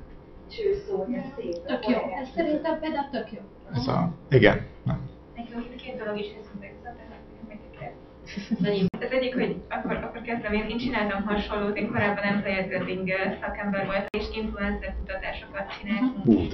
és 0.49 0.59
ő 0.65 0.73
szólja 0.87 1.23
szét. 1.35 1.61
Tök 1.61 1.87
jó. 1.87 1.97
Ez 1.97 2.29
szerintem 2.35 2.79
például 2.79 3.09
tök 3.09 3.31
jó. 3.31 3.39
Ez 3.73 3.87
a, 3.87 4.13
igen. 4.29 4.65
Nekem 5.35 5.75
két 5.75 5.97
dolog 5.97 6.17
is 6.19 6.27
eszembe 6.41 6.72
Az 8.99 9.11
egyik, 9.11 9.33
hogy 9.33 9.55
akkor, 9.69 9.95
akkor 9.95 10.21
kezdem, 10.21 10.53
én, 10.53 10.65
én 10.69 10.77
csináltam 10.77 11.23
hasonlót, 11.23 11.77
én 11.77 11.91
korábban 11.91 12.23
employer 12.23 12.67
building 12.67 13.11
szakember 13.41 13.85
voltam, 13.85 14.07
és 14.09 14.25
influencer 14.35 14.95
kutatásokat 14.97 15.73
csináltunk 15.77 16.41
így 16.41 16.53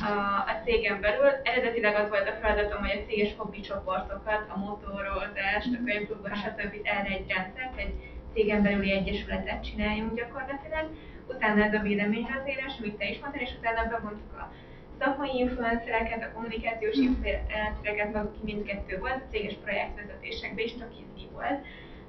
a, 0.00 0.14
a 0.50 0.54
cégen 0.64 1.00
belül. 1.00 1.30
Eredetileg 1.42 1.94
az 1.94 2.08
volt 2.08 2.28
a 2.28 2.38
feladatom, 2.40 2.80
hogy 2.80 2.98
a 2.98 3.06
céges 3.08 3.34
hobbi 3.36 3.60
csoportokat, 3.60 4.46
a 4.54 4.58
motoroldást, 4.58 5.74
a 5.78 5.84
könyvklubban, 5.84 6.34
stb. 6.34 6.74
erre 6.82 7.10
egy 7.16 7.26
rendszert, 7.28 7.78
egy 7.78 7.94
cégen 8.34 8.62
belüli 8.62 8.90
egyesületet 8.92 9.64
csináljunk 9.64 10.14
gyakorlatilag. 10.14 10.86
Utána 11.28 11.64
ez 11.64 11.74
a 11.74 11.80
véleményvezérés, 11.88 12.74
amit 12.78 12.96
te 12.96 13.08
is 13.08 13.18
mondtál, 13.20 13.42
és 13.42 13.52
utána 13.58 13.88
bevontuk 13.88 14.32
a 14.32 14.52
szakmai 14.98 15.38
influencereket, 15.38 16.22
a 16.22 16.32
kommunikációs 16.34 16.96
mhm. 16.96 17.04
influencereket, 17.04 18.14
maguk 18.14 18.44
mindkettő 18.44 18.98
volt, 18.98 19.22
céges 19.30 19.54
projektvezetésekben 19.64 20.64
is 20.64 20.72
tök 20.72 20.92
volt. 21.38 21.60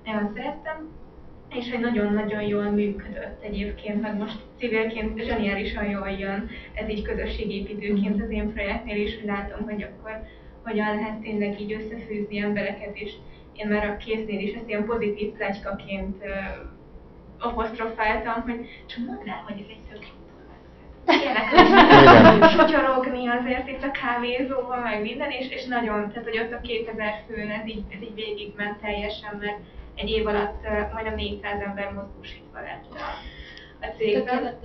Nagyon 0.06 0.32
szerettem, 0.36 0.90
és 1.50 1.72
hogy 1.72 1.80
nagyon-nagyon 1.80 2.42
jól 2.42 2.70
működött 2.70 3.44
egyébként, 3.44 4.02
meg 4.02 4.18
most 4.18 4.40
civilként 4.58 5.24
zseniálisan 5.24 5.86
jól 5.90 6.10
jön 6.10 6.50
ez 6.74 6.90
így 6.90 7.02
közösségépítőként 7.02 8.22
az 8.24 8.30
én 8.30 8.54
projektnél 8.54 9.02
is, 9.02 9.16
hogy 9.16 9.26
látom, 9.26 9.64
hogy 9.64 9.84
akkor 9.84 10.12
hogyan 10.64 10.96
lehet 10.96 11.20
tényleg 11.20 11.62
így 11.62 11.74
összefűzni 11.74 12.40
embereket, 12.40 12.98
és 12.98 13.12
én 13.54 13.68
már 13.68 13.90
a 13.90 13.98
késznél 13.98 14.40
is 14.40 14.54
ezt 14.54 14.68
ilyen 14.68 14.86
pozitív 14.86 15.32
plágykaként 15.32 16.24
uh, 16.24 16.30
apostrofáltam, 17.40 18.42
hogy 18.42 18.68
csak 18.86 19.06
mondd 19.06 19.26
rá, 19.26 19.44
hogy 19.48 19.60
ez 19.60 19.70
egy 19.70 19.84
tök 19.90 20.19
ilyenek 21.22 21.48
sutyorogni 22.50 23.28
azért 23.28 23.68
itt 23.68 23.84
a 23.84 23.92
kávézóban, 23.92 24.80
meg 24.80 25.02
minden, 25.02 25.32
és, 25.32 25.50
és 25.50 25.66
nagyon, 25.66 26.10
tehát 26.10 26.28
hogy 26.30 26.40
ott 26.40 26.54
a 26.54 26.62
2000 26.62 27.24
főn 27.28 27.50
ez 27.50 27.68
így, 27.68 27.84
ez 27.90 28.02
így 28.02 28.16
végigment 28.16 28.80
teljesen, 28.82 29.36
mert 29.40 29.60
egy 29.96 30.10
év 30.10 30.28
alatt 30.28 30.62
uh, 30.64 30.94
majdnem 30.94 31.16
400 31.16 31.62
ember 31.62 31.92
mozgósítva 31.92 32.60
lett 32.60 32.86
a, 32.92 33.06
a 33.86 33.88
cégben. 33.98 34.58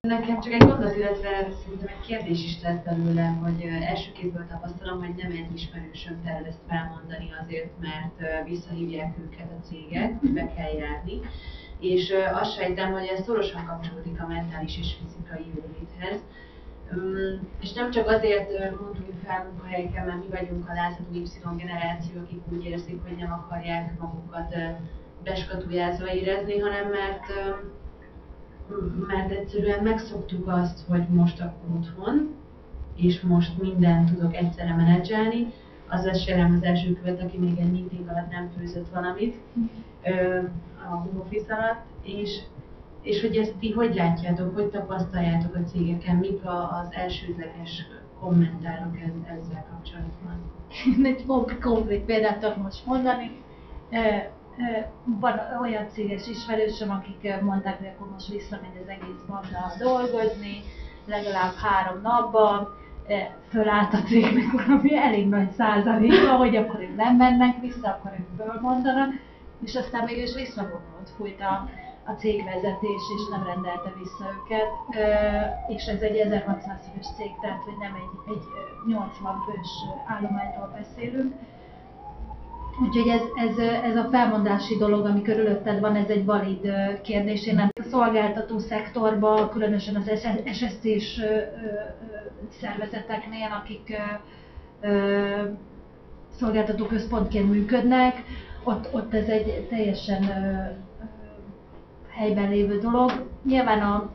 Nekem 0.00 0.40
csak 0.40 0.52
egy 0.52 0.66
gondot, 0.68 0.96
illetve 0.96 1.28
szerintem 1.62 1.88
egy 1.88 2.06
kérdés 2.06 2.44
is 2.44 2.56
lesz 2.62 2.82
belőle, 2.84 3.26
hogy 3.42 3.68
első 3.90 4.12
kézből 4.12 4.46
tapasztalom, 4.50 4.98
hogy 4.98 5.14
nem 5.16 5.30
egy 5.30 5.54
ismerősöm 5.54 6.22
tervez 6.24 6.58
felmondani 6.68 7.28
azért, 7.42 7.72
mert 7.80 8.44
visszahívják 8.44 9.14
őket 9.24 9.48
a 9.50 9.74
hogy 10.20 10.32
be 10.32 10.52
kell 10.54 10.72
járni 10.78 11.20
és 11.80 12.12
azt 12.32 12.54
sejtem, 12.54 12.92
hogy 12.92 13.06
ez 13.16 13.24
szorosan 13.24 13.64
kapcsolódik 13.64 14.20
a 14.22 14.26
mentális 14.26 14.78
és 14.78 14.96
fizikai 15.02 15.44
jóléthez. 15.54 16.20
És 17.60 17.72
nem 17.72 17.90
csak 17.90 18.06
azért 18.06 18.50
mondjuk 18.58 19.12
fel 19.24 19.46
munkahelyeken, 19.50 20.06
mert 20.06 20.18
mi 20.18 20.36
vagyunk 20.36 20.68
a 20.68 20.72
látható 20.72 21.14
Y 21.14 21.28
generáció, 21.56 22.20
akik 22.20 22.40
úgy 22.52 22.64
érzik, 22.64 23.02
hogy 23.02 23.16
nem 23.16 23.32
akarják 23.32 23.98
magukat 24.00 24.54
beskatujázva 25.24 26.12
érezni, 26.12 26.58
hanem 26.58 26.90
mert, 26.90 27.56
mert 29.06 29.30
egyszerűen 29.30 29.82
megszoktuk 29.82 30.48
azt, 30.48 30.78
hogy 30.88 31.08
most 31.08 31.40
akkor 31.40 31.76
otthon, 31.76 32.34
és 32.96 33.20
most 33.20 33.62
mindent 33.62 34.14
tudok 34.14 34.36
egyszerre 34.36 34.74
menedzselni, 34.74 35.52
az 35.88 36.06
eserem 36.06 36.54
az 36.54 36.62
első 36.62 36.92
követ, 36.92 37.22
aki 37.22 37.38
még 37.38 37.58
egy 37.58 37.72
meeting 37.72 38.08
alatt 38.08 38.30
nem 38.30 38.50
főzött 38.58 38.88
valamit 38.88 39.36
a 40.90 40.94
home 40.94 41.20
office 41.20 41.54
alatt, 41.54 41.84
és, 42.02 42.38
és 43.02 43.20
hogy 43.20 43.36
ezt 43.36 43.54
ti 43.54 43.72
hogy 43.72 43.94
látjátok, 43.94 44.54
hogy 44.54 44.66
tapasztaljátok 44.66 45.54
a 45.54 45.64
cégeken, 45.64 46.16
mik 46.16 46.44
a, 46.44 46.78
az 46.80 46.88
elsődleges 46.90 47.86
kommentárok 48.20 48.96
ezzel 49.26 49.66
kapcsolatban? 49.70 50.54
Egy 51.12 51.24
konkrét 51.60 52.04
példát 52.04 52.38
tudok 52.38 52.62
most 52.62 52.86
mondani. 52.86 53.30
Van 55.04 55.40
olyan 55.60 55.88
céges 55.88 56.28
ismerősöm, 56.28 56.90
akik 56.90 57.40
mondták, 57.42 57.78
hogy 57.78 57.86
akkor 57.86 58.10
most 58.12 58.28
visszamegy 58.28 58.80
az 58.82 58.88
egész 58.88 59.22
banda 59.28 59.72
dolgozni, 59.78 60.62
legalább 61.06 61.54
három 61.54 62.00
napban, 62.02 62.68
fölállt 63.48 63.92
a 63.92 64.02
cégnek 64.02 64.66
valami 64.66 64.96
elég 64.96 65.28
nagy 65.28 65.50
százaléka, 65.50 66.36
hogy 66.36 66.56
akkor 66.56 66.80
ők 66.80 66.96
nem 66.96 67.16
mennek 67.16 67.60
vissza, 67.60 67.88
akkor 67.88 68.12
ők 68.18 68.46
fölmondanak, 68.46 69.12
és 69.64 69.74
aztán 69.74 70.04
mégis 70.04 70.34
visszavonult, 70.34 71.10
fújt 71.16 71.40
a, 71.40 71.68
a 72.04 72.12
cégvezetés, 72.12 73.02
és 73.16 73.28
nem 73.30 73.44
rendelte 73.44 73.92
vissza 73.98 74.24
őket. 74.36 74.70
És 75.68 75.86
ez 75.86 76.00
egy 76.00 76.16
1600 76.16 76.90
fős 76.94 77.06
cég, 77.16 77.30
tehát 77.40 77.62
hogy 77.62 77.76
nem 77.78 77.94
egy, 77.94 78.34
egy 78.34 78.44
80 78.86 79.42
fős 79.46 79.70
állományról 80.06 80.72
beszélünk. 80.78 81.34
Úgyhogy 82.82 83.08
ez, 83.08 83.22
ez, 83.34 83.58
ez 83.58 83.96
a 83.96 84.08
felmondási 84.10 84.76
dolog, 84.76 85.06
ami 85.06 85.22
körülötted 85.22 85.80
van, 85.80 85.96
ez 85.96 86.08
egy 86.08 86.24
valid 86.24 86.72
kérdés. 87.02 87.46
Én 87.46 87.54
nem 87.54 87.68
a 87.80 87.88
szolgáltató 87.90 88.58
szektorban, 88.58 89.50
különösen 89.50 89.94
az 89.96 90.28
SST-s 90.52 91.20
szervezeteknél, 92.60 93.62
akik 93.62 93.96
szolgáltató 96.38 96.84
központként 96.84 97.50
működnek, 97.50 98.24
ott, 98.66 98.88
ott 98.92 99.14
ez 99.14 99.28
egy 99.28 99.66
teljesen 99.70 100.24
helyben 102.08 102.50
lévő 102.50 102.78
dolog. 102.78 103.26
Nyilván 103.44 103.80
a, 103.80 104.10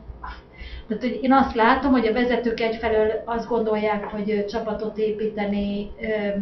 tehát, 0.88 1.02
hogy 1.02 1.18
én 1.22 1.32
azt 1.32 1.54
látom, 1.54 1.92
hogy 1.92 2.06
a 2.06 2.12
vezetők 2.12 2.60
egyfelől 2.60 3.22
azt 3.24 3.48
gondolják, 3.48 4.04
hogy 4.04 4.44
csapatot 4.48 4.98
építeni, 4.98 5.90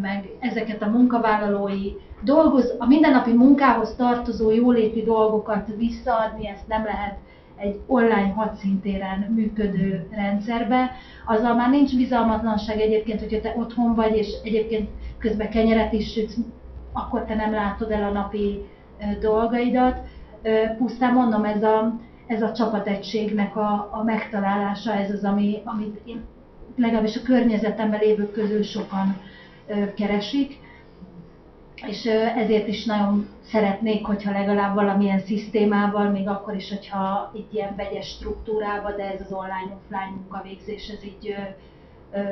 meg 0.00 0.28
ezeket 0.38 0.82
a 0.82 0.88
munkavállalói 0.88 1.92
dolgoz, 2.24 2.74
a 2.78 2.86
mindennapi 2.86 3.32
munkához 3.32 3.94
tartozó 3.94 4.50
jóléti 4.50 5.02
dolgokat 5.02 5.68
visszaadni, 5.76 6.48
ezt 6.48 6.66
nem 6.68 6.84
lehet 6.84 7.18
egy 7.56 7.80
online 7.86 8.32
hadszintéren 8.36 9.18
működő 9.34 10.08
rendszerbe, 10.10 10.90
azzal 11.26 11.54
már 11.54 11.70
nincs 11.70 11.96
bizalmatlanság 11.96 12.80
egyébként, 12.80 13.20
hogyha 13.20 13.40
te 13.40 13.54
otthon 13.58 13.94
vagy, 13.94 14.16
és 14.16 14.28
egyébként 14.44 14.88
közben 15.18 15.50
kenyeret 15.50 15.92
is 15.92 16.12
sütsz, 16.12 16.36
akkor 16.92 17.24
te 17.24 17.34
nem 17.34 17.52
látod 17.52 17.90
el 17.90 18.02
a 18.02 18.12
napi 18.12 18.68
dolgaidat. 19.20 19.98
Pusztán 20.78 21.14
mondom, 21.14 21.44
ez 21.44 21.62
a, 21.62 21.94
ez 22.26 22.42
a 22.42 22.52
csapategységnek 22.52 23.56
a, 23.56 23.88
a 23.92 24.02
megtalálása, 24.04 24.92
ez 24.92 25.10
az, 25.10 25.24
ami, 25.24 25.62
amit 25.64 26.00
én 26.04 26.24
legalábbis 26.76 27.16
a 27.16 27.22
környezetemben 27.22 28.00
lévők 28.00 28.32
közül 28.32 28.62
sokan 28.62 29.16
keresik 29.94 30.58
és 31.86 32.04
ezért 32.36 32.68
is 32.68 32.84
nagyon 32.84 33.28
szeretnék, 33.42 34.06
hogyha 34.06 34.32
legalább 34.32 34.74
valamilyen 34.74 35.18
szisztémával, 35.18 36.10
még 36.10 36.28
akkor 36.28 36.54
is, 36.54 36.68
hogyha 36.68 37.30
itt 37.34 37.52
ilyen 37.52 37.76
vegyes 37.76 38.06
struktúrába, 38.06 38.92
de 38.92 39.12
ez 39.12 39.20
az 39.20 39.32
online-offline 39.32 40.14
munkavégzés, 40.14 40.88
ez 40.88 41.04
így 41.04 41.34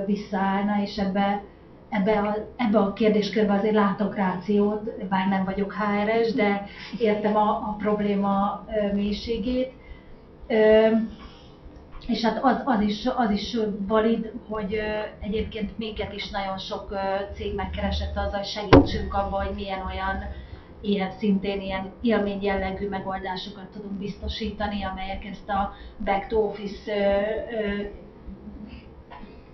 visszaállna, 0.07 0.83
és 0.83 0.99
ebbe, 0.99 1.43
ebbe, 1.89 2.18
a, 2.18 2.36
ebbe 2.57 2.78
a 2.78 2.93
kérdéskörbe 2.93 3.53
azért 3.53 3.74
látok 3.74 4.16
rációt, 4.16 5.09
bár 5.09 5.28
nem 5.28 5.45
vagyok 5.45 5.72
HRS, 5.74 6.32
de 6.32 6.66
értem 6.99 7.36
a, 7.36 7.51
a 7.51 7.76
probléma 7.78 8.64
mélységét. 8.95 9.72
És 12.07 12.24
hát 12.24 12.39
az, 12.43 12.62
az, 12.64 12.80
is, 12.80 13.07
az 13.16 13.30
is 13.30 13.57
valid, 13.86 14.32
hogy 14.49 14.80
egyébként 15.20 15.78
minket 15.78 16.12
is 16.12 16.30
nagyon 16.30 16.59
sok 16.59 16.99
cég 17.34 17.55
megkeresett 17.55 18.16
azzal, 18.16 18.39
hogy 18.39 18.47
segítsünk 18.47 19.14
abban, 19.14 19.45
hogy 19.45 19.55
milyen 19.55 19.86
olyan 19.86 20.16
ilyen 20.80 21.11
szintén 21.11 21.61
ilyen 21.61 21.93
élmény 22.01 22.43
jellegű 22.43 22.89
megoldásokat 22.89 23.66
tudunk 23.72 23.93
biztosítani, 23.93 24.84
amelyek 24.84 25.24
ezt 25.24 25.49
a 25.49 25.72
back 26.05 26.26
to 26.26 26.39
office 26.39 26.93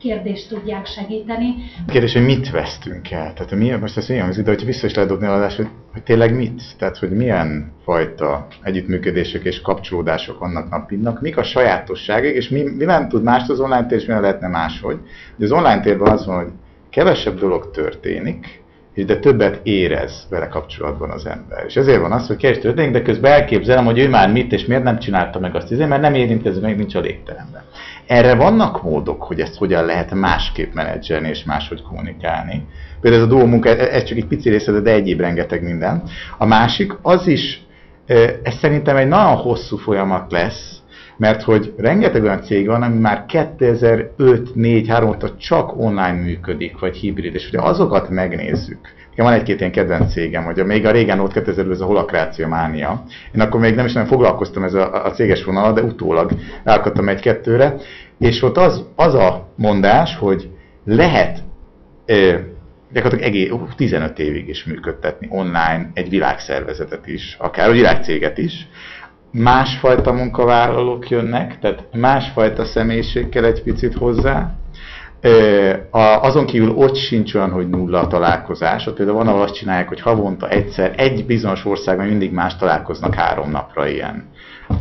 kérdést 0.04 0.48
tudják 0.48 0.86
segíteni. 0.86 1.54
Kérdés, 1.86 2.12
hogy 2.12 2.24
mit 2.24 2.50
vesztünk 2.50 3.10
el? 3.10 3.32
Tehát 3.32 3.54
mi, 3.54 3.70
most 3.70 3.96
ezt 3.96 4.10
ilyen 4.10 4.32
ide, 4.38 4.50
hogy 4.50 4.64
vissza 4.64 4.86
is 4.86 4.94
lehet 4.94 5.10
dobni 5.10 5.26
a 5.26 5.34
adást, 5.34 5.56
hogy, 5.56 5.68
hogy 5.92 6.02
tényleg 6.02 6.36
mit? 6.36 6.62
Tehát, 6.78 6.96
hogy 6.96 7.10
milyen 7.10 7.72
fajta 7.84 8.46
együttműködések 8.62 9.44
és 9.44 9.60
kapcsolódások 9.60 10.38
vannak 10.38 10.70
napinnak, 10.70 11.20
mik 11.20 11.36
a 11.36 11.42
sajátosságok, 11.42 12.32
és 12.32 12.48
mi, 12.48 12.62
mi 12.62 12.84
nem 12.84 13.08
tud 13.08 13.22
mást 13.22 13.50
az 13.50 13.60
online 13.60 13.86
tér, 13.86 13.98
és 13.98 14.04
mi 14.04 14.12
lehetne 14.12 14.48
máshogy. 14.48 14.98
De 15.36 15.44
az 15.44 15.52
online 15.52 15.80
térben 15.80 16.12
az 16.12 16.26
van, 16.26 16.36
hogy 16.36 16.52
kevesebb 16.90 17.38
dolog 17.38 17.70
történik, 17.70 18.63
és 18.94 19.04
de 19.04 19.18
többet 19.18 19.60
érez 19.62 20.26
vele 20.30 20.48
kapcsolatban 20.48 21.10
az 21.10 21.26
ember. 21.26 21.64
És 21.66 21.76
ezért 21.76 22.00
van 22.00 22.12
az, 22.12 22.26
hogy 22.26 22.36
kevés 22.36 22.58
történik, 22.58 22.92
de 22.92 23.02
közben 23.02 23.32
elképzelem, 23.32 23.84
hogy 23.84 23.98
ő 23.98 24.08
már 24.08 24.32
mit 24.32 24.52
és 24.52 24.66
miért 24.66 24.82
nem 24.82 24.98
csinálta 24.98 25.38
meg 25.38 25.54
azt, 25.54 25.78
mert 25.78 26.00
nem 26.00 26.14
érint 26.14 26.46
ez 26.46 26.58
meg 26.58 26.76
nincs 26.76 26.94
a 26.94 27.00
légteremben. 27.00 27.62
Erre 28.06 28.34
vannak 28.34 28.82
módok, 28.82 29.22
hogy 29.22 29.40
ezt 29.40 29.56
hogyan 29.56 29.84
lehet 29.84 30.14
másképp 30.14 30.74
menedzselni 30.74 31.28
és 31.28 31.44
máshogy 31.44 31.82
kommunikálni. 31.82 32.66
Például 33.00 33.22
ez 33.22 33.28
a 33.28 33.34
duo 33.34 33.46
munka, 33.46 33.68
ez 33.68 34.04
csak 34.04 34.18
egy 34.18 34.26
pici 34.26 34.48
része, 34.48 34.80
de 34.80 34.92
egyéb 34.92 35.20
rengeteg 35.20 35.62
minden. 35.62 36.02
A 36.38 36.46
másik, 36.46 36.92
az 37.02 37.26
is, 37.26 37.62
ez 38.42 38.54
szerintem 38.54 38.96
egy 38.96 39.08
nagyon 39.08 39.36
hosszú 39.36 39.76
folyamat 39.76 40.32
lesz, 40.32 40.82
mert 41.16 41.42
hogy 41.42 41.74
rengeteg 41.76 42.22
olyan 42.22 42.42
cég 42.42 42.66
van, 42.66 42.82
ami 42.82 42.98
már 42.98 43.24
2005-4-3 43.28 45.08
óta 45.08 45.36
csak 45.36 45.78
online 45.80 46.22
működik, 46.22 46.78
vagy 46.78 46.96
hibrid, 46.96 47.34
és 47.34 47.50
hogyha 47.50 47.66
azokat 47.66 48.08
megnézzük, 48.08 48.78
van 49.22 49.32
egy-két 49.32 49.60
ilyen 49.60 49.72
kedvenc 49.72 50.12
cégem, 50.12 50.44
hogy 50.44 50.64
még 50.64 50.86
a 50.86 50.90
régen 50.90 51.18
volt 51.18 51.32
2000 51.32 51.70
ez 51.70 51.80
a 51.80 51.84
holakrácia 51.84 52.48
mánia. 52.48 53.02
Én 53.34 53.40
akkor 53.40 53.60
még 53.60 53.74
nem 53.74 53.86
is 53.86 53.92
nem 53.92 54.04
foglalkoztam 54.04 54.64
ez 54.64 54.74
a, 54.74 55.04
a 55.04 55.10
céges 55.10 55.44
vonal, 55.44 55.72
de 55.72 55.82
utólag 55.82 56.30
rákattam 56.64 57.08
egy-kettőre, 57.08 57.74
és 58.18 58.42
ott 58.42 58.56
az, 58.56 58.84
az 58.96 59.14
a 59.14 59.48
mondás, 59.56 60.16
hogy 60.16 60.50
lehet 60.84 61.38
ö, 62.06 62.34
gyakorlatilag 62.92 63.34
egész, 63.34 63.50
15 63.76 64.18
évig 64.18 64.48
is 64.48 64.64
működtetni 64.64 65.26
online 65.30 65.90
egy 65.94 66.08
világszervezetet 66.08 67.06
is, 67.06 67.36
akár 67.38 67.68
a 67.68 67.72
világcéget 67.72 68.38
is. 68.38 68.68
Másfajta 69.36 70.12
munkavállalók 70.12 71.08
jönnek, 71.10 71.58
tehát 71.58 71.84
másfajta 71.92 72.64
személyiség 72.64 73.28
kell 73.28 73.44
egy 73.44 73.62
picit 73.62 73.94
hozzá, 73.94 74.54
azon 76.20 76.46
kívül 76.46 76.70
ott 76.70 76.94
sincs 76.94 77.34
olyan, 77.34 77.50
hogy 77.50 77.68
nulla 77.68 78.00
a 78.00 78.06
találkozás. 78.06 78.86
Ott 78.86 78.96
például 78.96 79.16
van, 79.18 79.28
ahol 79.28 79.42
azt 79.42 79.54
csinálják, 79.54 79.88
hogy 79.88 80.00
havonta 80.00 80.48
egyszer 80.48 80.92
egy 80.96 81.26
bizonyos 81.26 81.64
országban 81.64 82.06
mindig 82.06 82.32
más 82.32 82.56
találkoznak 82.56 83.14
három 83.14 83.50
napra 83.50 83.88
ilyen 83.88 84.24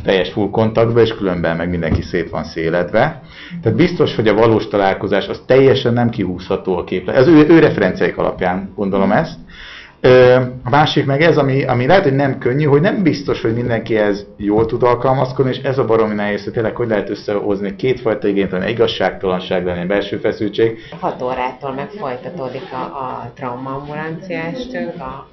teljes 0.03 0.31
full 0.31 0.49
kontaktba, 0.49 1.01
és 1.01 1.15
különben 1.15 1.57
meg 1.57 1.69
mindenki 1.69 2.01
szét 2.01 2.29
van 2.29 2.43
széledve. 2.43 3.21
Tehát 3.61 3.77
biztos, 3.77 4.15
hogy 4.15 4.27
a 4.27 4.33
valós 4.33 4.67
találkozás 4.67 5.27
az 5.27 5.41
teljesen 5.45 5.93
nem 5.93 6.09
kihúzható 6.09 6.77
a 6.77 6.83
képlet. 6.83 7.15
Ez 7.15 7.27
ő, 7.27 7.45
ő 7.47 7.59
referenciáik 7.59 8.17
alapján 8.17 8.73
gondolom 8.75 9.11
ezt. 9.11 9.37
A 10.63 10.69
másik 10.69 11.05
meg 11.05 11.21
ez, 11.21 11.37
ami, 11.37 11.63
ami 11.63 11.85
lehet, 11.85 12.03
hogy 12.03 12.15
nem 12.15 12.37
könnyű, 12.37 12.65
hogy 12.65 12.81
nem 12.81 13.03
biztos, 13.03 13.41
hogy 13.41 13.53
mindenki 13.53 13.97
ez 13.97 14.25
jól 14.37 14.65
tud 14.65 14.83
alkalmazkodni, 14.83 15.51
és 15.51 15.57
ez 15.57 15.77
a 15.77 15.85
baromi 15.85 16.13
nehéz, 16.13 16.43
hogy 16.43 16.53
tényleg 16.53 16.75
hogy 16.75 16.87
lehet 16.87 17.09
összehozni 17.09 17.75
kétfajta 17.75 18.27
igényt, 18.27 18.53
egy 18.53 18.69
igazságtalanság 18.69 19.65
lenni, 19.65 19.85
belső 19.85 20.17
feszültség. 20.17 20.79
6 20.99 21.21
órától 21.21 21.71
meg 21.71 21.89
folytatódik 21.89 22.71
a, 22.71 22.75
a 22.75 23.31
traumaambulanciástünk, 23.35 25.01
a 25.01 25.29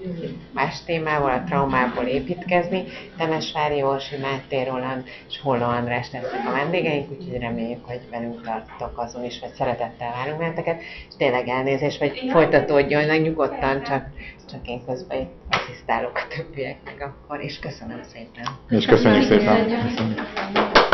más 0.54 0.84
témával, 0.84 1.30
a 1.30 1.42
traumából 1.46 2.04
építkezni. 2.04 2.84
Temesvári 3.16 3.82
Orsi, 3.82 4.16
Máté 4.22 4.62
Roland 4.68 5.02
és 5.28 5.40
Holló 5.42 5.64
András 5.64 6.10
lesznek 6.12 6.46
a 6.48 6.52
vendégeink, 6.52 7.10
úgyhogy 7.10 7.40
reméljük, 7.40 7.84
hogy 7.84 8.00
velünk 8.10 8.42
tartotok 8.42 8.98
azon 8.98 9.24
is, 9.24 9.40
vagy 9.40 9.52
szeretettel 9.52 10.12
várunk 10.16 10.38
benneteket. 10.38 10.80
Tényleg 11.18 11.48
elnézést, 11.48 11.98
vagy 11.98 12.22
folytatódjon, 12.32 13.20
nyugodtan, 13.20 13.82
csak 13.82 14.04
csak 14.50 14.68
én 14.68 14.84
közben 14.86 15.28
asszisztálok 15.50 16.16
a 16.16 16.34
többieknek 16.36 17.00
akkor, 17.00 17.40
és 17.40 17.58
köszönöm 17.58 18.02
szépen. 18.02 18.44
És 18.68 18.86
köszönjük 18.86 19.22
szépen. 19.22 19.64
Köszönjük. 19.64 20.89